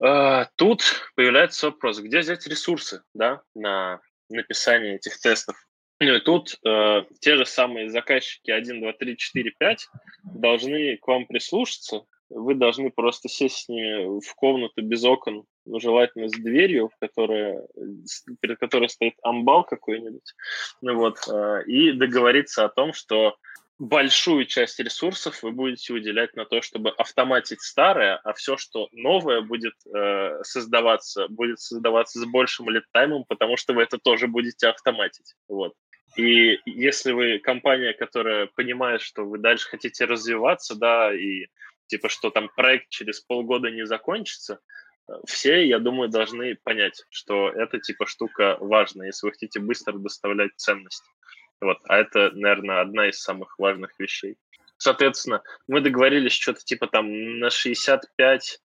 А, 0.00 0.46
тут 0.54 0.84
появляется 1.16 1.66
вопрос, 1.66 1.98
где 1.98 2.20
взять 2.20 2.46
ресурсы 2.46 3.02
да, 3.12 3.42
на 3.56 4.00
написание 4.28 4.94
этих 4.94 5.18
тестов. 5.18 5.56
Ну 5.98 6.14
и 6.14 6.20
тут 6.20 6.60
э, 6.64 7.02
те 7.18 7.36
же 7.36 7.44
самые 7.44 7.90
заказчики 7.90 8.52
1, 8.52 8.80
2, 8.80 8.92
3, 8.92 9.16
4, 9.16 9.52
5 9.58 9.88
должны 10.22 10.96
к 10.98 11.08
вам 11.08 11.26
прислушаться, 11.26 12.04
вы 12.28 12.54
должны 12.54 12.90
просто 12.90 13.28
сесть 13.28 13.64
с 13.64 13.68
ними 13.68 14.20
в 14.20 14.34
комнату 14.36 14.80
без 14.80 15.04
окон, 15.04 15.44
ну, 15.66 15.80
желательно 15.80 16.28
с 16.28 16.32
дверью, 16.32 16.88
в 16.88 16.98
которой, 17.00 17.58
перед 18.40 18.58
которой 18.60 18.88
стоит 18.88 19.14
амбал 19.22 19.64
какой-нибудь, 19.64 20.34
ну, 20.82 20.94
вот, 20.94 21.18
а, 21.28 21.58
и 21.66 21.90
договориться 21.90 22.64
о 22.64 22.68
том, 22.68 22.92
что 22.92 23.36
большую 23.80 24.44
часть 24.44 24.78
ресурсов 24.78 25.42
вы 25.42 25.52
будете 25.52 25.94
уделять 25.94 26.36
на 26.36 26.44
то, 26.44 26.60
чтобы 26.60 26.90
автоматить 26.90 27.62
старое, 27.62 28.20
а 28.24 28.34
все, 28.34 28.58
что 28.58 28.88
новое 28.92 29.40
будет 29.40 29.72
э, 29.86 30.42
создаваться, 30.42 31.28
будет 31.28 31.60
создаваться 31.60 32.20
с 32.20 32.26
большим 32.26 32.68
леттаймом, 32.68 33.24
потому 33.26 33.56
что 33.56 33.72
вы 33.72 33.82
это 33.82 33.96
тоже 33.98 34.28
будете 34.28 34.68
автоматить. 34.68 35.34
Вот. 35.48 35.72
И 36.16 36.58
если 36.66 37.12
вы 37.12 37.38
компания, 37.38 37.94
которая 37.94 38.50
понимает, 38.54 39.00
что 39.00 39.24
вы 39.24 39.38
дальше 39.38 39.66
хотите 39.70 40.04
развиваться, 40.04 40.74
да, 40.74 41.14
и 41.14 41.46
типа, 41.86 42.10
что 42.10 42.30
там 42.30 42.50
проект 42.54 42.90
через 42.90 43.20
полгода 43.20 43.70
не 43.70 43.86
закончится, 43.86 44.60
э, 45.08 45.14
все, 45.26 45.66
я 45.66 45.78
думаю, 45.78 46.10
должны 46.10 46.54
понять, 46.64 47.02
что 47.08 47.48
это 47.48 47.78
типа 47.78 48.04
штука 48.04 48.58
важная, 48.60 49.06
если 49.06 49.26
вы 49.26 49.32
хотите 49.32 49.58
быстро 49.58 49.94
доставлять 49.94 50.52
ценность. 50.56 51.04
Вот, 51.60 51.78
а 51.88 51.98
это, 51.98 52.30
наверное, 52.32 52.80
одна 52.80 53.08
из 53.08 53.20
самых 53.20 53.58
важных 53.58 53.92
вещей. 53.98 54.36
Соответственно, 54.78 55.42
мы 55.68 55.80
договорились 55.80 56.32
что-то 56.32 56.64
типа 56.64 56.86
там 56.86 57.38
на 57.38 57.50
65 57.50 58.60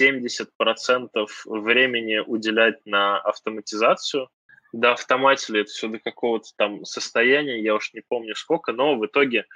70% 0.00 1.26
времени 1.46 2.18
уделять 2.18 2.84
на 2.84 3.18
автоматизацию. 3.18 4.28
До 4.72 4.92
автоматили 4.92 5.60
это 5.60 5.70
все 5.70 5.88
до 5.88 5.98
какого-то 5.98 6.50
там 6.56 6.84
состояния, 6.84 7.62
я 7.62 7.74
уж 7.74 7.94
не 7.94 8.02
помню 8.06 8.34
сколько, 8.34 8.72
но 8.72 8.96
в 8.96 9.06
итоге 9.06 9.46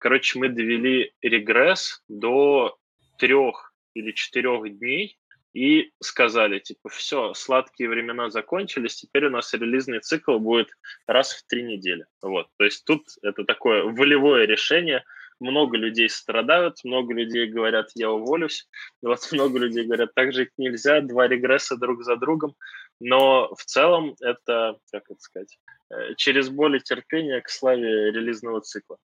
Короче, 0.00 0.38
мы 0.38 0.48
довели 0.48 1.12
регресс 1.20 2.02
до 2.08 2.78
трех 3.18 3.74
или 3.92 4.12
четырех 4.12 4.78
дней 4.78 5.18
и 5.52 5.90
сказали, 6.00 6.58
типа, 6.58 6.88
все, 6.88 7.34
сладкие 7.34 7.88
времена 7.88 8.30
закончились, 8.30 8.96
теперь 8.96 9.26
у 9.26 9.30
нас 9.30 9.52
релизный 9.52 10.00
цикл 10.00 10.38
будет 10.38 10.68
раз 11.06 11.32
в 11.32 11.46
три 11.46 11.62
недели. 11.62 12.06
Вот. 12.22 12.46
То 12.56 12.64
есть 12.64 12.84
тут 12.84 13.04
это 13.22 13.44
такое 13.44 13.84
волевое 13.84 14.46
решение. 14.46 15.04
Много 15.40 15.78
людей 15.78 16.08
страдают, 16.08 16.84
много 16.84 17.14
людей 17.14 17.46
говорят, 17.46 17.90
я 17.94 18.10
уволюсь. 18.10 18.68
Вот 19.02 19.20
много 19.32 19.58
людей 19.58 19.86
говорят, 19.86 20.14
так 20.14 20.32
жить 20.32 20.50
нельзя, 20.56 21.00
два 21.00 21.26
регресса 21.26 21.76
друг 21.76 22.04
за 22.04 22.16
другом. 22.16 22.54
Но 23.00 23.52
в 23.54 23.64
целом 23.64 24.14
это, 24.20 24.76
как 24.92 25.04
это 25.10 25.20
сказать, 25.20 25.58
э, 25.90 26.14
через 26.16 26.50
боль 26.50 26.76
и 26.76 26.80
терпение 26.80 27.40
к 27.40 27.48
славе 27.48 28.12
релизного 28.12 28.60
цикла. 28.60 28.98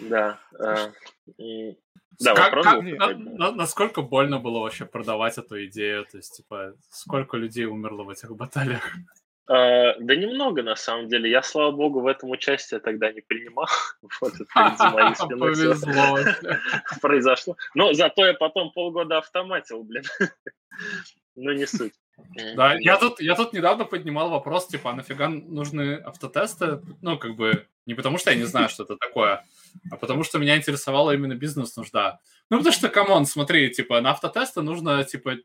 Да. 0.00 0.38
Э, 0.58 0.92
и... 1.38 1.76
Да, 2.18 2.34
как, 2.34 2.44
вопрос 2.46 2.64
как, 2.64 2.82
был, 2.82 2.90
на, 2.96 3.14
на, 3.16 3.52
насколько 3.52 4.00
больно 4.00 4.38
было 4.38 4.60
вообще 4.60 4.86
продавать 4.86 5.36
эту 5.36 5.66
идею? 5.66 6.06
То 6.06 6.16
есть, 6.16 6.36
типа, 6.36 6.74
сколько 6.90 7.36
людей 7.36 7.66
умерло 7.66 8.04
в 8.04 8.10
этих 8.10 8.34
баталиях? 8.34 8.82
Uh, 9.48 9.94
да 10.00 10.16
немного, 10.16 10.64
на 10.64 10.74
самом 10.74 11.08
деле. 11.08 11.30
Я, 11.30 11.40
слава 11.40 11.70
богу, 11.70 12.00
в 12.00 12.08
этом 12.08 12.30
участие 12.30 12.80
тогда 12.80 13.12
не 13.12 13.20
принимал. 13.20 13.68
Вот 14.20 14.34
это 14.34 14.76
за 14.76 14.90
моей 14.90 15.14
спиной 15.14 16.24
произошло. 17.00 17.56
Но 17.74 17.92
зато 17.92 18.26
я 18.26 18.34
потом 18.34 18.72
полгода 18.72 19.18
автоматил, 19.18 19.84
блин. 19.84 20.02
Ну, 21.36 21.52
не 21.52 21.66
суть. 21.66 21.92
Да, 22.56 22.74
я 22.80 22.96
тут, 22.96 23.20
я 23.20 23.34
тут 23.34 23.52
недавно 23.52 23.84
поднимал 23.84 24.30
вопрос, 24.30 24.66
типа, 24.66 24.90
а 24.90 24.94
нафига 24.94 25.28
нужны 25.28 25.96
автотесты? 25.96 26.80
Ну, 27.02 27.18
как 27.18 27.36
бы, 27.36 27.66
не 27.84 27.94
потому 27.94 28.18
что 28.18 28.30
я 28.30 28.36
не 28.36 28.44
знаю, 28.44 28.68
что 28.68 28.84
это 28.84 28.96
такое, 28.96 29.44
а 29.90 29.96
потому 29.96 30.24
что 30.24 30.38
меня 30.38 30.56
интересовала 30.56 31.12
именно 31.12 31.34
бизнес-нужда. 31.34 32.20
Ну, 32.50 32.58
потому 32.58 32.72
что, 32.72 32.88
come 32.88 33.10
on, 33.10 33.26
смотри, 33.26 33.70
типа, 33.70 34.00
на 34.00 34.10
автотесты 34.10 34.62
нужно, 34.62 35.02
типа, 35.04 35.36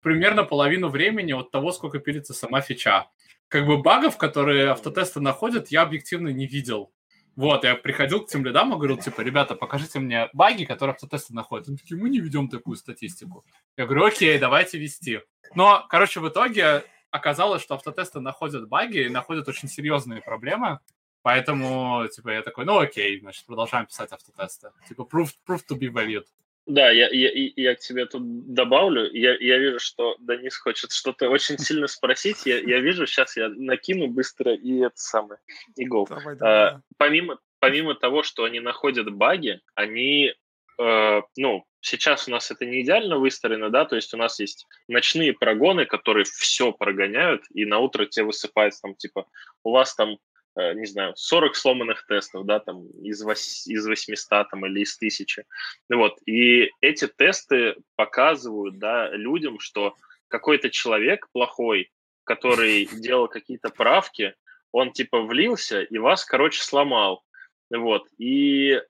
примерно 0.00 0.44
половину 0.44 0.88
времени 0.88 1.32
от 1.32 1.50
того, 1.50 1.72
сколько 1.72 1.98
пилится 1.98 2.34
сама 2.34 2.60
фича. 2.60 3.06
Как 3.48 3.66
бы 3.66 3.82
багов, 3.82 4.16
которые 4.16 4.70
автотесты 4.70 5.20
находят, 5.20 5.68
я 5.68 5.82
объективно 5.82 6.28
не 6.28 6.46
видел. 6.46 6.92
Вот, 7.36 7.64
я 7.64 7.74
приходил 7.74 8.24
к 8.24 8.28
тимлидам 8.28 8.72
и 8.72 8.76
говорил, 8.76 8.96
типа, 8.96 9.20
ребята, 9.20 9.54
покажите 9.54 9.98
мне 9.98 10.30
баги, 10.32 10.64
которые 10.64 10.94
автотесты 10.94 11.34
находят. 11.34 11.68
Они 11.68 11.76
такие, 11.76 12.00
мы 12.00 12.08
не 12.08 12.18
ведем 12.18 12.48
такую 12.48 12.76
статистику. 12.76 13.44
Я 13.76 13.84
говорю, 13.84 14.06
окей, 14.06 14.38
давайте 14.38 14.78
вести. 14.78 15.20
Но, 15.54 15.86
короче, 15.90 16.20
в 16.20 16.28
итоге 16.28 16.84
оказалось, 17.10 17.62
что 17.62 17.74
автотесты 17.74 18.20
находят 18.20 18.68
баги 18.68 19.04
и 19.04 19.08
находят 19.10 19.48
очень 19.48 19.68
серьезные 19.68 20.22
проблемы. 20.22 20.80
Поэтому, 21.26 22.06
типа, 22.06 22.28
я 22.28 22.42
такой, 22.42 22.64
ну 22.66 22.78
окей, 22.78 23.18
значит, 23.18 23.44
продолжаем 23.46 23.86
писать 23.86 24.12
автотесты. 24.12 24.70
Типа, 24.88 25.08
proof, 25.12 25.30
proof 25.44 25.62
to 25.68 25.76
be 25.76 25.92
valued. 25.92 26.24
Да, 26.66 26.88
я, 26.88 27.08
я, 27.08 27.50
я 27.56 27.74
к 27.74 27.80
тебе 27.80 28.06
тут 28.06 28.22
добавлю. 28.54 29.12
Я, 29.12 29.34
я 29.34 29.58
вижу, 29.58 29.80
что 29.80 30.14
Денис 30.20 30.56
хочет 30.56 30.92
что-то 30.92 31.28
очень 31.28 31.58
сильно 31.58 31.88
спросить. 31.88 32.46
Я, 32.46 32.60
я 32.60 32.78
вижу, 32.78 33.08
сейчас 33.08 33.36
я 33.36 33.48
накину 33.48 34.06
быстро 34.06 34.54
и 34.54 34.78
это 34.78 34.96
самое, 34.98 35.40
и 35.74 35.84
go. 35.84 36.06
Давай, 36.08 36.36
давай. 36.36 36.64
А, 36.64 36.80
помимо, 36.96 37.40
помимо 37.58 37.96
того, 37.96 38.22
что 38.22 38.44
они 38.44 38.60
находят 38.60 39.12
баги, 39.12 39.60
они, 39.74 40.32
э, 40.78 41.22
ну, 41.36 41.64
сейчас 41.80 42.28
у 42.28 42.30
нас 42.30 42.52
это 42.52 42.66
не 42.66 42.82
идеально 42.82 43.18
выстроено, 43.18 43.68
да, 43.70 43.84
то 43.84 43.96
есть 43.96 44.14
у 44.14 44.16
нас 44.16 44.38
есть 44.38 44.64
ночные 44.86 45.32
прогоны, 45.32 45.86
которые 45.86 46.22
все 46.22 46.70
прогоняют, 46.70 47.42
и 47.52 47.64
на 47.64 47.80
утро 47.80 48.06
тебе 48.06 48.26
высыпается 48.26 48.82
там, 48.82 48.94
типа, 48.94 49.26
у 49.64 49.72
вас 49.72 49.92
там 49.96 50.18
не 50.56 50.86
знаю, 50.86 51.12
40 51.16 51.54
сломанных 51.54 52.06
тестов, 52.06 52.46
да, 52.46 52.60
там, 52.60 52.86
из, 53.02 53.22
8, 53.22 53.72
из 53.72 53.86
800 53.86 54.50
там, 54.50 54.66
или 54.66 54.80
из 54.80 54.96
1000. 54.96 55.44
Вот, 55.90 56.18
и 56.26 56.70
эти 56.80 57.06
тесты 57.06 57.76
показывают, 57.96 58.78
да, 58.78 59.10
людям, 59.10 59.58
что 59.60 59.94
какой-то 60.28 60.70
человек 60.70 61.28
плохой, 61.32 61.90
который 62.24 62.86
делал 62.92 63.28
какие-то 63.28 63.70
правки, 63.70 64.34
он, 64.72 64.92
типа, 64.92 65.22
влился 65.22 65.82
и 65.82 65.98
вас, 65.98 66.24
короче, 66.24 66.62
сломал. 66.62 67.22
Вот, 67.70 68.06
и 68.18 68.80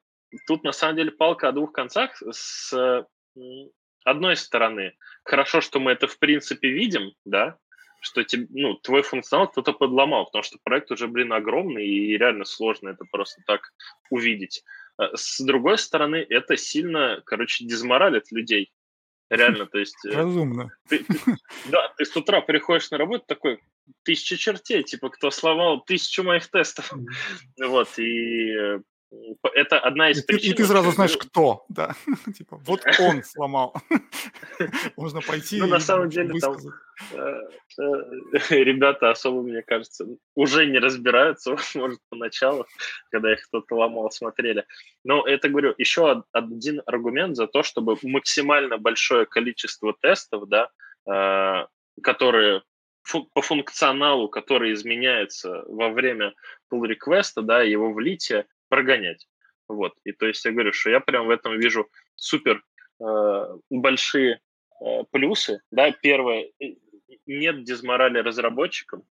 тут, 0.46 0.64
на 0.64 0.72
самом 0.72 0.96
деле, 0.96 1.10
палка 1.10 1.48
о 1.48 1.52
двух 1.52 1.72
концах 1.72 2.22
с 2.30 3.06
одной 4.04 4.36
стороны, 4.36 4.96
хорошо, 5.24 5.60
что 5.60 5.80
мы 5.80 5.92
это 5.92 6.06
в 6.06 6.18
принципе 6.18 6.70
видим, 6.70 7.12
да, 7.24 7.58
что 8.06 8.22
тебе, 8.22 8.46
ну, 8.50 8.74
твой 8.74 9.02
функционал 9.02 9.48
кто-то 9.48 9.72
подломал, 9.72 10.26
потому 10.26 10.44
что 10.44 10.58
проект 10.62 10.90
уже, 10.92 11.08
блин, 11.08 11.32
огромный 11.32 11.86
и 11.86 12.16
реально 12.16 12.44
сложно 12.44 12.90
это 12.90 13.04
просто 13.10 13.42
так 13.46 13.72
увидеть. 14.10 14.62
А 14.96 15.16
с 15.16 15.40
другой 15.40 15.76
стороны, 15.78 16.24
это 16.28 16.56
сильно, 16.56 17.20
короче, 17.26 17.64
дезморалит 17.64 18.30
людей. 18.30 18.72
Реально, 19.28 19.66
то 19.66 19.78
есть... 19.78 19.96
Э, 20.06 20.10
Разумно. 20.10 20.70
Ты, 20.88 21.00
ты, 21.00 21.18
да, 21.70 21.92
ты 21.96 22.04
с 22.04 22.16
утра 22.16 22.40
приходишь 22.40 22.90
на 22.92 22.98
работу 22.98 23.24
такой, 23.26 23.60
тысяча 24.04 24.36
чертей, 24.36 24.84
типа, 24.84 25.10
кто 25.10 25.32
сломал 25.32 25.80
тысячу 25.80 26.22
моих 26.22 26.48
тестов. 26.48 26.92
Вот, 27.60 27.98
и 27.98 28.50
э, 28.52 28.80
это 29.54 29.78
одна 29.78 30.10
из 30.10 30.22
и 30.22 30.26
причин. 30.26 30.42
Ты, 30.42 30.54
и 30.54 30.54
ты 30.54 30.64
сразу 30.64 30.90
знаешь, 30.90 31.16
кто, 31.16 31.64
да. 31.68 31.94
типа, 32.36 32.60
вот 32.64 32.82
он 33.00 33.22
сломал. 33.22 33.74
Можно 34.96 35.20
пойти 35.20 35.60
Ну, 35.60 35.66
на 35.66 35.80
самом 35.80 36.08
деле, 36.08 36.38
там 36.40 36.56
э, 37.12 37.40
э, 37.78 37.84
ребята 38.50 39.10
особо, 39.10 39.42
мне 39.42 39.62
кажется, 39.62 40.06
уже 40.34 40.66
не 40.66 40.78
разбираются, 40.78 41.56
может, 41.74 42.00
поначалу, 42.08 42.66
когда 43.10 43.32
их 43.32 43.46
кто-то 43.46 43.76
ломал, 43.76 44.10
смотрели. 44.10 44.64
Но 45.04 45.26
это, 45.26 45.48
говорю, 45.48 45.74
еще 45.78 46.24
один 46.32 46.82
аргумент 46.86 47.36
за 47.36 47.46
то, 47.46 47.62
чтобы 47.62 47.96
максимально 48.02 48.78
большое 48.78 49.26
количество 49.26 49.94
тестов, 50.00 50.48
да, 50.48 50.70
э, 51.08 51.66
которые 52.02 52.62
по 53.34 53.40
функционалу, 53.40 54.28
который 54.28 54.72
изменяется 54.72 55.62
во 55.68 55.90
время 55.90 56.34
pull 56.72 56.84
реквеста 56.86 57.40
да, 57.42 57.62
его 57.62 57.92
влития, 57.92 58.46
прогонять. 58.68 59.26
Вот. 59.68 59.94
И 60.04 60.12
то 60.12 60.26
есть 60.26 60.44
я 60.44 60.52
говорю, 60.52 60.72
что 60.72 60.90
я 60.90 61.00
прям 61.00 61.26
в 61.26 61.30
этом 61.30 61.58
вижу 61.58 61.88
супер 62.14 62.62
э, 63.00 63.56
большие 63.70 64.40
э, 64.80 65.04
плюсы. 65.10 65.60
Да, 65.70 65.90
первое, 65.90 66.50
нет 67.26 67.64
дизморали 67.64 68.18
разработчикам. 68.18 69.02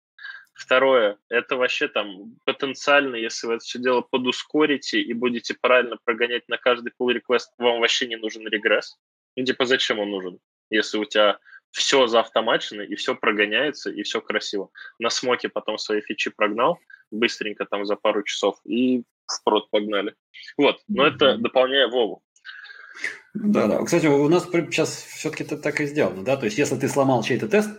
Второе, 0.53 1.19
это 1.29 1.57
вообще 1.57 1.89
там 1.89 2.37
потенциально, 2.45 3.17
если 3.17 3.49
вы 3.49 3.55
это 3.55 3.65
все 3.65 3.81
дело 3.81 4.03
подускорите 4.03 5.01
и 5.01 5.13
будете 5.13 5.55
правильно 5.61 5.97
прогонять 6.05 6.49
на 6.49 6.59
каждый 6.59 6.93
pull 6.99 7.13
request, 7.13 7.47
вам 7.59 7.81
вообще 7.81 8.07
не 8.07 8.17
нужен 8.17 8.47
регресс. 8.47 8.97
Ну, 9.37 9.45
типа, 9.45 9.67
зачем 9.67 9.99
он 9.99 10.11
нужен? 10.11 10.39
Если 10.71 10.97
у 10.97 11.05
тебя 11.05 11.39
все 11.73 12.07
заавтомачено, 12.07 12.83
и 12.83 12.95
все 12.95 13.17
прогоняется, 13.17 13.91
и 13.91 14.05
все 14.05 14.21
красиво. 14.21 14.71
На 15.01 15.11
смоке 15.11 15.49
потом 15.49 15.77
свои 15.77 16.01
фичи 16.01 16.31
прогнал, 16.31 16.79
быстренько 17.11 17.65
там 17.65 17.85
за 17.85 17.97
пару 17.97 18.23
часов, 18.23 18.61
и 18.65 19.03
в 19.27 19.45
прод 19.45 19.71
погнали. 19.71 20.15
Вот, 20.57 20.81
но 20.89 21.07
это 21.07 21.39
дополняя 21.39 21.89
Вову. 21.89 22.23
Да, 23.35 23.67
да. 23.67 23.83
Кстати, 23.83 24.07
у 24.07 24.29
нас 24.29 24.45
сейчас 24.45 24.91
все-таки 24.91 25.43
это 25.45 25.57
так 25.57 25.81
и 25.81 25.87
сделано, 25.87 26.25
да? 26.25 26.37
То 26.37 26.45
есть, 26.45 26.57
если 26.57 26.77
ты 26.77 26.89
сломал 26.89 27.23
чей-то 27.23 27.49
тест, 27.49 27.71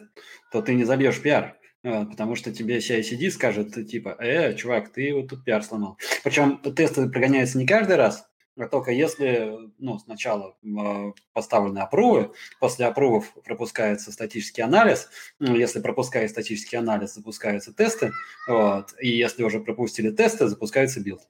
то 0.51 0.61
ты 0.61 0.73
не 0.73 0.83
забьешь 0.83 1.21
пиар, 1.21 1.57
а, 1.83 2.05
потому 2.05 2.35
что 2.35 2.51
тебе 2.51 2.79
CICD 2.79 3.29
скажет, 3.29 3.73
типа, 3.87 4.17
э, 4.19 4.53
чувак, 4.55 4.91
ты 4.91 5.13
вот 5.13 5.29
тут 5.29 5.45
пиар 5.45 5.63
сломал. 5.63 5.97
Причем 6.23 6.57
тесты 6.57 7.09
прогоняются 7.09 7.57
не 7.57 7.65
каждый 7.65 7.95
раз, 7.95 8.27
только 8.71 8.91
если 8.91 9.71
ну, 9.77 9.99
сначала 9.99 10.55
э, 10.63 11.11
поставлены 11.33 11.79
approve 11.79 12.20
ы, 12.20 12.31
после 12.59 12.85
approve 12.85 13.22
ов 13.22 13.33
пропускается 13.43 14.11
статический 14.11 14.63
анализ, 14.63 15.09
ну, 15.39 15.55
если 15.55 15.81
пропускает 15.81 16.31
статический 16.31 16.77
анализ, 16.77 17.15
запускаются 17.15 17.73
тесты, 17.73 18.11
вот, 18.47 18.93
и 18.99 19.09
если 19.09 19.43
уже 19.43 19.59
пропустили 19.59 20.09
тесты, 20.11 20.47
запускается 20.47 21.01
build. 21.01 21.21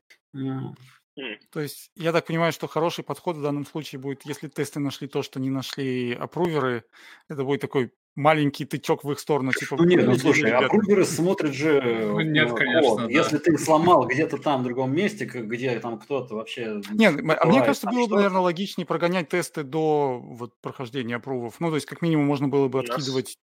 То 1.52 1.62
есть 1.62 1.92
я 1.96 2.12
так 2.12 2.26
понимаю, 2.26 2.52
что 2.52 2.68
хороший 2.68 3.04
подход 3.04 3.38
в 3.38 3.42
данном 3.42 3.66
случае 3.66 4.00
будет, 4.00 4.26
если 4.26 4.50
тесты 4.50 4.80
нашли 4.80 5.08
то, 5.08 5.24
что 5.24 5.40
не 5.40 5.50
нашли 5.50 6.14
approver 6.14 6.70
ы, 6.70 6.84
это 7.30 7.44
будет 7.44 7.62
такой 7.62 7.94
маленький 8.16 8.66
тычок 8.66 9.04
в 9.04 9.12
их 9.12 9.20
сторону. 9.20 9.52
Типа, 9.52 9.76
ну 9.78 9.84
нет, 9.84 10.06
ну 10.06 10.16
слушай, 10.16 10.46
ребята. 10.46 10.66
approver 10.66 11.01
ы 11.01 11.06
смотрят 11.06 11.54
же 11.54 11.82
ну, 11.82 12.20
нет, 12.22 12.50
ну, 12.50 12.56
конечно, 12.56 12.96
да. 12.98 13.10
Если 13.10 13.38
ты 13.38 13.58
сломал 13.58 14.08
где-то 14.08 14.38
там, 14.38 14.62
в 14.62 14.64
другом 14.64 14.96
месте, 14.96 15.26
где 15.26 15.78
там 15.80 16.00
кто-то 16.00 16.36
вообще... 16.36 16.82
Нет, 16.92 17.20
а 17.20 17.46
мне 17.46 17.60
кажется, 17.60 17.88
было 17.88 18.08
бы, 18.08 18.16
наверное, 18.16 18.42
логичнее 18.42 18.86
прогонять 18.86 19.30
тесты 19.30 19.64
до 19.64 20.20
вот, 20.20 20.54
прохождения 20.62 21.18
апрувов. 21.18 21.60
Ну, 21.60 21.70
то 21.70 21.76
есть, 21.76 21.88
как 21.88 22.02
минимум, 22.02 22.26
можно 22.26 22.48
было 22.48 22.68
бы 22.68 22.80
откидывать... 22.80 23.38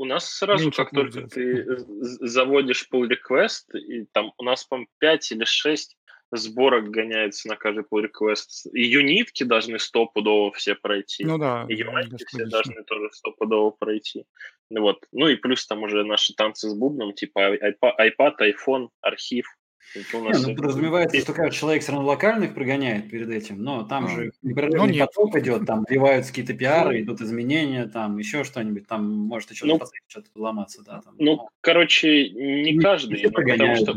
У 0.00 0.04
нас 0.04 0.30
сразу, 0.30 0.70
как 0.70 0.90
только 0.90 1.22
ты 1.22 1.66
заводишь 1.88 2.88
pull 2.92 3.08
request, 3.08 3.76
и 3.76 4.04
там 4.12 4.32
у 4.38 4.44
нас, 4.44 4.64
по 4.64 4.78
5 5.00 5.32
или 5.32 5.44
6 5.44 5.96
сборок 6.30 6.90
гоняется 6.90 7.48
на 7.48 7.56
каждый 7.56 7.84
pull 7.84 8.04
request. 8.04 8.70
И 8.72 8.82
юнитки 8.82 9.44
должны 9.44 9.78
стопудово 9.78 10.52
все 10.52 10.74
пройти. 10.74 11.24
Ну 11.24 11.38
да. 11.38 11.66
И 11.68 11.74
юнитки 11.74 12.24
все 12.26 12.46
должны 12.46 12.82
тоже 12.84 13.08
стопудово 13.12 13.70
пройти. 13.70 14.24
Ну 14.70 14.82
вот. 14.82 15.04
Ну 15.12 15.28
и 15.28 15.36
плюс 15.36 15.66
там 15.66 15.82
уже 15.82 16.04
наши 16.04 16.34
танцы 16.34 16.68
с 16.68 16.74
бубном, 16.74 17.14
типа 17.14 17.56
iPad, 17.56 18.34
iPhone, 18.40 18.88
архив. 19.00 19.46
Это 19.94 20.18
у 20.18 20.24
нас... 20.24 20.38
Не, 20.40 20.50
ну, 20.50 20.56
подразумевается, 20.56 21.18
что 21.18 21.32
каждый 21.32 21.56
человек 21.56 21.82
все 21.82 21.92
равно 21.92 22.06
локальных 22.06 22.54
прогоняет 22.54 23.10
перед 23.10 23.30
этим, 23.30 23.62
но 23.62 23.84
там 23.84 24.04
ну, 24.04 24.08
же 24.10 24.32
непрерывный 24.42 24.98
ну, 24.98 25.06
поток 25.06 25.36
идет, 25.36 25.66
там 25.66 25.84
вливаются 25.88 26.30
какие-то 26.30 26.52
пиары, 26.52 27.00
идут 27.00 27.22
изменения, 27.22 27.86
там 27.86 28.18
еще 28.18 28.44
что-нибудь, 28.44 28.86
там 28.86 29.10
может 29.10 29.50
еще 29.50 29.64
ну, 29.64 29.80
что-то 30.06 30.28
ломаться, 30.34 30.82
да. 30.84 31.00
Там, 31.00 31.14
ну, 31.18 31.36
но... 31.36 31.48
короче, 31.62 32.28
не, 32.28 32.72
не 32.74 32.78
каждый, 32.78 33.22
ну, 33.22 33.30
потому 33.30 33.76
что 33.76 33.94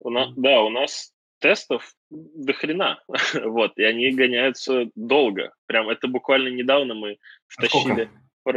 у 0.00 0.10
нас, 0.10 0.32
да, 0.36 0.62
у 0.62 0.70
нас 0.70 1.12
тестов 1.40 1.94
до 2.10 2.52
хрена, 2.52 3.02
вот, 3.44 3.72
и 3.76 3.82
они 3.82 4.12
гоняются 4.12 4.90
долго. 4.94 5.52
Прям 5.66 5.88
это 5.88 6.06
буквально 6.06 6.48
недавно 6.48 6.94
мы 6.94 7.18
втащили 7.48 8.10
а 8.44 8.52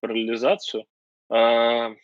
парализацию. 0.00 0.84
А, 1.30 1.94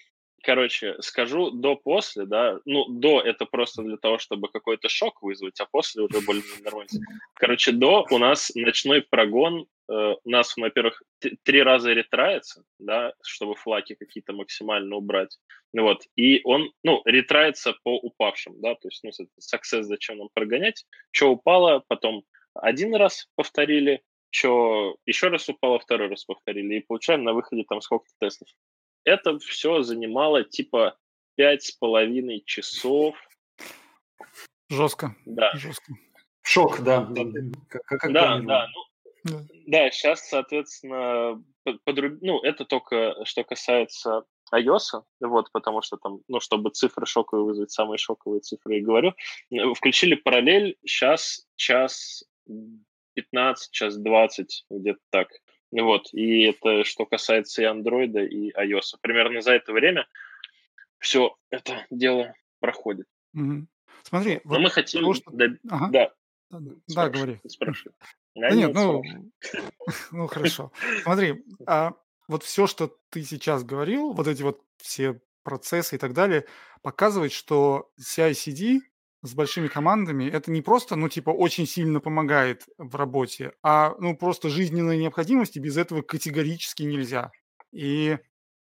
короче, 0.43 0.97
скажу 1.01 1.51
до-после, 1.51 2.25
да, 2.25 2.59
ну, 2.65 2.87
до 2.89 3.21
это 3.21 3.45
просто 3.45 3.83
для 3.83 3.97
того, 3.97 4.19
чтобы 4.19 4.49
какой-то 4.49 4.89
шок 4.89 5.23
вызвать, 5.23 5.61
а 5.61 5.67
после 5.67 6.03
уже 6.03 6.21
более 6.21 6.43
нормально. 6.63 6.91
Короче, 7.35 7.73
до 7.73 8.07
у 8.11 8.19
нас 8.19 8.53
ночной 8.55 9.03
прогон, 9.03 9.67
э, 9.91 10.15
у 10.25 10.31
нас, 10.31 10.57
во-первых, 10.57 11.03
три 11.43 11.63
раза 11.63 11.93
ретрается, 11.93 12.65
да, 12.79 13.13
чтобы 13.23 13.55
флаки 13.55 13.95
какие-то 13.95 14.33
максимально 14.33 14.97
убрать, 14.97 15.39
вот, 15.73 16.03
и 16.17 16.41
он, 16.45 16.73
ну, 16.83 17.03
ретрается 17.05 17.75
по 17.83 17.97
упавшим, 17.97 18.61
да, 18.61 18.75
то 18.75 18.89
есть, 18.89 19.03
ну, 19.05 19.11
success 19.11 19.83
зачем 19.83 20.19
нам 20.19 20.29
прогонять, 20.33 20.85
что 21.11 21.31
упало, 21.31 21.83
потом 21.89 22.25
один 22.55 22.95
раз 22.95 23.29
повторили, 23.37 24.03
что 24.31 24.97
еще 25.07 25.29
раз 25.29 25.49
упало, 25.49 25.79
второй 25.79 26.09
раз 26.09 26.25
повторили, 26.25 26.77
и 26.77 26.85
получаем 26.87 27.25
на 27.25 27.33
выходе 27.33 27.65
там 27.69 27.81
сколько-то 27.81 28.15
тестов 28.21 28.49
это 29.09 29.39
все 29.39 29.83
занимало 29.83 30.45
типа 30.45 30.97
пять 31.35 31.65
с 31.65 31.73
половиной 31.73 32.43
часов. 32.45 33.17
Жестко. 34.69 35.17
Да. 35.25 35.53
Жестко. 35.55 35.95
Шок, 36.43 36.81
да. 36.83 37.07
Да, 37.11 37.23
как, 37.69 37.85
как 37.85 38.13
да, 38.13 38.39
да. 38.39 38.67
Ну, 39.25 39.41
да. 39.41 39.47
да, 39.67 39.91
сейчас, 39.91 40.29
соответственно, 40.29 41.43
подруб... 41.85 42.19
ну, 42.21 42.41
это 42.41 42.65
только 42.65 43.17
что 43.25 43.45
касается 43.45 44.25
iOS, 44.55 45.03
вот, 45.21 45.53
потому 45.53 45.83
что 45.83 45.97
там, 45.99 46.21
ну, 46.29 46.41
чтобы 46.41 46.71
цифры 46.71 47.07
шоковые 47.07 47.45
вызвать, 47.45 47.71
самые 47.71 47.99
шоковые 47.99 48.41
цифры, 48.41 48.79
и 48.79 48.81
говорю, 48.81 49.15
включили 49.75 50.15
параллель, 50.15 50.79
сейчас 50.85 51.47
час 51.57 52.25
15, 53.15 53.71
час 53.71 53.97
20, 53.97 54.67
где-то 54.71 55.01
так. 55.11 55.29
Вот, 55.71 56.09
и 56.13 56.43
это 56.45 56.85
что 56.85 57.05
касается 57.05 57.63
и 57.63 57.67
андроида, 57.67 58.21
и 58.25 58.51
iOS. 58.53 58.97
Примерно 59.01 59.43
за 59.43 59.53
это 59.53 59.73
время 59.73 60.07
все 60.99 61.37
это 61.51 61.87
дело 61.91 62.35
проходит. 62.61 63.07
Угу. 63.35 63.67
Смотри, 64.03 64.41
Но 64.45 64.51
вот 64.51 64.61
мы 64.61 64.71
хотим... 64.71 65.01
Того, 65.01 65.15
что... 65.15 65.31
Да, 65.31 65.47
ага. 65.69 65.89
да. 65.91 66.13
Да, 66.51 66.61
да, 66.89 67.09
говори. 67.11 67.39
Спрашивай. 67.47 67.95
Да 68.35 68.51
нет, 68.51 68.73
ну, 68.73 69.03
ну 70.13 70.27
хорошо. 70.29 70.73
Смотри, 71.03 71.45
а 71.67 71.93
вот 72.27 72.43
все, 72.45 72.67
что 72.67 72.97
ты 73.11 73.23
сейчас 73.23 73.65
говорил, 73.65 74.13
вот 74.13 74.27
эти 74.27 74.43
вот 74.43 74.63
все 74.79 75.21
процессы 75.43 75.97
и 75.97 75.99
так 75.99 76.15
далее, 76.15 76.47
показывает, 76.83 77.33
что 77.33 77.91
CI-CD 78.01 78.81
с 79.23 79.35
большими 79.35 79.69
командами, 79.69 80.25
это 80.31 80.51
не 80.51 80.63
просто, 80.63 80.97
ну, 80.97 81.09
типа, 81.09 81.31
очень 81.31 81.67
сильно 81.67 82.01
помогает 82.01 82.65
в 82.79 82.95
работе, 82.97 83.53
а, 83.63 83.95
ну, 83.99 84.17
просто 84.17 84.49
жизненная 84.49 84.97
необходимость, 84.97 85.57
и 85.57 85.61
без 85.61 85.77
этого 85.77 86.03
категорически 86.03 86.85
нельзя. 86.85 87.33
И, 87.73 88.19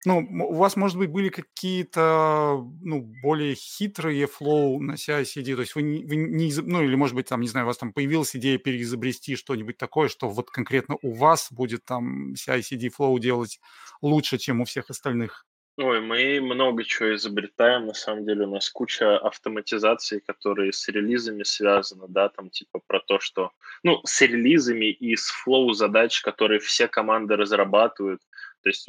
ну, 0.06 0.18
у 0.20 0.54
вас, 0.54 0.76
может 0.76 0.98
быть, 0.98 1.10
были 1.10 1.28
какие-то, 1.30 2.62
ну, 2.82 3.00
более 3.22 3.54
хитрые 3.54 4.26
flow 4.26 4.80
на 4.80 4.96
CI-CD, 4.96 5.54
то 5.54 5.62
есть 5.62 5.74
вы 5.74 5.82
не, 5.82 6.04
вы 6.04 6.16
не, 6.16 6.52
ну, 6.62 6.82
или, 6.82 6.94
может 6.94 7.16
быть, 7.16 7.28
там, 7.28 7.40
не 7.40 7.48
знаю, 7.48 7.66
у 7.66 7.68
вас 7.68 7.78
там 7.78 7.92
появилась 7.92 8.36
идея 8.36 8.58
переизобрести 8.58 9.36
что-нибудь 9.36 9.76
такое, 9.78 10.08
что 10.08 10.28
вот 10.28 10.50
конкретно 10.50 10.96
у 11.02 11.14
вас 11.14 11.48
будет 11.50 11.84
там 11.84 12.34
CI-CD 12.34 12.90
flow 12.90 13.18
делать 13.18 13.60
лучше, 14.02 14.38
чем 14.38 14.60
у 14.60 14.64
всех 14.66 14.90
остальных? 14.90 15.46
Ой, 15.76 16.00
мы 16.00 16.40
много 16.40 16.84
чего 16.84 17.16
изобретаем, 17.16 17.86
на 17.86 17.94
самом 17.94 18.24
деле 18.24 18.46
у 18.46 18.50
нас 18.50 18.70
куча 18.70 19.18
автоматизаций, 19.18 20.20
которые 20.20 20.72
с 20.72 20.86
релизами 20.86 21.42
связаны, 21.42 22.04
да, 22.08 22.28
там 22.28 22.48
типа 22.48 22.80
про 22.86 23.00
то, 23.00 23.18
что, 23.18 23.50
ну, 23.82 24.00
с 24.04 24.20
релизами 24.20 24.92
и 24.92 25.16
с 25.16 25.26
флоу 25.30 25.72
задач, 25.72 26.20
которые 26.20 26.60
все 26.60 26.86
команды 26.86 27.34
разрабатывают. 27.34 28.22
То 28.62 28.68
есть, 28.68 28.88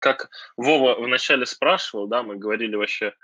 как 0.00 0.30
Вова 0.56 0.96
вначале 0.96 1.46
спрашивал, 1.46 2.08
да, 2.08 2.24
мы 2.24 2.34
говорили 2.34 2.74
вообще, 2.74 3.14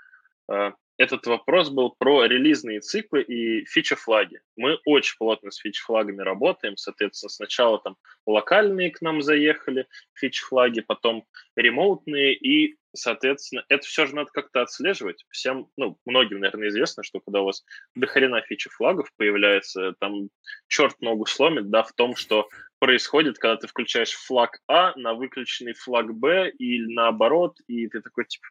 э, 0.49 0.71
этот 0.97 1.25
вопрос 1.27 1.69
был 1.69 1.93
про 1.97 2.25
релизные 2.25 2.79
циклы 2.79 3.21
и 3.21 3.65
фичи-флаги. 3.65 4.41
Мы 4.55 4.79
очень 4.85 5.17
плотно 5.17 5.51
с 5.51 5.57
фичи-флагами 5.57 6.21
работаем, 6.21 6.77
соответственно, 6.77 7.29
сначала 7.29 7.79
там 7.79 7.97
локальные 8.25 8.91
к 8.91 9.01
нам 9.01 9.21
заехали 9.21 9.87
фичи-флаги, 10.13 10.81
потом 10.81 11.25
ремоутные, 11.55 12.33
и, 12.33 12.77
соответственно, 12.95 13.65
это 13.67 13.85
все 13.85 14.05
же 14.05 14.15
надо 14.15 14.31
как-то 14.31 14.61
отслеживать. 14.61 15.25
Всем, 15.29 15.67
ну, 15.75 15.97
многим, 16.05 16.39
наверное, 16.39 16.69
известно, 16.69 17.03
что 17.03 17.19
когда 17.19 17.41
у 17.41 17.45
вас 17.45 17.65
дохрена 17.95 18.41
фичи-флагов 18.41 19.09
появляется, 19.17 19.95
там 19.99 20.29
черт 20.67 20.99
ногу 21.01 21.25
сломит, 21.25 21.69
да, 21.69 21.83
в 21.83 21.93
том, 21.93 22.15
что 22.15 22.47
происходит, 22.79 23.37
когда 23.37 23.57
ты 23.57 23.67
включаешь 23.67 24.13
флаг 24.13 24.59
А 24.67 24.95
на 24.95 25.13
выключенный 25.13 25.73
флаг 25.73 26.13
Б 26.13 26.51
или 26.51 26.93
наоборот, 26.93 27.57
и 27.67 27.87
ты 27.87 28.01
такой, 28.01 28.25
типа, 28.25 28.47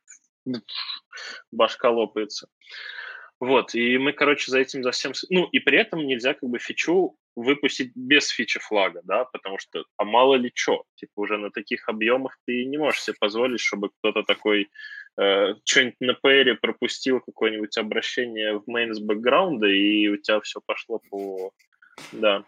башка 1.53 1.91
лопается. 1.91 2.49
Вот, 3.41 3.75
и 3.75 3.99
мы, 3.99 4.13
короче, 4.13 4.51
за 4.51 4.61
этим, 4.61 4.83
за 4.83 4.93
всем... 4.93 5.13
Ну, 5.29 5.47
и 5.47 5.59
при 5.59 5.79
этом 5.79 6.07
нельзя 6.07 6.35
как 6.35 6.49
бы 6.49 6.59
фичу 6.59 7.17
выпустить 7.37 7.93
без 7.95 8.29
фичи 8.29 8.61
флага, 8.61 9.01
да, 9.05 9.25
потому 9.25 9.59
что, 9.59 9.85
а 9.97 10.05
мало 10.05 10.37
ли 10.37 10.53
что, 10.55 10.85
типа 10.95 11.13
уже 11.17 11.37
на 11.37 11.51
таких 11.51 11.89
объемах 11.89 12.39
ты 12.47 12.65
не 12.65 12.79
можешь 12.79 13.03
себе 13.03 13.17
позволить, 13.19 13.61
чтобы 13.61 13.91
кто-то 13.99 14.23
такой 14.23 14.71
э, 15.21 15.55
что-нибудь 15.65 16.01
на 16.01 16.13
PR 16.13 16.55
пропустил, 16.55 17.21
какое-нибудь 17.21 17.77
обращение 17.77 18.59
в 18.59 18.69
main 18.71 18.95
с 18.95 19.01
бэкграунда, 19.01 19.67
и 19.67 20.07
у 20.09 20.17
тебя 20.17 20.41
все 20.41 20.61
пошло 20.65 21.01
по... 21.11 21.51
Да. 22.13 22.45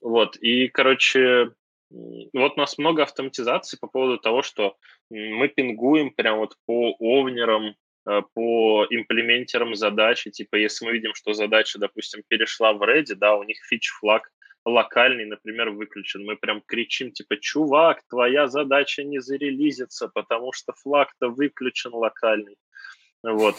Вот, 0.00 0.36
и, 0.36 0.68
короче, 0.68 1.52
вот 1.90 2.52
у 2.56 2.60
нас 2.60 2.78
много 2.78 3.02
автоматизации 3.02 3.76
по 3.76 3.88
поводу 3.88 4.18
того, 4.18 4.42
что 4.42 4.76
мы 5.10 5.48
пингуем 5.48 6.10
прям 6.10 6.38
вот 6.38 6.54
по 6.66 6.94
овнерам, 6.98 7.74
э, 8.08 8.22
по 8.34 8.86
имплементерам 8.88 9.74
задачи. 9.74 10.30
Типа, 10.30 10.56
если 10.56 10.84
мы 10.84 10.92
видим, 10.92 11.14
что 11.14 11.32
задача, 11.32 11.78
допустим, 11.78 12.22
перешла 12.28 12.72
в 12.72 12.82
Ready, 12.82 13.14
да, 13.14 13.34
у 13.34 13.42
них 13.42 13.58
фич-флаг 13.68 14.30
локальный, 14.64 15.24
например, 15.24 15.70
выключен, 15.70 16.24
мы 16.24 16.36
прям 16.36 16.60
кричим, 16.60 17.12
типа, 17.12 17.36
чувак, 17.38 18.02
твоя 18.08 18.46
задача 18.46 19.02
не 19.02 19.18
зарелизится, 19.18 20.08
потому 20.08 20.52
что 20.52 20.72
флаг-то 20.72 21.28
выключен 21.28 21.92
локальный. 21.94 22.56
Вот. 23.22 23.56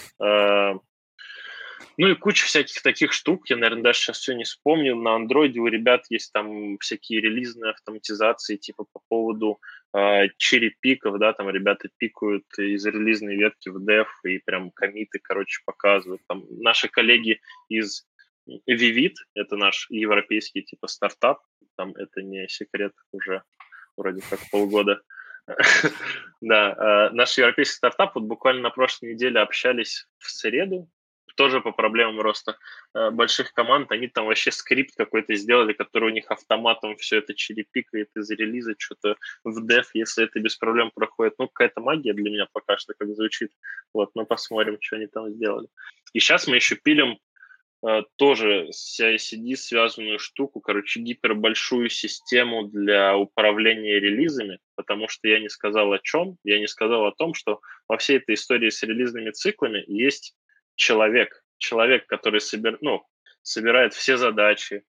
Ну 1.97 2.07
и 2.07 2.15
куча 2.15 2.45
всяких 2.45 2.81
таких 2.81 3.11
штук, 3.11 3.49
я, 3.49 3.57
наверное, 3.57 3.83
даже 3.83 3.99
сейчас 3.99 4.19
все 4.19 4.33
не 4.33 4.43
вспомню. 4.43 4.95
На 4.95 5.15
андроиде 5.15 5.59
у 5.59 5.67
ребят 5.67 6.05
есть 6.09 6.31
там 6.31 6.77
всякие 6.79 7.21
релизные 7.21 7.71
автоматизации, 7.71 8.55
типа 8.55 8.85
по 8.91 9.01
поводу 9.09 9.59
э, 9.93 10.29
черепиков, 10.37 11.19
да, 11.19 11.33
там 11.33 11.49
ребята 11.49 11.89
пикают 11.97 12.45
из 12.57 12.85
релизной 12.85 13.35
ветки 13.35 13.69
в 13.69 13.77
dev 13.77 14.07
и 14.23 14.39
прям 14.39 14.71
комиты, 14.71 15.19
короче, 15.21 15.61
показывают. 15.65 16.21
Там 16.27 16.45
наши 16.49 16.87
коллеги 16.87 17.41
из 17.69 18.05
Vivid, 18.47 19.15
это 19.35 19.55
наш 19.55 19.87
европейский 19.89 20.63
типа 20.63 20.87
стартап, 20.87 21.41
там 21.77 21.93
это 21.95 22.21
не 22.21 22.47
секрет 22.47 22.93
уже 23.11 23.43
вроде 23.97 24.21
как 24.29 24.39
полгода. 24.51 25.01
Да, 26.41 27.09
э, 27.11 27.13
наш 27.13 27.37
европейский 27.37 27.75
стартап, 27.75 28.15
вот 28.15 28.23
буквально 28.23 28.61
на 28.63 28.69
прошлой 28.71 29.13
неделе 29.13 29.39
общались 29.39 30.07
в 30.17 30.31
среду, 30.31 30.89
тоже 31.35 31.61
по 31.61 31.71
проблемам 31.71 32.21
роста 32.21 32.57
э, 32.93 33.11
больших 33.11 33.53
команд, 33.53 33.91
они 33.91 34.07
там 34.07 34.25
вообще 34.25 34.51
скрипт 34.51 34.95
какой-то 34.95 35.35
сделали, 35.35 35.73
который 35.73 36.09
у 36.09 36.13
них 36.13 36.29
автоматом 36.29 36.95
все 36.97 37.17
это 37.17 37.33
черепикает 37.33 38.09
из 38.15 38.29
релиза, 38.31 38.75
что-то 38.77 39.15
в 39.43 39.65
деф, 39.65 39.89
если 39.93 40.25
это 40.25 40.39
без 40.39 40.55
проблем 40.55 40.91
проходит. 40.93 41.35
Ну, 41.37 41.47
какая-то 41.47 41.81
магия 41.81 42.13
для 42.13 42.29
меня 42.29 42.47
пока 42.51 42.77
что 42.77 42.93
как 42.97 43.09
звучит. 43.15 43.51
Вот, 43.93 44.11
мы 44.15 44.25
посмотрим, 44.25 44.77
что 44.79 44.95
они 44.95 45.07
там 45.07 45.29
сделали. 45.29 45.67
И 46.13 46.19
сейчас 46.19 46.47
мы 46.47 46.55
еще 46.55 46.75
пилим 46.75 47.17
э, 47.85 48.03
тоже 48.17 48.67
с 48.71 48.99
CI-CD 48.99 49.55
связанную 49.55 50.19
штуку, 50.19 50.59
короче, 50.59 50.99
гипербольшую 50.99 51.89
систему 51.89 52.63
для 52.67 53.17
управления 53.17 53.99
релизами, 53.99 54.59
потому 54.75 55.07
что 55.07 55.27
я 55.27 55.39
не 55.39 55.49
сказал 55.49 55.91
о 55.93 55.99
чем, 55.99 56.37
я 56.43 56.59
не 56.59 56.67
сказал 56.67 57.05
о 57.05 57.13
том, 57.13 57.33
что 57.33 57.61
во 57.87 57.97
всей 57.97 58.17
этой 58.17 58.35
истории 58.35 58.69
с 58.69 58.83
релизными 58.83 59.31
циклами 59.31 59.83
есть 59.87 60.35
человек, 60.81 61.43
человек, 61.59 62.07
который 62.07 62.41
собир, 62.41 62.77
ну, 62.81 63.05
собирает 63.43 63.93
все 63.93 64.17
задачи, 64.17 64.83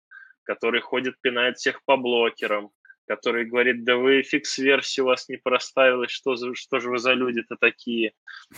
который 0.45 0.81
ходит, 0.81 1.21
пинает 1.21 1.59
всех 1.59 1.85
по 1.85 1.97
блокерам, 1.99 2.71
который 3.07 3.45
говорит, 3.45 3.85
да 3.85 3.97
вы 3.97 4.23
фикс-версия 4.23 5.03
у 5.03 5.07
вас 5.07 5.29
не 5.29 5.37
проставилась, 5.37 6.11
что, 6.11 6.35
за, 6.35 6.55
что 6.55 6.81
же 6.81 6.89
вы 6.89 6.99
за 6.99 7.13
люди-то 7.13 7.57
такие. 7.61 8.13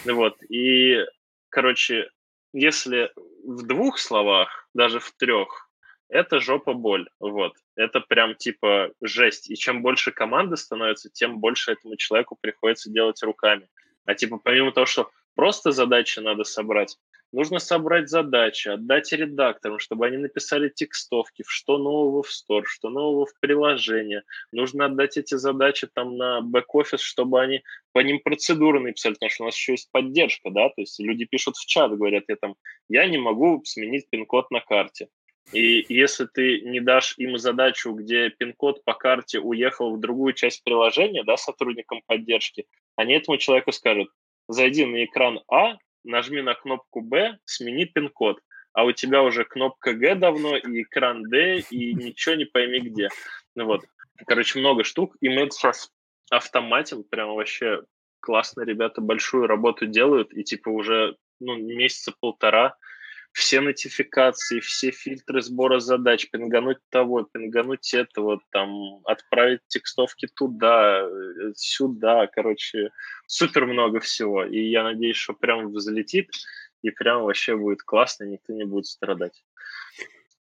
Вот. 0.05 0.37
И, 0.49 1.05
короче, 1.49 2.09
если 2.53 3.11
в 3.45 3.67
двух 3.67 3.99
словах, 3.99 4.69
даже 4.73 5.01
в 5.01 5.11
трех, 5.17 5.69
это 6.09 6.39
жопа 6.39 6.73
боль. 6.73 7.09
Вот. 7.19 7.55
Это 7.75 8.01
прям 8.01 8.37
типа 8.37 8.93
жесть. 9.01 9.51
И 9.51 9.57
чем 9.57 9.83
больше 9.83 10.13
команды 10.13 10.57
становится, 10.57 11.11
тем 11.11 11.41
больше 11.41 11.73
этому 11.73 11.97
человеку 11.97 12.39
приходится 12.41 12.93
делать 12.93 13.21
руками. 13.25 13.67
А 14.05 14.15
типа 14.15 14.39
помимо 14.39 14.71
того, 14.71 14.87
что 14.87 15.11
просто 15.35 15.73
задачи 15.73 16.21
надо 16.21 16.45
собрать, 16.45 16.97
Нужно 17.35 17.59
собрать 17.59 18.11
задачи, 18.11 18.69
отдать 18.69 19.11
редакторам, 19.11 19.81
чтобы 19.81 20.07
они 20.07 20.19
написали 20.19 20.69
текстовки, 20.69 21.43
что 21.49 21.79
нового 21.79 22.23
в 22.23 22.31
стор, 22.31 22.65
что 22.65 22.91
нового 22.91 23.27
в 23.27 23.35
приложение. 23.41 24.23
Нужно 24.53 24.85
отдать 24.85 25.17
эти 25.17 25.35
задачи 25.35 25.89
там 25.93 26.17
на 26.17 26.43
бэк-офис, 26.43 27.01
чтобы 27.01 27.43
они 27.43 27.65
по 27.91 27.99
ним 27.99 28.21
процедуры 28.21 28.79
написали, 28.79 29.15
потому 29.15 29.31
что 29.31 29.43
у 29.43 29.47
нас 29.47 29.57
еще 29.57 29.73
есть 29.73 29.91
поддержка, 29.91 30.51
да, 30.51 30.69
то 30.69 30.83
есть 30.83 31.01
люди 31.01 31.25
пишут 31.25 31.57
в 31.57 31.67
чат, 31.67 31.91
говорят, 31.91 32.23
я 32.29 32.37
там, 32.37 32.55
я 32.89 33.05
не 33.07 33.19
могу 33.19 33.61
сменить 33.65 34.09
пин-код 34.09 34.53
на 34.53 34.61
карте. 34.61 35.09
И 35.53 35.85
если 35.89 36.27
ты 36.27 36.61
не 36.61 36.79
дашь 36.79 37.15
им 37.19 37.37
задачу, 37.37 37.95
где 37.95 38.31
пин-код 38.31 38.85
по 38.85 38.95
карте 38.95 39.41
уехал 39.41 39.97
в 39.97 39.99
другую 39.99 40.35
часть 40.35 40.63
приложения, 40.63 41.25
да, 41.25 41.37
сотрудникам 41.37 42.01
поддержки, 42.07 42.67
они 42.95 43.15
этому 43.15 43.39
человеку 43.39 43.73
скажут, 43.73 44.09
зайди 44.49 44.85
на 44.85 45.05
экран 45.05 45.41
А, 45.51 45.77
нажми 46.05 46.43
на 46.43 46.55
кнопку 46.55 47.01
B, 47.01 47.39
смени 47.45 47.87
пин-код, 47.87 48.41
а 48.73 48.85
у 48.85 48.93
тебя 48.93 49.23
уже 49.23 49.45
кнопка 49.45 49.95
G 49.95 50.15
давно 50.15 50.57
и 50.57 50.83
экран 50.83 51.23
D, 51.29 51.61
и 51.71 51.95
ничего 51.95 52.35
не 52.35 52.45
пойми 52.45 52.81
где. 52.81 53.09
Ну 53.55 53.67
вот, 53.67 53.85
короче, 54.27 54.59
много 54.59 54.85
штук, 54.85 55.17
и 55.21 55.29
мы 55.29 55.43
это 55.43 55.53
сейчас 55.53 55.91
автоматим, 56.31 57.05
прям 57.05 57.35
вообще 57.35 57.83
классно 58.21 58.63
ребята 58.63 59.01
большую 59.01 59.47
работу 59.47 59.87
делают, 59.87 60.33
и 60.33 60.43
типа 60.43 60.71
уже 60.71 61.17
ну, 61.41 61.57
месяца 61.57 62.13
полтора 62.19 62.77
все 63.35 63.61
нотификации, 63.61 64.61
все 64.61 64.93
фильтры 64.93 65.43
сбора 65.43 65.81
задач, 65.81 66.31
пингануть 66.31 66.79
того, 66.89 67.25
пингануть 67.25 67.93
этого, 67.93 68.41
там, 68.53 69.01
отправить 69.05 69.61
текстовки 69.67 70.29
туда, 70.29 71.01
э, 71.01 71.53
сюда, 71.57 72.29
короче, 72.29 72.91
супер 73.27 73.67
много 73.67 73.99
всего. 73.99 74.45
И 74.45 74.71
я 74.71 74.85
надеюсь, 74.85 75.17
что 75.17 75.35
прям 75.35 75.73
взлетит, 75.73 76.31
и 76.83 76.91
прям 76.91 77.25
вообще 77.25 77.57
будет 77.57 77.83
классно, 77.83 78.25
никто 78.25 78.53
не 78.53 78.65
будет 78.65 78.87
страдать. 78.87 79.45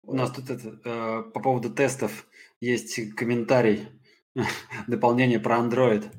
У 0.02 0.14
нас 0.14 0.32
тут 0.32 0.50
это, 0.50 0.80
э, 0.84 1.30
по 1.32 1.40
поводу 1.40 1.72
тестов 1.72 2.26
есть 2.60 3.14
комментарий, 3.14 3.86
дополнение 4.88 5.38
про 5.38 5.58
Android 5.58 6.10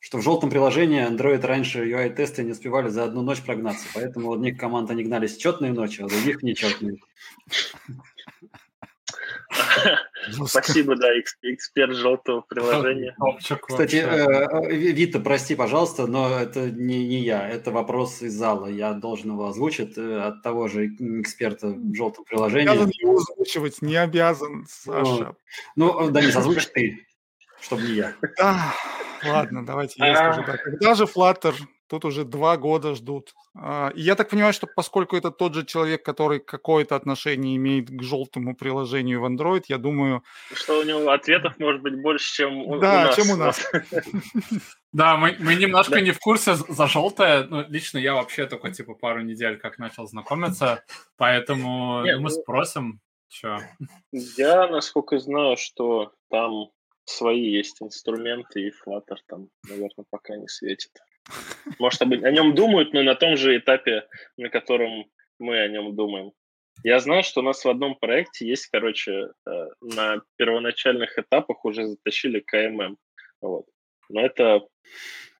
что 0.00 0.18
в 0.18 0.22
желтом 0.22 0.50
приложении 0.50 1.06
Android 1.06 1.44
раньше 1.44 1.84
UI-тесты 1.84 2.44
не 2.44 2.52
успевали 2.52 2.88
за 2.88 3.04
одну 3.04 3.22
ночь 3.22 3.42
прогнаться, 3.42 3.86
поэтому 3.94 4.30
у 4.30 4.34
одних 4.34 4.58
команд 4.58 4.90
они 4.90 5.04
гнались 5.04 5.36
четные 5.36 5.72
ночи, 5.72 6.02
а 6.02 6.06
у 6.06 6.08
других 6.08 6.42
нечетные. 6.42 6.98
Спасибо, 10.46 10.96
да, 10.96 11.08
эксперт 11.42 11.94
желтого 11.94 12.40
приложения. 12.42 13.16
Кстати, 13.40 13.96
э, 13.96 14.46
э, 14.70 14.74
Вита, 14.74 15.20
прости, 15.20 15.54
пожалуйста, 15.54 16.06
но 16.06 16.38
это 16.38 16.70
не, 16.70 17.06
не 17.06 17.22
я, 17.22 17.48
это 17.48 17.70
вопрос 17.70 18.22
из 18.22 18.34
зала. 18.34 18.66
Я 18.66 18.92
должен 18.92 19.32
его 19.32 19.46
озвучить 19.48 19.96
э, 19.96 20.20
от 20.20 20.42
того 20.42 20.68
же 20.68 20.86
эксперта 20.86 21.68
в 21.68 21.94
желтом 21.94 22.24
приложении. 22.24 22.66
Не 22.66 22.72
обязан 22.72 22.90
его 22.90 23.16
озвучивать, 23.16 23.82
не 23.82 23.96
обязан, 23.96 24.66
Саша. 24.68 25.36
Ну, 25.76 26.10
да, 26.10 26.20
не 26.20 26.32
озвучь 26.32 26.66
ты, 26.66 27.05
чтобы 27.66 27.82
не 27.82 27.94
я. 27.94 28.14
Ладно, 29.24 29.66
давайте 29.66 29.94
я 29.98 30.14
скажу. 30.14 30.42
Да. 30.46 30.56
Когда 30.56 30.94
же 30.94 31.04
Flutter 31.04 31.54
тут 31.88 32.04
уже 32.04 32.24
два 32.24 32.56
года 32.56 32.94
ждут. 32.94 33.32
А, 33.54 33.90
и 33.94 34.02
я 34.02 34.14
так 34.14 34.28
понимаю, 34.28 34.52
что 34.52 34.66
поскольку 34.66 35.16
это 35.16 35.30
тот 35.30 35.54
же 35.54 35.64
человек, 35.64 36.04
который 36.04 36.40
какое-то 36.40 36.96
отношение 36.96 37.56
имеет 37.56 37.88
к 37.88 38.02
желтому 38.02 38.56
приложению 38.56 39.20
в 39.20 39.24
Android, 39.24 39.64
я 39.68 39.78
думаю... 39.78 40.22
Что 40.52 40.80
у 40.80 40.82
него 40.82 41.08
ответов 41.10 41.58
может 41.58 41.82
быть 41.82 42.00
больше, 42.00 42.32
чем 42.32 42.58
у, 42.58 42.78
да, 42.78 43.02
у 43.02 43.04
нас. 43.06 43.16
чем 43.16 43.30
у 43.30 43.36
нас. 43.36 43.72
Да, 44.92 45.18
мы, 45.18 45.36
мы 45.38 45.56
немножко 45.56 46.00
не 46.00 46.12
в 46.12 46.18
курсе 46.18 46.54
за 46.54 46.86
желтое. 46.86 47.46
Ну, 47.50 47.66
лично 47.68 47.98
я 47.98 48.14
вообще 48.14 48.46
только 48.46 48.70
типа 48.70 48.94
пару 48.94 49.20
недель 49.20 49.58
как 49.58 49.78
начал 49.78 50.06
знакомиться, 50.06 50.84
поэтому 51.18 52.00
мы 52.00 52.18
ну- 52.18 52.28
спросим, 52.30 53.00
что. 53.28 53.60
Я, 54.10 54.68
насколько 54.68 55.18
знаю, 55.18 55.58
что 55.58 56.12
там 56.30 56.70
свои 57.06 57.50
есть 57.50 57.80
инструменты, 57.82 58.62
и 58.62 58.70
Flutter 58.70 59.16
там, 59.26 59.48
наверное, 59.68 60.04
пока 60.10 60.36
не 60.36 60.48
светит. 60.48 60.90
Может, 61.78 62.02
об- 62.02 62.12
о 62.12 62.30
нем 62.30 62.54
думают, 62.54 62.92
но 62.92 63.02
на 63.02 63.14
том 63.14 63.36
же 63.36 63.56
этапе, 63.56 64.06
на 64.36 64.48
котором 64.48 65.06
мы 65.38 65.58
о 65.58 65.68
нем 65.68 65.94
думаем. 65.96 66.32
Я 66.84 67.00
знаю, 67.00 67.24
что 67.24 67.40
у 67.40 67.44
нас 67.44 67.64
в 67.64 67.68
одном 67.68 67.96
проекте 67.96 68.46
есть, 68.46 68.66
короче, 68.66 69.30
э, 69.46 69.66
на 69.80 70.20
первоначальных 70.36 71.18
этапах 71.18 71.64
уже 71.64 71.86
затащили 71.86 72.40
КММ. 72.40 72.98
Вот. 73.40 73.66
Но 74.08 74.20
это, 74.20 74.60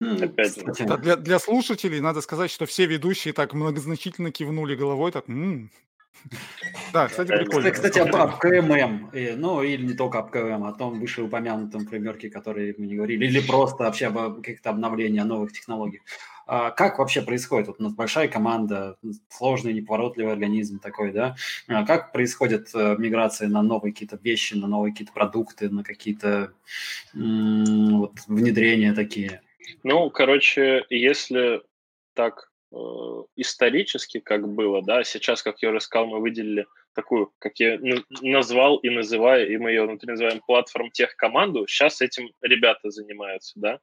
Опять 0.00 0.56
же. 0.56 0.64
кстати, 0.64 1.00
для, 1.02 1.16
для 1.16 1.38
слушателей 1.38 2.00
надо 2.00 2.20
сказать, 2.20 2.50
что 2.50 2.66
все 2.66 2.86
ведущие 2.86 3.32
так 3.32 3.52
многозначительно 3.54 4.32
кивнули 4.32 4.74
головой, 4.74 5.12
так... 5.12 5.28
«М». 5.28 5.70
Да, 6.92 7.08
кстати, 7.08 7.28
Кстати, 7.28 7.44
прикольно. 7.44 7.70
Кстати, 7.70 7.98
об, 7.98 8.16
об 8.16 8.38
КММ, 8.38 9.10
и, 9.12 9.34
ну 9.36 9.62
или 9.62 9.84
не 9.84 9.94
только 9.94 10.18
об 10.18 10.30
КММ, 10.30 10.64
о 10.64 10.72
том 10.72 11.00
вышеупомянутом 11.00 11.86
фреймворке, 11.86 12.30
который 12.30 12.74
мы 12.78 12.86
не 12.86 12.96
говорили, 12.96 13.26
или 13.26 13.40
просто 13.40 13.84
вообще 13.84 14.06
об 14.06 14.36
каких-то 14.36 14.70
обновлениях, 14.70 15.24
о 15.24 15.28
новых 15.28 15.52
технологиях. 15.52 16.02
А 16.48 16.70
как 16.70 16.98
вообще 16.98 17.22
происходит? 17.22 17.66
Вот 17.66 17.80
у 17.80 17.82
нас 17.82 17.92
большая 17.92 18.28
команда, 18.28 18.96
сложный, 19.28 19.72
неповоротливый 19.72 20.32
организм 20.32 20.78
такой, 20.78 21.12
да? 21.12 21.34
А 21.66 21.84
как 21.84 22.12
происходит 22.12 22.70
э, 22.72 22.94
миграция 22.98 23.48
на 23.48 23.62
новые 23.62 23.92
какие-то 23.92 24.18
вещи, 24.22 24.54
на 24.54 24.68
новые 24.68 24.92
какие-то 24.92 25.12
продукты, 25.12 25.68
на 25.68 25.82
какие-то 25.82 26.52
м, 27.14 27.98
вот, 27.98 28.12
внедрения 28.28 28.92
такие? 28.92 29.40
Ну, 29.82 30.08
короче, 30.10 30.84
если 30.88 31.62
так 32.14 32.48
э, 32.54 32.55
исторически, 33.36 34.20
как 34.20 34.48
было, 34.48 34.82
да, 34.82 35.04
сейчас, 35.04 35.42
как 35.42 35.62
я 35.62 35.70
уже 35.70 35.80
сказал, 35.80 36.06
мы 36.06 36.20
выделили 36.20 36.66
такую, 36.94 37.32
как 37.38 37.58
я 37.60 37.78
назвал 38.22 38.78
и 38.78 38.90
называю, 38.90 39.52
и 39.52 39.56
мы 39.56 39.70
ее 39.70 39.84
внутри 39.84 40.10
называем 40.10 40.40
платформ 40.46 40.90
тех 40.90 41.14
команду. 41.16 41.66
Сейчас 41.66 42.00
этим 42.00 42.30
ребята 42.40 42.90
занимаются, 42.90 43.52
да. 43.56 43.80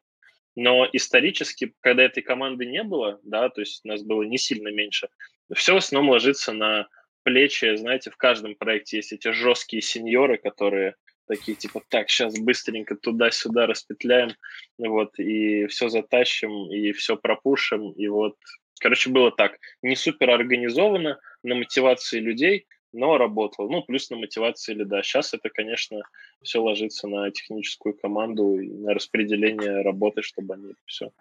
Но 0.56 0.88
исторически, 0.92 1.74
когда 1.80 2.04
этой 2.04 2.22
команды 2.22 2.66
не 2.66 2.84
было, 2.84 3.20
да, 3.24 3.50
то 3.50 3.62
есть 3.62 3.86
нас 3.86 4.04
было 4.04 4.24
не 4.24 4.38
сильно 4.38 4.70
меньше, 4.70 5.08
все 5.56 5.74
в 5.74 5.78
основном 5.78 6.12
ложится 6.12 6.54
на 6.54 6.88
плечи, 7.24 7.76
знаете, 7.76 8.12
в 8.12 8.18
каждом 8.18 8.56
проекте 8.56 8.98
есть 8.98 9.14
эти 9.14 9.32
жесткие 9.32 9.82
сеньоры, 9.82 10.38
которые 10.38 10.96
такие 11.28 11.56
типа, 11.56 11.82
так, 11.90 12.10
сейчас 12.10 12.38
быстренько 12.38 12.96
туда-сюда 12.96 13.66
распетляем, 13.66 14.32
вот, 14.78 15.18
и 15.18 15.68
все 15.68 15.90
затащим, 15.90 16.72
и 16.72 16.92
все 16.92 17.16
пропушим, 17.16 17.92
и 17.94 18.08
вот, 18.08 18.36
короче, 18.84 19.10
было 19.10 19.32
так, 19.32 19.58
не 19.82 19.96
супер 19.96 20.30
организовано, 20.30 21.18
на 21.42 21.56
мотивации 21.56 22.20
людей, 22.20 22.68
но 22.92 23.18
работало, 23.18 23.70
ну, 23.70 23.82
плюс 23.82 24.10
на 24.10 24.18
мотивации 24.18 24.74
лида. 24.74 25.02
Сейчас 25.04 25.34
это, 25.34 25.50
конечно, 25.50 26.02
все 26.44 26.62
ложится 26.62 27.08
на 27.08 27.32
техническую 27.32 27.96
команду 27.96 28.60
и 28.60 28.70
на 28.70 28.94
распределение 28.94 29.82
работы, 29.82 30.22
чтобы 30.22 30.54
они 30.56 30.74
все 30.86 31.12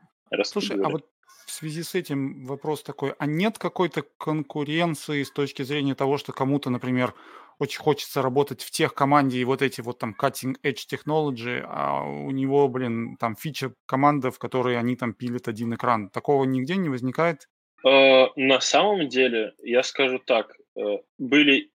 Слушай, 0.44 0.80
а 0.82 0.88
вот 0.88 1.06
в 1.46 1.50
связи 1.50 1.82
с 1.82 1.94
этим 1.94 2.46
вопрос 2.46 2.82
такой, 2.82 3.14
а 3.18 3.26
нет 3.26 3.58
какой-то 3.58 4.02
конкуренции 4.18 5.22
с 5.22 5.30
точки 5.30 5.62
зрения 5.62 5.94
того, 5.94 6.18
что 6.18 6.32
кому-то, 6.32 6.70
например, 6.70 7.14
очень 7.58 7.80
хочется 7.80 8.22
работать 8.22 8.62
в 8.62 8.70
тех 8.70 8.94
команде 8.94 9.38
и 9.38 9.44
вот 9.44 9.62
эти 9.62 9.80
вот 9.80 9.98
там 9.98 10.16
cutting 10.18 10.56
edge 10.62 10.86
technology, 10.90 11.62
а 11.64 12.02
у 12.02 12.30
него, 12.30 12.68
блин, 12.68 13.16
там 13.18 13.36
фича 13.36 13.74
команда, 13.86 14.30
в 14.30 14.38
которой 14.38 14.78
они 14.78 14.96
там 14.96 15.14
пилят 15.14 15.48
один 15.48 15.74
экран. 15.74 16.08
Такого 16.08 16.44
нигде 16.44 16.76
не 16.76 16.88
возникает? 16.88 17.48
Э, 17.84 18.26
На 18.36 18.60
самом 18.60 19.08
деле, 19.08 19.54
я 19.62 19.82
скажу 19.82 20.18
так, 20.18 20.56
э, 20.76 20.98
были 21.18 21.70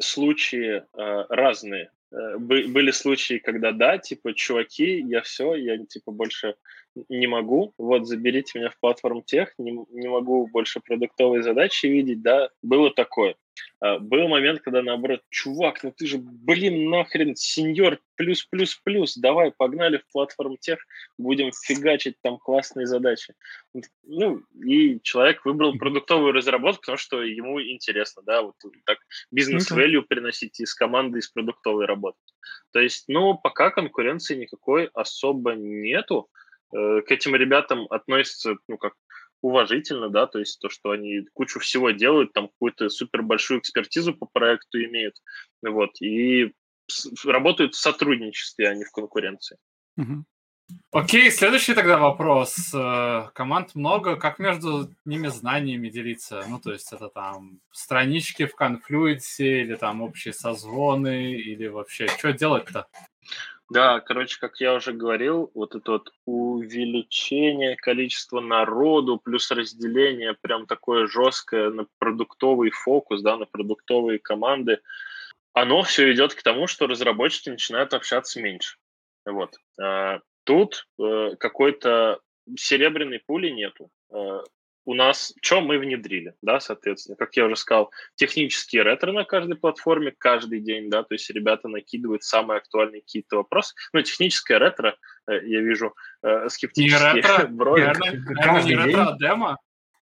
случаи 0.00 0.78
э, 0.82 1.26
разные. 1.28 1.90
Бы- 2.12 2.68
Были 2.68 2.92
случаи, 2.92 3.38
когда 3.38 3.72
да, 3.72 3.98
типа, 3.98 4.34
чуваки, 4.34 5.00
я 5.08 5.20
все, 5.22 5.54
я 5.56 5.78
типа 5.84 6.12
больше 6.12 6.54
не 7.08 7.26
могу, 7.26 7.74
вот 7.78 8.06
заберите 8.06 8.58
меня 8.58 8.70
в 8.70 8.78
платформ 8.80 9.22
тех, 9.22 9.52
не, 9.58 9.72
не 9.90 10.08
могу 10.08 10.46
больше 10.46 10.80
продуктовые 10.80 11.42
задачи 11.42 11.86
видеть, 11.86 12.22
да, 12.22 12.50
было 12.62 12.90
такое. 12.94 13.34
А, 13.80 13.98
Был 13.98 14.28
момент, 14.28 14.60
когда 14.60 14.82
наоборот, 14.82 15.22
чувак, 15.30 15.82
ну 15.82 15.92
ты 15.92 16.06
же, 16.06 16.18
блин, 16.18 16.88
нахрен, 16.90 17.36
сеньор, 17.36 17.98
плюс-плюс-плюс, 18.16 19.16
давай, 19.16 19.52
погнали 19.52 19.98
в 19.98 20.06
платформ 20.12 20.56
тех, 20.56 20.78
будем 21.18 21.50
фигачить 21.52 22.16
там 22.22 22.38
классные 22.38 22.86
задачи. 22.86 23.34
Ну, 24.04 24.42
и 24.64 25.00
человек 25.02 25.44
выбрал 25.44 25.76
продуктовую 25.76 26.32
разработку, 26.32 26.82
потому 26.82 26.98
что 26.98 27.22
ему 27.22 27.60
интересно, 27.60 28.22
да, 28.24 28.42
вот 28.42 28.54
так 28.84 28.98
бизнес-value 29.30 30.02
приносить 30.02 30.60
из 30.60 30.74
команды, 30.74 31.18
из 31.18 31.28
продуктовой 31.28 31.86
работы. 31.86 32.18
То 32.72 32.80
есть, 32.80 33.04
ну, 33.08 33.38
пока 33.38 33.70
конкуренции 33.70 34.36
никакой 34.36 34.86
особо 34.94 35.54
нету. 35.54 36.28
Э, 36.72 37.02
К 37.02 37.12
этим 37.12 37.36
ребятам 37.36 37.86
относятся, 37.90 38.56
ну, 38.68 38.78
как 38.78 38.94
уважительно, 39.44 40.08
да, 40.08 40.26
то 40.26 40.38
есть 40.38 40.58
то, 40.58 40.70
что 40.70 40.90
они 40.90 41.26
кучу 41.34 41.60
всего 41.60 41.90
делают, 41.90 42.32
там 42.32 42.48
какую-то 42.48 42.88
супер 42.88 43.22
большую 43.22 43.60
экспертизу 43.60 44.14
по 44.14 44.26
проекту 44.26 44.82
имеют, 44.82 45.16
вот, 45.62 46.00
и 46.00 46.54
работают 47.24 47.74
в 47.74 47.78
сотрудничестве, 47.78 48.70
а 48.70 48.74
не 48.74 48.84
в 48.84 48.90
конкуренции. 48.90 49.58
Мгм. 49.96 50.24
Окей, 50.92 51.30
следующий 51.30 51.74
тогда 51.74 51.98
вопрос. 51.98 52.72
Э, 52.72 53.28
Команд 53.34 53.74
много, 53.74 54.16
как 54.16 54.38
между 54.38 54.90
ними 55.04 55.28
знаниями 55.28 55.90
делиться? 55.90 56.42
Ну, 56.48 56.58
то 56.58 56.72
есть 56.72 56.90
это 56.94 57.10
там 57.10 57.60
странички 57.70 58.46
в 58.46 58.54
конфлюенсе 58.54 59.60
или 59.60 59.74
там 59.74 60.00
общие 60.00 60.32
созвоны 60.32 61.34
или 61.34 61.66
вообще 61.66 62.06
что 62.06 62.32
делать-то? 62.32 62.86
Да, 63.70 64.00
короче, 64.00 64.38
как 64.38 64.60
я 64.60 64.74
уже 64.74 64.92
говорил, 64.92 65.50
вот 65.54 65.74
это 65.74 65.92
вот 65.92 66.12
увеличение 66.26 67.76
количества 67.76 68.40
народу 68.40 69.18
плюс 69.18 69.50
разделение 69.50 70.34
прям 70.40 70.66
такое 70.66 71.06
жесткое 71.06 71.70
на 71.70 71.86
продуктовый 71.98 72.70
фокус, 72.70 73.22
да, 73.22 73.36
на 73.36 73.46
продуктовые 73.46 74.18
команды, 74.18 74.80
оно 75.54 75.82
все 75.82 76.12
идет 76.12 76.34
к 76.34 76.42
тому, 76.42 76.66
что 76.66 76.86
разработчики 76.86 77.48
начинают 77.48 77.94
общаться 77.94 78.40
меньше. 78.40 78.76
Вот. 79.24 79.54
А, 79.80 80.20
Тут 80.44 80.86
э, 81.00 81.36
какой-то 81.40 82.20
серебряной 82.56 83.20
пули 83.26 83.48
нету. 83.48 83.90
У 84.86 84.94
нас, 84.94 85.32
что 85.40 85.60
мы 85.60 85.78
внедрили, 85.78 86.34
да, 86.42 86.60
соответственно, 86.60 87.16
как 87.16 87.34
я 87.36 87.46
уже 87.46 87.56
сказал, 87.56 87.90
технические 88.16 88.82
ретро 88.82 89.12
на 89.12 89.24
каждой 89.24 89.56
платформе 89.56 90.12
каждый 90.16 90.60
день, 90.60 90.90
да, 90.90 91.02
то 91.02 91.14
есть 91.14 91.30
ребята 91.30 91.68
накидывают 91.68 92.22
самые 92.22 92.58
актуальные 92.58 93.00
какие-то 93.00 93.36
вопросы. 93.36 93.74
Ну, 93.92 94.02
техническое 94.02 94.58
ретро, 94.58 94.96
э, 95.26 95.46
я 95.46 95.60
вижу 95.60 95.94
э, 96.22 96.42
Не 96.44 96.48
скептические 96.50 97.14
ретро, 97.14 97.46
брови. 97.48 97.80
не 97.80 98.34
Каждый 98.34 98.76
ретро, 98.76 98.86
день? 98.86 98.96
а 98.96 99.16
демо. 99.18 99.58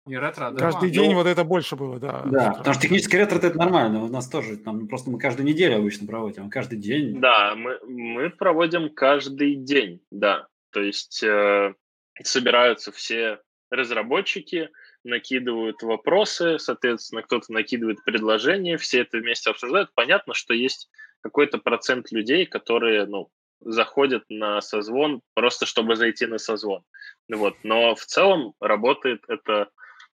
Не 0.07 0.19
ретро, 0.19 0.47
а 0.47 0.51
демо. 0.51 0.61
Каждый 0.61 0.89
ну- 0.89 0.95
день 0.95 1.15
вот 1.15 1.27
это 1.27 1.45
больше 1.45 1.77
было, 1.77 2.01
да. 2.01 2.23
Да, 2.25 2.53
потому 2.53 2.73
что 2.73 2.83
технический 2.83 3.19
ретро 3.19 3.39
это 3.39 3.59
нормально. 3.59 4.03
У 4.03 4.09
нас 4.09 4.29
тоже 4.29 4.57
там 4.57 4.89
просто 4.89 5.11
мы 5.11 5.19
каждую 5.19 5.47
неделю 5.47 5.77
обычно 5.77 6.07
проводим, 6.07 6.47
а 6.47 6.51
каждый 6.51 6.79
день. 6.79 7.21
Да, 7.21 7.55
мы, 7.55 7.79
мы 7.87 8.31
проводим 8.31 8.89
каждый 8.95 9.57
день, 9.57 10.01
да. 10.11 10.47
То 10.73 10.81
есть 10.81 11.23
э, 11.23 11.75
собираются 12.23 12.93
все 12.93 13.41
разработчики, 13.71 14.71
накидывают 15.05 15.83
вопросы, 15.83 16.59
соответственно, 16.59 17.23
кто-то 17.23 17.53
накидывает 17.53 18.05
предложения, 18.05 18.77
все 18.77 19.01
это 19.01 19.19
вместе 19.19 19.51
обсуждают. 19.51 19.91
Понятно, 19.95 20.35
что 20.35 20.55
есть 20.55 20.91
какой-то 21.23 21.59
процент 21.59 22.11
людей, 22.13 22.47
которые, 22.47 23.07
ну, 23.07 23.31
заходят 23.61 24.25
на 24.31 24.61
созвон 24.61 25.21
просто 25.35 25.67
чтобы 25.67 25.95
зайти 25.97 26.27
на 26.27 26.39
созвон. 26.39 26.83
Вот. 27.29 27.57
Но 27.63 27.95
в 27.95 28.05
целом 28.07 28.55
работает 28.61 29.23
это 29.29 29.69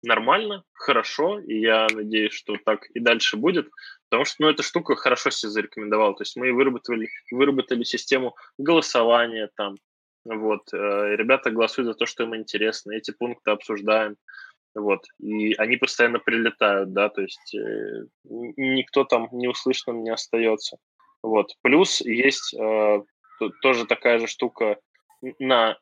нормально, 0.01 0.63
хорошо, 0.73 1.39
и 1.39 1.59
я 1.59 1.87
надеюсь, 1.91 2.33
что 2.33 2.55
так 2.63 2.85
и 2.93 2.99
дальше 2.99 3.37
будет, 3.37 3.69
потому 4.09 4.25
что, 4.25 4.35
ну, 4.39 4.49
эта 4.49 4.63
штука 4.63 4.95
хорошо 4.95 5.29
себя 5.29 5.49
зарекомендовала. 5.49 6.13
То 6.15 6.23
есть 6.23 6.35
мы 6.35 6.51
выработали, 6.51 7.09
выработали 7.31 7.83
систему 7.83 8.35
голосования 8.57 9.49
там, 9.55 9.77
вот, 10.25 10.73
э, 10.73 11.15
ребята 11.15 11.51
голосуют 11.51 11.87
за 11.87 11.93
то, 11.93 12.05
что 12.05 12.23
им 12.23 12.35
интересно, 12.35 12.93
эти 12.93 13.11
пункты 13.11 13.51
обсуждаем, 13.51 14.15
вот, 14.73 15.05
и 15.19 15.53
они 15.55 15.77
постоянно 15.77 16.19
прилетают, 16.19 16.93
да, 16.93 17.09
то 17.09 17.21
есть 17.21 17.55
э, 17.55 18.05
никто 18.23 19.03
там 19.03 19.27
неуслышанным 19.31 20.03
не 20.03 20.11
остается, 20.11 20.77
вот. 21.21 21.51
Плюс 21.61 22.01
есть 22.01 22.53
э, 22.53 23.01
тоже 23.61 23.85
такая 23.85 24.19
же 24.19 24.27
штука 24.27 24.77
на 25.39 25.77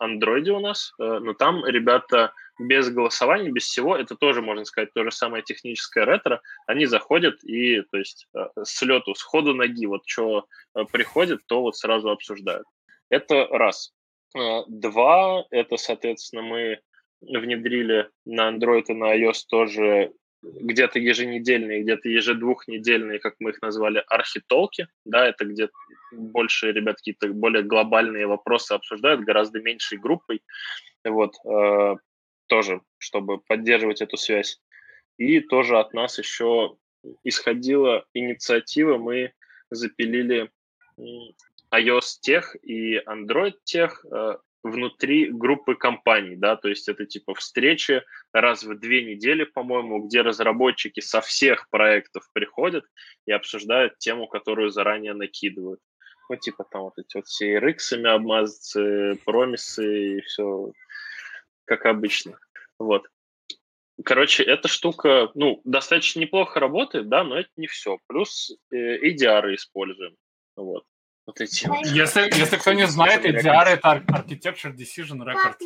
андроиде 0.00 0.50
у 0.50 0.58
нас, 0.58 0.92
но 0.98 1.34
там 1.34 1.64
ребята 1.64 2.32
без 2.58 2.90
голосования, 2.90 3.52
без 3.52 3.62
всего, 3.62 3.96
это 3.96 4.16
тоже, 4.16 4.42
можно 4.42 4.64
сказать, 4.64 4.92
то 4.92 5.04
же 5.04 5.12
самое 5.12 5.44
техническое 5.44 6.04
ретро, 6.04 6.40
они 6.66 6.86
заходят 6.86 7.44
и, 7.44 7.82
то 7.82 7.96
есть, 7.96 8.26
с 8.60 8.82
лету, 8.82 9.14
с 9.14 9.22
ходу 9.22 9.54
ноги, 9.54 9.86
вот 9.86 10.02
что 10.04 10.46
приходит, 10.90 11.46
то 11.46 11.60
вот 11.60 11.76
сразу 11.76 12.10
обсуждают. 12.10 12.66
Это 13.12 13.46
раз. 13.50 13.92
Два, 14.68 15.44
это, 15.50 15.76
соответственно, 15.76 16.42
мы 16.42 16.80
внедрили 17.20 18.08
на 18.24 18.50
Android 18.50 18.84
и 18.88 18.94
на 18.94 19.14
iOS 19.14 19.44
тоже 19.50 20.12
где-то 20.42 20.98
еженедельные, 20.98 21.82
где-то 21.82 22.08
ежедвухнедельные, 22.08 23.18
как 23.18 23.34
мы 23.38 23.50
их 23.50 23.60
назвали, 23.60 24.02
архитолки, 24.08 24.88
да, 25.04 25.28
это 25.28 25.44
где 25.44 25.68
больше 26.10 26.72
ребят 26.72 26.96
какие-то 26.96 27.28
более 27.28 27.62
глобальные 27.62 28.26
вопросы 28.26 28.72
обсуждают, 28.72 29.20
гораздо 29.20 29.60
меньшей 29.60 29.98
группой, 29.98 30.42
вот, 31.04 31.34
э, 31.44 31.96
тоже, 32.46 32.80
чтобы 32.96 33.40
поддерживать 33.40 34.00
эту 34.00 34.16
связь. 34.16 34.58
И 35.18 35.40
тоже 35.40 35.78
от 35.78 35.92
нас 35.92 36.18
еще 36.18 36.76
исходила 37.24 38.06
инициатива, 38.14 38.96
мы 38.96 39.34
запилили 39.70 40.50
iOS 41.74 42.18
тех 42.20 42.56
и 42.62 42.98
Android 42.98 43.54
тех 43.64 44.04
э, 44.04 44.36
внутри 44.62 45.30
группы 45.30 45.74
компаний, 45.74 46.36
да, 46.36 46.56
то 46.56 46.68
есть 46.68 46.88
это 46.88 47.04
типа 47.04 47.34
встречи 47.34 48.02
раз 48.32 48.62
в 48.62 48.78
две 48.78 49.04
недели, 49.04 49.44
по-моему, 49.44 50.06
где 50.06 50.22
разработчики 50.22 51.00
со 51.00 51.20
всех 51.20 51.68
проектов 51.70 52.28
приходят 52.32 52.84
и 53.26 53.32
обсуждают 53.32 53.98
тему, 53.98 54.28
которую 54.28 54.70
заранее 54.70 55.14
накидывают. 55.14 55.80
Ну, 56.28 56.36
типа 56.36 56.64
там 56.70 56.82
вот 56.82 56.94
эти 56.96 57.16
вот 57.16 57.26
все 57.26 57.58
RX 57.58 58.06
обмазаться, 58.06 59.18
промисы 59.24 60.18
и 60.18 60.20
все 60.22 60.72
как 61.64 61.86
обычно. 61.86 62.38
Вот. 62.78 63.06
Короче, 64.04 64.42
эта 64.42 64.68
штука, 64.68 65.30
ну, 65.34 65.60
достаточно 65.64 66.20
неплохо 66.20 66.60
работает, 66.60 67.08
да, 67.08 67.24
но 67.24 67.38
это 67.38 67.50
не 67.56 67.66
все. 67.66 67.98
Плюс 68.06 68.50
э, 68.70 68.98
EDR 68.98 69.54
используем. 69.54 70.16
Вот. 70.56 70.84
Вот 71.26 71.40
эти 71.40 71.66
вот. 71.66 71.86
Если, 71.86 72.22
если 72.36 72.56
кто 72.56 72.72
не 72.72 72.86
знает, 72.86 73.24
EDR 73.24 73.64
это 73.64 74.04
Architecture 74.08 74.74
Decision 74.74 75.24
Record. 75.24 75.56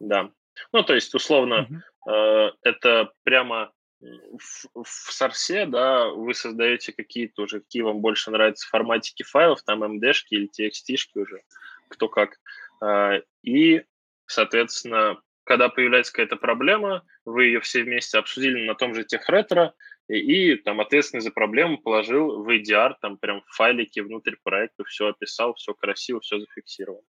Да. 0.00 0.30
Ну, 0.72 0.82
то 0.82 0.94
есть, 0.94 1.14
условно, 1.14 1.68
uh-huh. 2.06 2.48
э, 2.48 2.52
это 2.62 3.12
прямо 3.24 3.72
в, 4.00 4.82
в 4.84 5.12
сорсе, 5.12 5.66
да, 5.66 6.06
вы 6.06 6.34
создаете 6.34 6.92
какие-то 6.92 7.42
уже, 7.42 7.60
какие 7.60 7.82
вам 7.82 8.00
больше 8.00 8.30
нравятся 8.30 8.68
форматики 8.68 9.22
файлов, 9.22 9.62
там 9.62 9.84
MD-шки 9.84 10.30
или 10.30 10.48
TXT-шки 10.48 11.20
уже, 11.20 11.42
кто 11.88 12.08
как. 12.08 12.36
Э, 12.82 13.22
и, 13.42 13.82
соответственно, 14.26 15.20
когда 15.44 15.68
появляется 15.68 16.12
какая-то 16.12 16.36
проблема, 16.36 17.04
вы 17.24 17.44
ее 17.44 17.60
все 17.60 17.82
вместе 17.82 18.18
обсудили 18.18 18.66
на 18.66 18.74
том 18.74 18.94
же 18.94 19.04
техретро, 19.04 19.74
и, 20.08 20.52
и 20.52 20.56
там 20.56 20.80
ответственный 20.80 21.20
за 21.20 21.30
проблему 21.30 21.78
положил 21.78 22.42
в 22.42 22.48
EDR, 22.48 22.94
там 23.00 23.16
прям 23.18 23.42
в 23.42 23.54
файлике 23.54 24.02
внутрь 24.02 24.36
проекта, 24.42 24.84
все 24.84 25.08
описал, 25.08 25.54
все 25.54 25.74
красиво, 25.74 26.20
все 26.20 26.38
зафиксировал. 26.38 27.04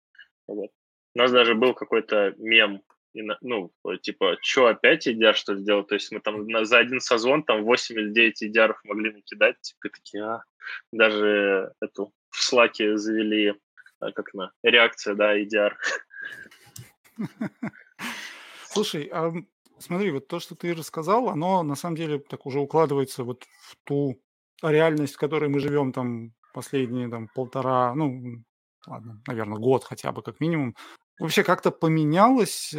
Вот. 0.48 0.72
У 1.16 1.20
нас 1.20 1.32
даже 1.32 1.56
был 1.56 1.74
какой-то 1.74 2.34
мем, 2.38 2.82
ну, 3.42 3.72
типа, 4.02 4.38
что 4.42 4.68
опять 4.68 5.08
EDR 5.08 5.34
что 5.34 5.54
ли 5.54 5.64
делать? 5.64 5.88
То 5.88 5.96
есть 5.96 6.12
мы 6.12 6.20
там 6.20 6.46
за 6.66 6.78
один 6.78 7.00
созвон 7.00 7.44
там 7.44 7.64
8 7.64 7.96
или 7.96 8.12
9 8.12 8.44
EDR 8.44 8.76
могли 8.84 9.12
накидать, 9.12 9.60
типа 9.62 9.90
такие, 9.90 10.24
а, 10.24 10.44
даже 10.92 11.74
эту 11.82 12.14
в 12.30 12.44
слаке 12.44 12.98
завели, 12.98 13.56
а, 14.00 14.12
как 14.12 14.34
на, 14.34 14.52
реакция, 14.64 15.16
да, 15.16 15.38
EDR. 15.38 15.74
Слушай, 18.68 19.10
Смотри, 19.78 20.12
вот 20.12 20.28
то, 20.28 20.40
что 20.40 20.56
ты 20.56 20.74
рассказал, 20.74 21.30
оно 21.30 21.62
на 21.64 21.76
самом 21.76 21.98
деле 21.98 22.20
так 22.20 22.46
уже 22.46 22.60
укладывается 22.60 23.24
вот 23.24 23.44
в 23.62 23.76
ту 23.84 24.16
реальность, 24.64 25.16
в 25.16 25.18
которой 25.18 25.50
мы 25.50 25.60
живем 25.60 25.92
там 25.92 26.32
последние 26.54 27.10
там 27.10 27.28
полтора, 27.36 27.94
ну, 27.94 28.44
ладно, 28.88 29.22
наверное, 29.28 29.58
год 29.60 29.84
хотя 29.84 30.12
бы 30.12 30.22
как 30.22 30.40
минимум. 30.40 30.76
Вообще 31.20 31.44
как-то 31.44 31.72
поменялось, 31.72 32.74
э, 32.74 32.78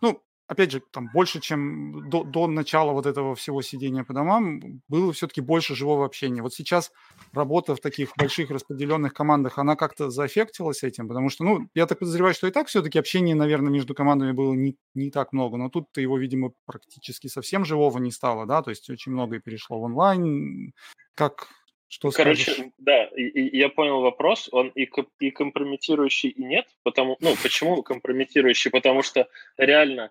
ну, 0.00 0.22
опять 0.46 0.70
же, 0.70 0.82
там 0.92 1.08
больше, 1.12 1.40
чем 1.40 2.08
до, 2.08 2.24
до 2.24 2.46
начала 2.46 2.92
вот 2.92 3.06
этого 3.06 3.34
всего 3.34 3.62
сидения 3.62 4.04
по 4.04 4.12
домам, 4.12 4.82
было 4.88 5.12
все-таки 5.12 5.40
больше 5.40 5.74
живого 5.74 6.04
общения. 6.04 6.42
Вот 6.42 6.54
сейчас 6.54 6.92
работа 7.32 7.74
в 7.74 7.80
таких 7.80 8.10
больших 8.16 8.50
распределенных 8.50 9.14
командах, 9.14 9.58
она 9.58 9.76
как-то 9.76 10.10
заэффектилась 10.10 10.82
этим, 10.82 11.08
потому 11.08 11.30
что, 11.30 11.44
ну, 11.44 11.68
я 11.74 11.86
так 11.86 11.98
подозреваю, 11.98 12.34
что 12.34 12.46
и 12.46 12.50
так 12.50 12.68
все-таки 12.68 12.98
общения, 12.98 13.34
наверное, 13.34 13.72
между 13.72 13.94
командами 13.94 14.32
было 14.32 14.52
не, 14.52 14.76
не 14.94 15.10
так 15.10 15.32
много, 15.32 15.56
но 15.56 15.68
тут-то 15.68 16.00
его, 16.00 16.18
видимо, 16.18 16.52
практически 16.66 17.28
совсем 17.28 17.64
живого 17.64 17.98
не 17.98 18.10
стало, 18.10 18.46
да, 18.46 18.62
то 18.62 18.70
есть 18.70 18.88
очень 18.90 19.12
многое 19.12 19.40
перешло 19.40 19.78
в 19.78 19.84
онлайн. 19.84 20.72
Как, 21.14 21.48
что 21.88 22.10
Короче, 22.10 22.52
скажешь? 22.52 22.72
да, 22.78 23.04
и, 23.04 23.22
и 23.22 23.58
я 23.58 23.68
понял 23.68 24.00
вопрос. 24.00 24.48
Он 24.50 24.68
и, 24.68 24.88
и 25.20 25.30
компрометирующий, 25.30 26.30
и 26.30 26.42
нет. 26.42 26.66
Потому, 26.82 27.18
ну, 27.20 27.34
почему 27.42 27.82
компрометирующий? 27.82 28.70
Потому 28.70 29.02
что 29.02 29.28
реально 29.58 30.10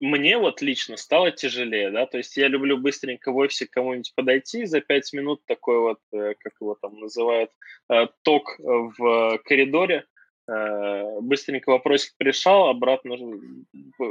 мне 0.00 0.38
вот 0.38 0.62
лично 0.62 0.96
стало 0.96 1.30
тяжелее, 1.30 1.90
да, 1.90 2.06
то 2.06 2.16
есть 2.16 2.36
я 2.36 2.48
люблю 2.48 2.78
быстренько 2.78 3.32
в 3.32 3.36
офисе 3.36 3.66
к 3.66 3.70
кому-нибудь 3.70 4.14
подойти 4.14 4.64
за 4.64 4.80
пять 4.80 5.12
минут, 5.12 5.42
такой 5.46 5.78
вот, 5.78 5.98
э, 6.12 6.34
как 6.38 6.54
его 6.60 6.74
там 6.80 6.98
называют, 6.98 7.50
э, 7.90 8.06
ток 8.22 8.58
в 8.58 9.38
коридоре, 9.44 10.06
быстренько 11.20 11.70
вопросик 11.70 12.14
решал, 12.18 12.70
обратно 12.70 13.16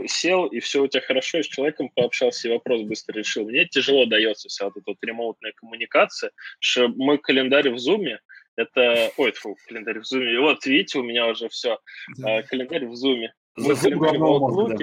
сел, 0.06 0.46
и 0.46 0.62
все 0.62 0.82
у 0.82 0.88
тебя 0.88 1.02
хорошо, 1.02 1.40
и 1.40 1.44
с 1.44 1.48
человеком 1.48 1.90
пообщался, 1.94 2.48
и 2.48 2.52
вопрос 2.52 2.84
быстро 2.84 3.18
решил. 3.18 3.44
Мне 3.44 3.66
тяжело 3.66 4.06
дается 4.06 4.48
вся 4.48 4.66
вот 4.66 4.78
эта 4.78 4.86
вот 4.86 4.98
ремоутная 5.02 5.52
коммуникация, 5.54 6.32
что 6.60 6.88
мой 6.88 7.18
календарь 7.18 7.70
в 7.72 7.78
зуме, 7.78 8.22
это... 8.56 9.12
Ой, 9.18 9.34
фу, 9.34 9.58
календарь 9.68 10.00
в 10.00 10.06
зуме. 10.06 10.40
Вот, 10.40 10.66
видите, 10.66 11.00
у 11.00 11.04
меня 11.04 11.28
уже 11.28 11.50
все. 11.50 11.80
Календарь 12.48 12.86
в 12.86 12.96
зуме. 12.96 13.34
Мы 13.60 13.76
в 13.76 14.80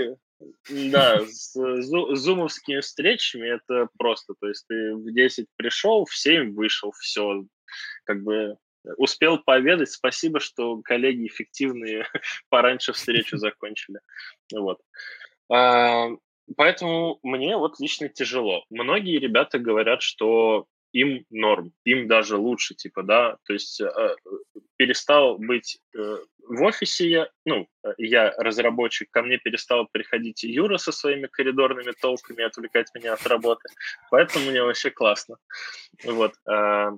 да, 0.91 1.25
с 1.27 1.55
зумовскими 1.55 2.81
встречами 2.81 3.49
это 3.49 3.89
просто, 3.99 4.35
то 4.39 4.49
есть 4.49 4.67
ты 4.69 4.95
в 4.95 5.13
10 5.13 5.47
пришел, 5.57 6.05
в 6.05 6.15
7 6.15 6.55
вышел, 6.55 6.93
все, 6.93 7.45
как 8.05 8.23
бы 8.23 8.57
успел 8.99 9.39
поведать, 9.39 9.91
спасибо, 9.91 10.41
что 10.41 10.81
коллеги 10.83 11.27
эффективные 11.27 12.07
пораньше 12.51 12.93
встречу 12.93 13.39
закончили. 13.39 13.99
Вот. 14.55 14.81
А, 15.51 16.09
поэтому 16.57 17.19
мне 17.23 17.57
вот 17.57 17.81
лично 17.81 18.09
тяжело. 18.09 18.65
Многие 18.71 19.19
ребята 19.19 19.59
говорят, 19.59 20.03
что 20.03 20.67
им 20.93 21.25
норм, 21.31 21.73
им 21.85 22.09
даже 22.09 22.37
лучше, 22.37 22.75
типа, 22.75 23.03
да, 23.03 23.37
то 23.45 23.53
есть 23.53 23.81
э, 23.81 24.17
перестал 24.77 25.39
быть 25.39 25.79
э, 25.95 26.17
в 26.49 26.63
офисе 26.63 27.09
я, 27.09 27.29
ну, 27.45 27.69
э, 27.85 27.89
я 27.99 28.33
разработчик, 28.39 29.11
ко 29.11 29.23
мне 29.23 29.39
перестал 29.39 29.87
приходить 29.91 30.43
Юра 30.45 30.79
со 30.79 30.93
своими 30.93 31.27
коридорными 31.27 31.93
толками, 32.01 32.45
отвлекать 32.45 32.89
меня 32.95 33.15
от 33.15 33.27
работы, 33.27 33.69
поэтому 34.11 34.51
мне 34.51 34.63
вообще 34.63 34.91
классно. 34.91 35.37
Вот. 36.05 36.35
А, 36.49 36.93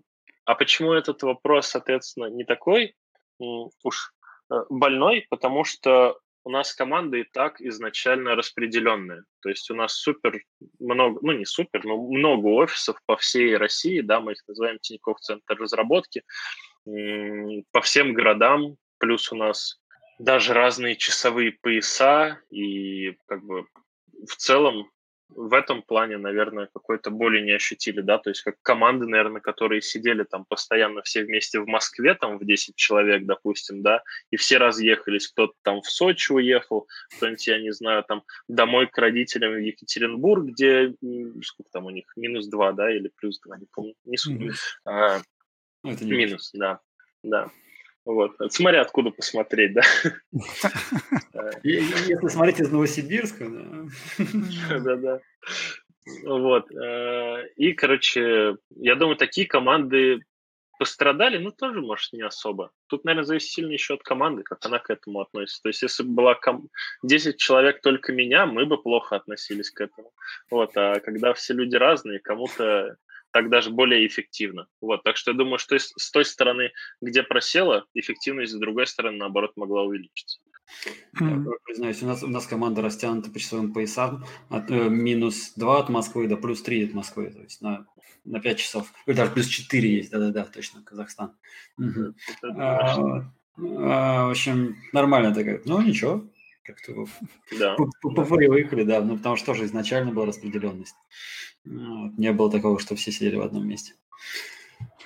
а 0.45 0.55
почему 0.55 0.93
этот 0.93 1.23
вопрос, 1.23 1.69
соответственно, 1.69 2.27
не 2.27 2.45
такой 2.45 2.95
уж 3.39 4.13
э, 4.51 4.55
больной? 4.69 5.27
Потому 5.31 5.65
что 5.65 6.19
у 6.45 6.51
нас 6.51 6.75
команда 6.75 7.19
и 7.19 7.25
так 7.25 7.61
изначально 7.61 8.35
распределенная. 8.35 9.25
То 9.41 9.49
есть 9.49 9.71
у 9.71 9.75
нас 9.75 9.95
супер 9.95 10.43
много, 10.79 11.19
ну 11.23 11.33
не 11.33 11.45
супер, 11.45 11.85
но 11.85 11.97
много 11.97 12.47
офисов 12.47 12.99
по 13.07 13.17
всей 13.17 13.57
России, 13.57 14.01
да, 14.01 14.21
мы 14.21 14.33
их 14.33 14.43
называем 14.47 14.79
Тинькофф 14.81 15.19
Центр 15.21 15.57
разработки, 15.57 16.25
по 16.85 17.81
всем 17.83 18.15
городам, 18.15 18.77
плюс 18.99 19.31
у 19.33 19.37
нас 19.37 19.81
даже 20.19 20.55
разные 20.55 20.97
часовые 20.97 21.53
пояса, 21.53 22.41
и 22.51 23.17
как 23.27 23.45
бы 23.45 23.67
в 24.27 24.37
целом 24.37 24.91
в 25.31 25.53
этом 25.53 25.83
плане, 25.83 26.17
наверное, 26.17 26.69
какой-то 26.73 27.11
боли 27.11 27.41
не 27.41 27.53
ощутили, 27.53 28.01
да, 28.01 28.19
то 28.19 28.31
есть 28.31 28.43
как 28.43 28.57
команды, 28.63 29.07
наверное, 29.07 29.41
которые 29.41 29.83
сидели 29.83 30.25
там 30.25 30.45
постоянно 30.45 31.03
все 31.03 31.23
вместе 31.23 31.61
в 31.61 31.67
Москве, 31.67 32.15
там 32.15 32.39
в 32.39 32.45
10 32.45 32.77
человек, 32.77 33.25
допустим, 33.25 33.83
да, 33.83 34.03
и 34.31 34.37
все 34.37 34.59
разъехались, 34.59 35.29
кто-то 35.29 35.55
там 35.63 35.83
в 35.83 35.91
Сочи 35.91 36.33
уехал, 36.33 36.89
кто-нибудь, 37.17 37.47
я 37.47 37.61
не 37.61 37.73
знаю, 37.73 38.05
там 38.05 38.23
домой 38.49 38.87
к 38.87 38.97
родителям 38.99 39.53
в 39.53 39.59
Екатеринбург, 39.59 40.45
где, 40.47 40.95
сколько 41.43 41.71
там 41.73 41.87
у 41.87 41.91
них, 41.91 42.05
минус 42.17 42.47
2, 42.49 42.73
да, 42.73 42.91
или 42.91 43.11
плюс 43.17 43.39
2, 43.41 43.59
не 43.59 43.67
помню, 43.71 43.95
не 44.05 44.17
суть. 44.17 44.41
Mm-hmm. 44.41 44.55
А, 44.87 45.21
ну, 45.85 45.93
Это 45.93 46.05
минус, 46.05 46.51
да, 46.55 46.81
да. 47.23 47.51
Вот. 48.09 48.37
Смотря 48.49 48.81
откуда 48.81 49.11
посмотреть, 49.11 49.75
да. 49.75 49.83
Если 51.63 52.29
смотреть 52.29 52.61
из 52.61 52.71
Новосибирска, 52.71 53.47
да. 53.47 54.79
Да-да. 54.81 55.21
Вот. 56.25 56.73
Э, 56.73 57.47
и, 57.57 57.75
короче, 57.75 58.57
я 58.77 58.95
думаю, 58.95 59.19
такие 59.19 59.47
команды 59.47 60.23
пострадали, 60.79 61.37
ну, 61.37 61.51
тоже, 61.51 61.83
может, 61.83 62.15
не 62.15 62.23
особо. 62.23 62.71
Тут, 62.87 63.05
наверное, 63.05 63.27
зависит 63.27 63.51
сильно 63.51 63.73
еще 63.73 63.93
от 63.95 64.03
команды, 64.03 64.43
как 64.43 64.65
она 64.65 64.79
к 64.79 64.89
этому 64.89 65.21
относится. 65.21 65.61
То 65.65 65.69
есть, 65.69 65.83
если 65.83 66.03
бы 66.03 66.15
была 66.15 66.35
ком... 66.35 66.71
10 67.03 67.37
человек 67.37 67.83
только 67.83 68.15
меня, 68.15 68.47
мы 68.47 68.65
бы 68.65 68.81
плохо 68.81 69.17
относились 69.17 69.71
к 69.71 69.83
этому. 69.83 70.13
Вот, 70.51 70.75
а 70.79 70.99
когда 71.01 71.35
все 71.35 71.53
люди 71.53 71.77
разные, 71.77 72.21
кому-то 72.21 72.97
так 73.39 73.51
даже 73.51 73.71
более 73.71 74.05
эффективно. 74.05 74.67
Вот, 74.81 75.05
так 75.05 75.17
что 75.17 75.31
я 75.31 75.37
думаю, 75.37 75.59
что 75.59 75.79
с 75.79 76.11
той 76.11 76.25
стороны, 76.25 76.73
где 77.01 77.23
просела, 77.23 77.85
эффективность 77.95 78.53
с 78.53 78.59
другой 78.59 78.89
стороны, 78.89 79.19
наоборот, 79.19 79.53
могла 79.55 79.83
увеличиться. 79.83 80.41
Я 81.21 81.45
признаюсь, 81.65 82.03
у 82.03 82.07
нас, 82.07 82.23
у 82.25 82.27
нас 82.27 82.49
команда 82.49 82.83
растянута 82.83 83.31
по 83.31 83.39
часовым 83.39 83.73
поясам 83.73 84.25
от 84.49 84.73
э, 84.73 84.89
минус 84.89 85.53
2 85.55 85.79
от 85.79 85.89
Москвы 85.89 86.27
до 86.27 86.37
плюс 86.37 86.61
3 86.63 86.87
от 86.87 86.95
Москвы, 86.95 87.31
то 87.31 87.41
есть 87.41 87.63
на, 87.63 87.87
на 88.25 88.41
5 88.41 88.59
часов. 88.59 88.93
Или 89.07 89.15
даже 89.15 89.31
плюс 89.31 89.47
4 89.47 89.89
есть, 89.89 90.11
да-да-да, 90.11 90.45
точно, 90.45 90.83
Казахстан. 90.83 91.37
Угу. 91.79 92.15
А, 92.59 93.23
а, 93.57 94.27
в 94.27 94.31
общем, 94.31 94.77
нормально 94.93 95.33
такая. 95.33 95.63
Ну, 95.65 95.81
ничего, 95.81 96.29
как-то 96.69 97.07
да. 97.59 97.77
привыкли, 98.03 98.83
да, 98.85 99.01
ну, 99.01 99.17
потому 99.17 99.37
что 99.37 99.47
тоже 99.47 99.65
изначально 99.65 100.13
была 100.13 100.27
распределенность. 100.27 100.95
Вот. 101.65 102.19
Не 102.19 102.33
было 102.33 102.51
такого, 102.51 102.79
что 102.79 102.95
все 102.95 103.11
сидели 103.11 103.37
в 103.37 103.43
одном 103.43 103.67
месте. 103.67 103.95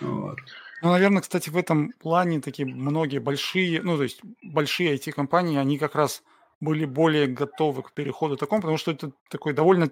Вот. 0.00 0.38
Ну, 0.82 0.90
наверное, 0.90 1.22
кстати, 1.22 1.48
в 1.48 1.56
этом 1.56 1.92
плане 1.92 2.40
такие 2.40 2.66
многие 2.66 3.18
большие, 3.18 3.80
ну, 3.82 3.96
то 3.96 4.02
есть 4.02 4.20
большие 4.42 4.96
IT-компании, 4.96 5.56
они 5.56 5.78
как 5.78 5.94
раз 5.94 6.24
были 6.60 6.84
более 6.84 7.28
готовы 7.28 7.82
к 7.82 7.92
переходу 7.92 8.36
такому, 8.36 8.62
потому 8.62 8.78
что 8.78 8.90
это 8.90 9.12
такой 9.28 9.52
довольно 9.52 9.90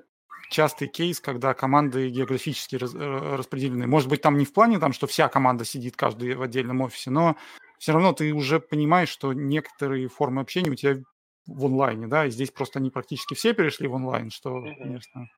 частый 0.51 0.89
кейс, 0.89 1.21
когда 1.21 1.55
команды 1.55 2.09
географически 2.11 2.77
раз, 2.77 2.93
э, 2.95 3.37
распределены. 3.37 3.87
Может 3.87 4.09
быть, 4.09 4.21
там 4.21 4.37
не 4.37 4.45
в 4.45 4.53
плане, 4.53 4.81
там, 4.81 4.93
что 4.93 5.07
вся 5.07 5.29
команда 5.29 5.65
сидит 5.65 5.97
каждый 5.97 6.35
в 6.35 6.43
отдельном 6.43 6.81
офисе, 6.81 7.11
но 7.11 7.37
все 7.79 7.93
равно 7.93 8.13
ты 8.13 8.33
уже 8.33 8.61
понимаешь, 8.61 9.09
что 9.09 9.33
некоторые 9.33 10.09
формы 10.09 10.43
общения 10.43 10.71
у 10.71 10.75
тебя 10.75 10.99
в 11.47 11.67
онлайне, 11.67 12.07
да, 12.07 12.27
и 12.27 12.31
здесь 12.31 12.51
просто 12.51 12.79
они 12.79 12.91
практически 12.91 13.35
все 13.35 13.53
перешли 13.53 13.89
в 13.89 13.95
онлайн, 13.95 14.31
что, 14.31 14.53
угу. 14.53 14.75
конечно, 14.79 15.29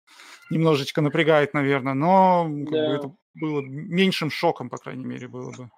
немножечко 0.50 1.00
напрягает, 1.00 1.54
наверное, 1.54 1.94
но 1.94 2.46
да. 2.48 2.70
как 2.70 2.70
бы, 2.70 2.94
это 2.94 3.14
было 3.34 3.60
меньшим 3.62 4.30
шоком, 4.30 4.68
по 4.68 4.76
крайней 4.76 5.04
мере, 5.04 5.28
было 5.28 5.50
бы. 5.50 5.70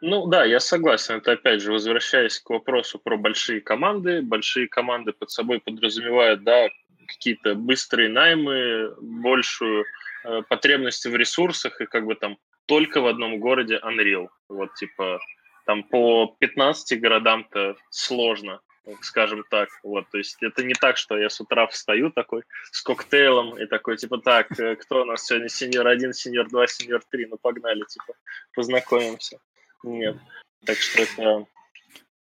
Ну 0.00 0.26
да, 0.26 0.44
я 0.44 0.58
согласен. 0.58 1.16
Это 1.16 1.32
опять 1.32 1.60
же, 1.60 1.72
возвращаясь 1.72 2.38
к 2.38 2.48
вопросу 2.48 2.98
про 2.98 3.18
большие 3.18 3.60
команды. 3.60 4.22
Большие 4.22 4.68
команды 4.68 5.12
под 5.12 5.30
собой 5.30 5.60
подразумевают, 5.60 6.42
да, 6.44 6.68
какие-то 7.06 7.54
быстрые 7.54 8.08
наймы, 8.08 8.94
большую 9.00 9.84
э, 10.24 10.42
потребность 10.48 11.04
в 11.04 11.14
ресурсах 11.14 11.78
и 11.80 11.86
как 11.86 12.06
бы 12.06 12.14
там 12.14 12.38
только 12.66 13.00
в 13.00 13.06
одном 13.06 13.38
городе 13.38 13.78
Unreal. 13.84 14.28
Вот 14.48 14.74
типа 14.74 15.20
там 15.66 15.82
по 15.84 16.34
15 16.38 17.00
городам-то 17.00 17.76
сложно 17.90 18.60
скажем 19.02 19.44
так. 19.50 19.68
Вот, 19.82 20.08
то 20.10 20.18
есть 20.18 20.42
это 20.42 20.62
не 20.62 20.74
так, 20.74 20.96
что 20.96 21.16
я 21.16 21.30
с 21.30 21.40
утра 21.40 21.66
встаю 21.66 22.10
такой 22.10 22.42
с 22.70 22.82
коктейлем 22.82 23.58
и 23.58 23.66
такой, 23.66 23.96
типа, 23.96 24.18
так, 24.18 24.58
э, 24.58 24.76
кто 24.76 25.02
у 25.02 25.04
нас 25.04 25.24
сегодня 25.24 25.48
сеньор 25.48 25.86
один, 25.86 26.12
сеньор 26.12 26.48
два, 26.48 26.66
сеньор 26.66 27.02
три, 27.10 27.26
ну 27.26 27.38
погнали, 27.38 27.84
типа, 27.88 28.14
познакомимся. 28.54 29.38
Нет. 29.82 30.16
Так 30.64 30.76
что 30.78 31.02
это 31.02 31.46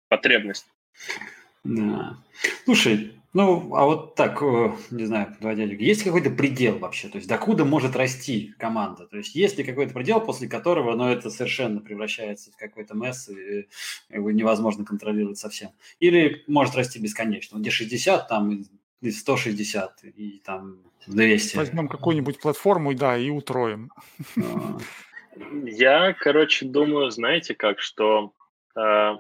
потребность. 0.09 0.67
Да. 1.65 2.17
Слушай, 2.65 3.13
ну, 3.33 3.75
а 3.75 3.87
вот 3.87 4.15
так, 4.15 4.43
не 4.91 5.07
знаю, 5.07 5.33
подводя 5.35 5.65
есть 5.65 6.03
какой-то 6.03 6.29
предел 6.31 6.79
вообще? 6.79 7.09
То 7.09 7.17
есть 7.17 7.29
докуда 7.29 7.65
может 7.65 7.97
расти 7.97 8.53
команда? 8.59 9.07
То 9.07 9.17
есть 9.17 9.35
есть 9.35 9.57
ли 9.57 9.65
какой-то 9.65 9.95
предел, 9.95 10.21
после 10.21 10.49
которого, 10.49 10.95
ну, 10.95 11.09
это 11.09 11.31
совершенно 11.31 11.81
превращается 11.81 12.53
в 12.53 12.57
какой-то 12.57 12.95
месс, 12.95 13.31
и 13.31 13.69
его 14.11 14.31
невозможно 14.31 14.85
контролировать 14.85 15.39
совсем? 15.39 15.71
Или 15.99 16.45
может 16.47 16.75
расти 16.75 16.99
бесконечно? 16.99 17.59
Где 17.59 17.71
60, 17.71 18.29
там 18.29 18.67
и 19.01 19.11
160, 19.11 20.05
и 20.05 20.43
там 20.45 20.79
200. 21.07 21.57
Возьмем 21.57 21.89
какую-нибудь 21.89 22.39
платформу, 22.39 22.95
да, 22.95 23.17
и 23.17 23.31
утроим. 23.31 23.91
А. 24.37 24.79
Я, 25.65 26.13
короче, 26.13 26.67
думаю, 26.67 27.11
знаете 27.11 27.55
как, 27.55 27.81
что 27.81 28.35
э, 28.77 29.15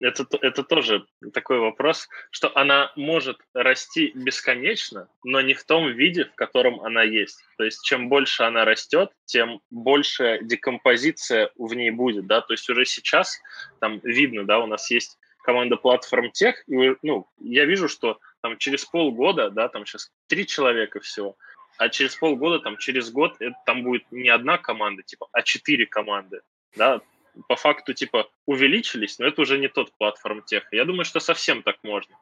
это, 0.00 0.26
это 0.40 0.62
тоже 0.62 1.06
такой 1.32 1.58
вопрос, 1.58 2.08
что 2.30 2.56
она 2.56 2.92
может 2.96 3.38
расти 3.52 4.12
бесконечно, 4.14 5.08
но 5.24 5.40
не 5.40 5.54
в 5.54 5.64
том 5.64 5.90
виде, 5.92 6.24
в 6.24 6.34
котором 6.34 6.80
она 6.80 7.02
есть. 7.02 7.42
То 7.56 7.64
есть 7.64 7.84
чем 7.84 8.08
больше 8.08 8.44
она 8.44 8.64
растет, 8.64 9.10
тем 9.24 9.60
больше 9.70 10.38
декомпозиция 10.42 11.50
в 11.56 11.74
ней 11.74 11.90
будет, 11.90 12.26
да, 12.26 12.40
то 12.40 12.54
есть 12.54 12.68
уже 12.70 12.84
сейчас 12.84 13.40
там 13.80 14.00
видно, 14.02 14.44
да, 14.44 14.60
у 14.60 14.66
нас 14.66 14.90
есть 14.90 15.18
команда 15.42 15.76
платформ 15.76 16.30
тех, 16.30 16.62
и, 16.68 16.94
ну, 17.02 17.26
я 17.38 17.64
вижу, 17.64 17.88
что 17.88 18.18
там 18.42 18.58
через 18.58 18.84
полгода, 18.84 19.50
да, 19.50 19.68
там 19.68 19.86
сейчас 19.86 20.10
три 20.26 20.46
человека 20.46 21.00
всего, 21.00 21.36
а 21.78 21.88
через 21.88 22.16
полгода, 22.16 22.60
там 22.60 22.76
через 22.76 23.10
год, 23.10 23.36
это, 23.40 23.56
там 23.64 23.82
будет 23.82 24.04
не 24.10 24.28
одна 24.28 24.58
команда, 24.58 25.02
типа, 25.02 25.28
а 25.32 25.42
четыре 25.42 25.86
команды, 25.86 26.42
да, 26.76 27.00
по 27.46 27.56
факту 27.56 27.94
типа 27.94 28.28
увеличились, 28.46 29.18
но 29.18 29.26
это 29.26 29.42
уже 29.42 29.58
не 29.58 29.68
тот 29.68 29.92
платформ 29.98 30.42
тех. 30.42 30.64
Я 30.72 30.84
думаю, 30.84 31.04
что 31.04 31.20
совсем 31.20 31.62
так 31.62 31.76
можно. 31.82 32.16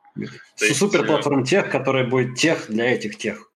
Супер 0.57 1.05
э, 1.05 1.07
платформ 1.07 1.45
тех, 1.45 1.71
который 1.71 2.07
будет 2.07 2.37
тех 2.37 2.67
для 2.69 2.93
этих 2.93 3.17
тех. 3.17 3.51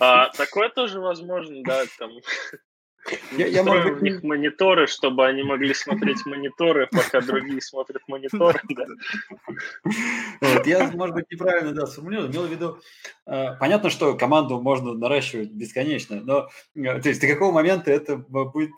А, 0.00 0.28
такое 0.30 0.68
тоже 0.68 1.00
возможно, 1.00 1.62
да, 1.62 1.84
там. 1.98 2.10
Я, 3.38 3.46
я 3.46 3.62
могу... 3.62 3.90
у 3.90 4.00
них 4.00 4.22
мониторы, 4.22 4.86
чтобы 4.86 5.26
они 5.26 5.42
могли 5.42 5.72
смотреть 5.72 6.26
мониторы, 6.26 6.88
пока 6.90 7.20
другие 7.22 7.62
смотрят 7.62 8.02
мониторы. 8.06 8.60
Да. 8.68 8.84
Вот, 10.40 10.66
я, 10.66 10.90
может 10.90 11.14
быть, 11.14 11.30
неправильно 11.30 11.72
да, 11.72 11.86
сформулировал. 11.86 12.30
Имел 12.30 12.46
в 12.46 12.50
виду, 12.50 12.78
э, 13.26 13.56
понятно, 13.58 13.88
что 13.88 14.14
команду 14.14 14.60
можно 14.60 14.92
наращивать 14.92 15.50
бесконечно, 15.50 16.20
но 16.20 16.48
э, 16.74 17.00
то 17.00 17.08
есть 17.08 17.20
до 17.20 17.28
какого 17.28 17.52
момента 17.52 17.90
это 17.90 18.16
будет 18.16 18.72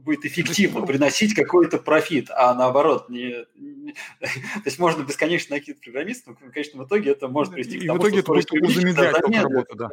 будет 0.00 0.24
эффективно 0.24 0.86
приносить 0.86 1.34
какой-то 1.34 1.78
профит, 1.78 2.30
а 2.30 2.54
наоборот, 2.54 3.08
не, 3.08 3.46
не, 3.54 3.92
то 4.20 4.62
есть 4.64 4.78
можно 4.78 5.02
бесконечно 5.02 5.56
накидывать 5.56 5.82
программистов, 5.82 6.36
но 6.40 6.48
в 6.48 6.52
конечном 6.52 6.86
итоге 6.86 7.12
это 7.12 7.28
может 7.28 7.52
привести 7.52 7.78
к 7.78 7.86
тому, 7.86 7.94
И 7.94 7.98
в 7.98 8.02
итоге 8.02 8.20
это 8.20 8.32
будет 8.32 8.76
замедлять 8.76 9.14
работу, 9.14 9.76
да. 9.76 9.88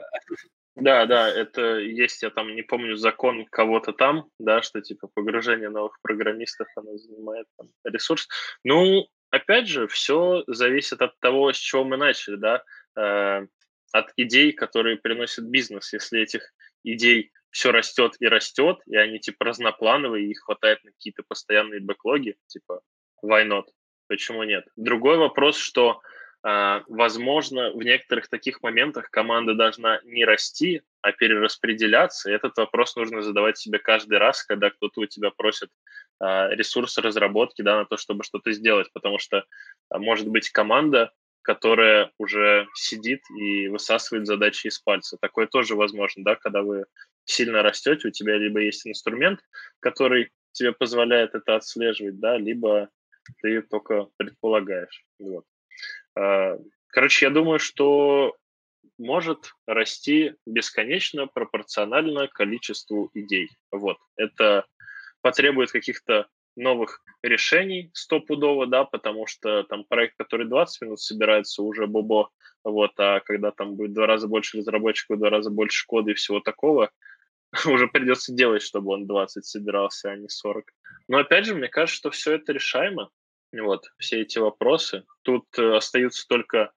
Да, 0.75 1.05
да, 1.05 1.29
это 1.29 1.79
есть, 1.79 2.23
я 2.23 2.29
там 2.29 2.55
не 2.55 2.61
помню, 2.61 2.95
закон 2.95 3.45
кого-то 3.45 3.91
там, 3.91 4.29
да, 4.39 4.61
что 4.61 4.81
типа 4.81 5.09
погружение 5.13 5.69
новых 5.69 5.99
программистов, 6.01 6.67
оно 6.75 6.97
занимает 6.97 7.47
там, 7.57 7.67
ресурс. 7.83 8.29
Ну, 8.63 9.07
опять 9.29 9.67
же, 9.67 9.87
все 9.87 10.43
зависит 10.47 11.01
от 11.01 11.19
того, 11.19 11.51
с 11.51 11.57
чего 11.57 11.83
мы 11.83 11.97
начали, 11.97 12.37
да, 12.37 12.63
э, 12.95 13.47
от 13.91 14.11
идей, 14.15 14.53
которые 14.53 14.97
приносят 14.97 15.45
бизнес. 15.45 15.91
Если 15.91 16.21
этих 16.21 16.53
идей 16.83 17.31
все 17.51 17.71
растет 17.71 18.15
и 18.19 18.27
растет, 18.27 18.79
и 18.85 18.95
они 18.95 19.19
типа 19.19 19.45
разноплановые, 19.45 20.25
и 20.25 20.31
их 20.31 20.41
хватает 20.41 20.83
на 20.83 20.91
какие-то 20.91 21.23
постоянные 21.27 21.79
бэклоги, 21.79 22.37
типа 22.47 22.81
why 23.23 23.47
not? 23.47 23.65
Почему 24.07 24.43
нет? 24.43 24.65
Другой 24.75 25.17
вопрос, 25.17 25.57
что 25.57 26.01
Uh, 26.41 26.83
возможно, 26.87 27.71
в 27.71 27.83
некоторых 27.83 28.29
таких 28.29 28.63
моментах 28.63 29.09
команда 29.11 29.55
должна 29.55 29.99
не 30.05 30.23
расти, 30.23 30.81
а 31.01 31.11
перераспределяться. 31.11 32.31
Этот 32.31 32.55
вопрос 32.55 32.95
нужно 32.95 33.21
задавать 33.21 33.57
себе 33.57 33.77
каждый 33.77 34.19
раз, 34.19 34.43
когда 34.45 34.69
кто-то 34.69 35.01
у 35.01 35.05
тебя 35.05 35.31
просит 35.31 35.69
uh, 36.23 36.49
ресурсы 36.55 37.01
разработки 37.01 37.61
да, 37.61 37.79
на 37.79 37.85
то, 37.85 37.97
чтобы 37.97 38.23
что-то 38.23 38.53
сделать. 38.53 38.87
Потому 38.93 39.19
что 39.19 39.39
uh, 39.93 39.99
может 39.99 40.29
быть 40.29 40.49
команда, 40.49 41.11
которая 41.41 42.11
уже 42.17 42.67
сидит 42.73 43.21
и 43.37 43.67
высасывает 43.67 44.25
задачи 44.25 44.67
из 44.67 44.79
пальца. 44.79 45.17
Такое 45.19 45.45
тоже 45.45 45.75
возможно, 45.75 46.23
да, 46.23 46.35
когда 46.35 46.61
вы 46.61 46.85
сильно 47.29 47.61
растете, 47.61 48.07
у 48.07 48.11
тебя 48.11 48.37
либо 48.37 48.59
есть 48.59 48.87
инструмент, 48.87 49.39
который 49.79 50.31
тебе 50.51 50.73
позволяет 50.73 51.35
это 51.35 51.55
отслеживать, 51.55 52.19
да, 52.19 52.37
либо 52.37 52.89
ты 53.41 53.61
только 53.61 54.07
предполагаешь. 54.17 55.05
Вот. 55.19 55.45
А, 56.15 56.57
короче, 56.87 57.27
я 57.27 57.31
думаю, 57.31 57.59
что 57.59 58.35
может 58.97 59.53
расти 59.65 60.35
бесконечно 60.45 61.27
пропорционально 61.27 62.27
количеству 62.27 63.11
идей. 63.13 63.49
Вот. 63.71 63.97
Это 64.17 64.65
потребует 65.21 65.71
каких-то 65.71 66.27
новых 66.55 67.01
решений 67.21 67.91
стопудово, 67.93 68.67
да, 68.67 68.83
потому 68.83 69.27
что 69.27 69.63
там 69.63 69.85
проект, 69.85 70.15
который 70.17 70.47
20 70.47 70.81
минут 70.81 70.99
собирается, 70.99 71.61
уже 71.63 71.87
бобо, 71.87 72.29
вот, 72.63 72.91
а 72.97 73.21
когда 73.21 73.51
там 73.51 73.75
будет 73.75 73.93
два 73.93 74.07
раза 74.07 74.27
больше 74.27 74.57
разработчиков, 74.57 75.19
два 75.19 75.29
раза 75.29 75.49
больше 75.49 75.85
кода 75.87 76.11
и 76.11 76.15
всего 76.15 76.41
такого, 76.41 76.91
уже 77.65 77.87
придется 77.87 78.33
делать, 78.33 78.61
чтобы 78.61 78.93
он 78.93 79.07
20 79.07 79.45
собирался, 79.45 80.11
а 80.11 80.15
не 80.15 80.29
40. 80.29 80.65
Но 81.07 81.17
опять 81.17 81.45
же, 81.45 81.55
мне 81.55 81.67
кажется, 81.67 81.97
что 81.97 82.11
все 82.11 82.33
это 82.33 82.53
решаемо. 82.53 83.09
Вот, 83.51 83.85
все 83.97 84.21
эти 84.21 84.37
вопросы. 84.37 85.05
Тут 85.23 85.45
э, 85.57 85.75
остаются 85.75 86.27
только 86.27 86.71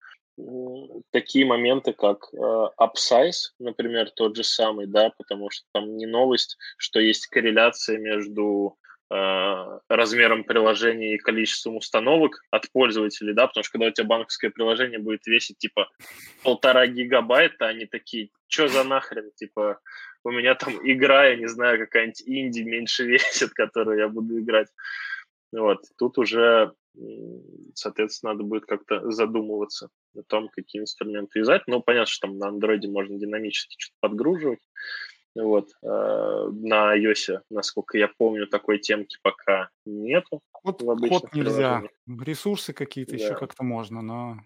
такие 1.10 1.44
моменты, 1.44 1.92
как 1.92 2.28
э, 2.32 2.36
upsize, 2.80 3.52
например, 3.58 4.10
тот 4.10 4.36
же 4.36 4.44
самый, 4.44 4.86
да, 4.86 5.10
потому 5.10 5.50
что 5.50 5.66
там 5.72 5.96
не 5.96 6.06
новость, 6.06 6.56
что 6.78 7.00
есть 7.00 7.26
корреляция 7.26 7.98
между 7.98 8.78
э, 9.10 9.78
размером 9.88 10.44
приложения 10.44 11.14
и 11.14 11.18
количеством 11.18 11.76
установок 11.76 12.42
от 12.50 12.70
пользователей, 12.72 13.34
да, 13.34 13.46
потому 13.46 13.62
что 13.62 13.72
когда 13.72 13.88
у 13.88 13.90
тебя 13.90 14.06
банковское 14.06 14.50
приложение 14.50 14.98
будет 14.98 15.26
весить 15.26 15.58
типа 15.58 15.90
полтора 16.42 16.86
гигабайта, 16.86 17.66
они 17.66 17.84
такие, 17.84 18.30
что 18.48 18.68
за 18.68 18.84
нахрен, 18.84 19.30
типа, 19.36 19.80
у 20.24 20.30
меня 20.30 20.54
там 20.54 20.74
игра, 20.82 21.26
я 21.26 21.36
не 21.36 21.48
знаю, 21.48 21.78
какая-нибудь 21.78 22.22
инди 22.26 22.62
меньше 22.62 23.04
весит, 23.06 23.50
которую 23.50 23.98
я 23.98 24.08
буду 24.08 24.38
играть. 24.40 24.68
Вот, 25.52 25.84
тут 25.98 26.16
уже, 26.18 26.72
соответственно, 27.74 28.32
надо 28.32 28.44
будет 28.44 28.64
как-то 28.64 29.10
задумываться 29.10 29.90
о 30.16 30.22
том, 30.22 30.48
какие 30.48 30.80
инструменты 30.80 31.40
юзать. 31.40 31.62
Ну, 31.66 31.82
понятно, 31.82 32.06
что 32.06 32.28
там 32.28 32.38
на 32.38 32.48
андроиде 32.48 32.88
можно 32.88 33.18
динамически 33.18 33.76
что-то 33.78 33.96
подгруживать. 34.00 34.60
Вот. 35.34 35.70
Э, 35.82 36.48
на 36.52 36.96
iOS, 36.96 37.40
насколько 37.50 37.98
я 37.98 38.08
помню, 38.08 38.46
такой 38.46 38.78
темки 38.78 39.18
пока 39.22 39.70
нету. 39.84 40.42
Вот 40.62 40.82
код 40.82 41.34
нельзя. 41.34 41.82
Ресурсы 42.06 42.72
какие-то 42.72 43.16
да. 43.16 43.24
еще 43.24 43.34
как-то 43.34 43.62
можно, 43.62 44.02
но... 44.02 44.38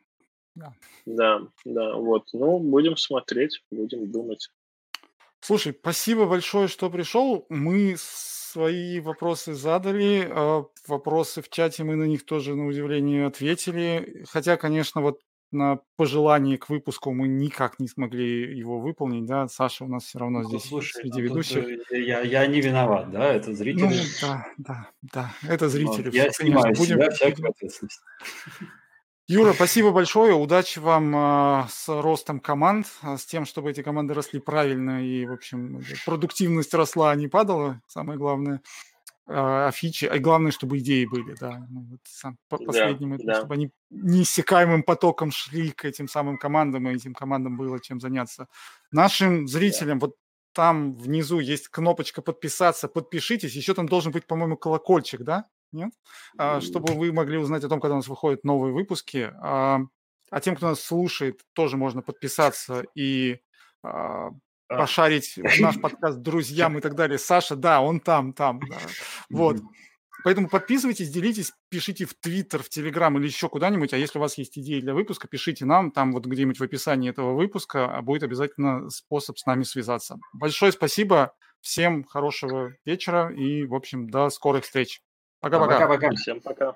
Да. 0.54 0.72
да, 1.04 1.42
да, 1.64 1.94
вот. 1.96 2.30
Ну, 2.32 2.58
будем 2.58 2.96
смотреть, 2.96 3.62
будем 3.70 4.10
думать. 4.10 4.48
Слушай, 5.46 5.76
спасибо 5.80 6.26
большое, 6.26 6.66
что 6.66 6.90
пришел. 6.90 7.46
Мы 7.50 7.94
свои 7.96 8.98
вопросы 8.98 9.54
задали, 9.54 10.28
а 10.28 10.64
вопросы 10.88 11.40
в 11.40 11.48
чате 11.48 11.84
мы 11.84 11.94
на 11.94 12.02
них 12.02 12.26
тоже, 12.26 12.56
на 12.56 12.66
удивление, 12.66 13.26
ответили. 13.26 14.24
Хотя, 14.28 14.56
конечно, 14.56 15.02
вот 15.02 15.20
на 15.52 15.78
пожелание 15.94 16.58
к 16.58 16.68
выпуску 16.68 17.12
мы 17.12 17.28
никак 17.28 17.78
не 17.78 17.86
смогли 17.86 18.58
его 18.58 18.80
выполнить, 18.80 19.24
да, 19.24 19.46
Саша 19.46 19.84
у 19.84 19.88
нас 19.88 20.06
все 20.06 20.18
равно 20.18 20.40
ну, 20.40 20.48
здесь 20.48 20.64
слушай, 20.64 21.02
среди 21.02 21.22
ну, 21.22 21.28
ведущих. 21.28 21.64
Я, 21.92 22.22
я 22.22 22.44
не 22.48 22.60
виноват, 22.60 23.12
да, 23.12 23.32
это 23.32 23.54
зрители. 23.54 23.84
Ну, 23.84 23.92
да, 24.20 24.46
да, 24.58 24.90
да, 25.12 25.34
это 25.48 25.68
зрители. 25.68 26.10
я 26.12 26.32
снимаю 26.32 26.74
будем, 26.74 26.96
себя 26.96 27.10
всякую 27.10 27.50
ответственность. 27.50 28.00
Юра, 29.28 29.54
спасибо 29.54 29.90
большое. 29.90 30.34
Удачи 30.34 30.78
вам 30.78 31.12
а, 31.16 31.66
с 31.68 31.88
ростом 31.88 32.38
команд, 32.38 32.86
а, 33.02 33.18
с 33.18 33.26
тем, 33.26 33.44
чтобы 33.44 33.72
эти 33.72 33.82
команды 33.82 34.14
росли 34.14 34.38
правильно 34.38 35.04
и, 35.04 35.26
в 35.26 35.32
общем, 35.32 35.82
продуктивность 36.04 36.72
росла, 36.74 37.10
а 37.10 37.16
не 37.16 37.26
падала, 37.26 37.80
самое 37.88 38.20
главное. 38.20 38.62
А, 39.26 39.66
а 39.66 39.72
фичи, 39.72 40.04
а 40.04 40.20
главное, 40.20 40.52
чтобы 40.52 40.78
идеи 40.78 41.06
были, 41.06 41.34
да. 41.40 41.66
Ну, 41.70 41.86
вот 41.90 42.00
сам, 42.04 42.38
по 42.48 42.56
последним, 42.58 43.16
да, 43.16 43.24
да. 43.24 43.38
чтобы 43.38 43.54
они 43.54 43.72
неиссякаемым 43.90 44.84
потоком 44.84 45.32
шли 45.32 45.72
к 45.72 45.84
этим 45.84 46.06
самым 46.06 46.38
командам, 46.38 46.88
и 46.88 46.94
этим 46.94 47.12
командам 47.12 47.56
было 47.56 47.80
чем 47.80 47.98
заняться. 47.98 48.46
Нашим 48.92 49.48
зрителям, 49.48 49.98
да. 49.98 50.06
вот 50.06 50.16
там 50.52 50.94
внизу 50.94 51.40
есть 51.40 51.66
кнопочка 51.66 52.22
подписаться, 52.22 52.86
подпишитесь, 52.86 53.56
еще 53.56 53.74
там 53.74 53.88
должен 53.88 54.12
быть, 54.12 54.24
по-моему, 54.24 54.56
колокольчик, 54.56 55.22
да? 55.22 55.46
Нет? 55.76 55.92
А, 56.38 56.60
чтобы 56.60 56.94
вы 56.94 57.12
могли 57.12 57.38
узнать 57.38 57.64
о 57.64 57.68
том, 57.68 57.80
когда 57.80 57.94
у 57.94 57.98
нас 57.98 58.08
выходят 58.08 58.44
новые 58.44 58.72
выпуски. 58.72 59.30
А, 59.40 59.80
а 60.30 60.40
тем, 60.40 60.56
кто 60.56 60.68
нас 60.68 60.80
слушает, 60.80 61.40
тоже 61.52 61.76
можно 61.76 62.02
подписаться 62.02 62.84
и 62.94 63.38
а, 63.82 64.30
пошарить 64.68 65.38
наш 65.60 65.80
подкаст 65.80 66.18
друзьям 66.18 66.78
и 66.78 66.80
так 66.80 66.94
далее. 66.94 67.18
Саша, 67.18 67.56
да, 67.56 67.80
он 67.80 68.00
там, 68.00 68.32
там. 68.32 68.60
Да. 68.60 68.76
Вот. 69.30 69.58
Поэтому 70.24 70.48
подписывайтесь, 70.48 71.10
делитесь, 71.10 71.52
пишите 71.68 72.04
в 72.04 72.14
Твиттер, 72.14 72.60
в 72.60 72.68
Телеграм 72.68 73.16
или 73.16 73.26
еще 73.26 73.48
куда-нибудь. 73.48 73.92
А 73.92 73.96
если 73.96 74.18
у 74.18 74.20
вас 74.20 74.36
есть 74.38 74.58
идеи 74.58 74.80
для 74.80 74.92
выпуска, 74.92 75.28
пишите 75.28 75.64
нам 75.64 75.92
там 75.92 76.12
вот 76.12 76.26
где-нибудь 76.26 76.58
в 76.58 76.62
описании 76.64 77.10
этого 77.10 77.34
выпуска, 77.34 78.00
будет 78.02 78.24
обязательно 78.24 78.90
способ 78.90 79.38
с 79.38 79.46
нами 79.46 79.62
связаться. 79.62 80.18
Большое 80.32 80.72
спасибо, 80.72 81.32
всем 81.60 82.02
хорошего 82.02 82.72
вечера 82.84 83.32
и, 83.32 83.64
в 83.66 83.74
общем, 83.74 84.10
до 84.10 84.30
скорых 84.30 84.64
встреч. 84.64 85.00
Пока-пока. 85.50 85.86
Пока-пока. 85.86 86.10
Всем 86.16 86.40
пока. 86.40 86.74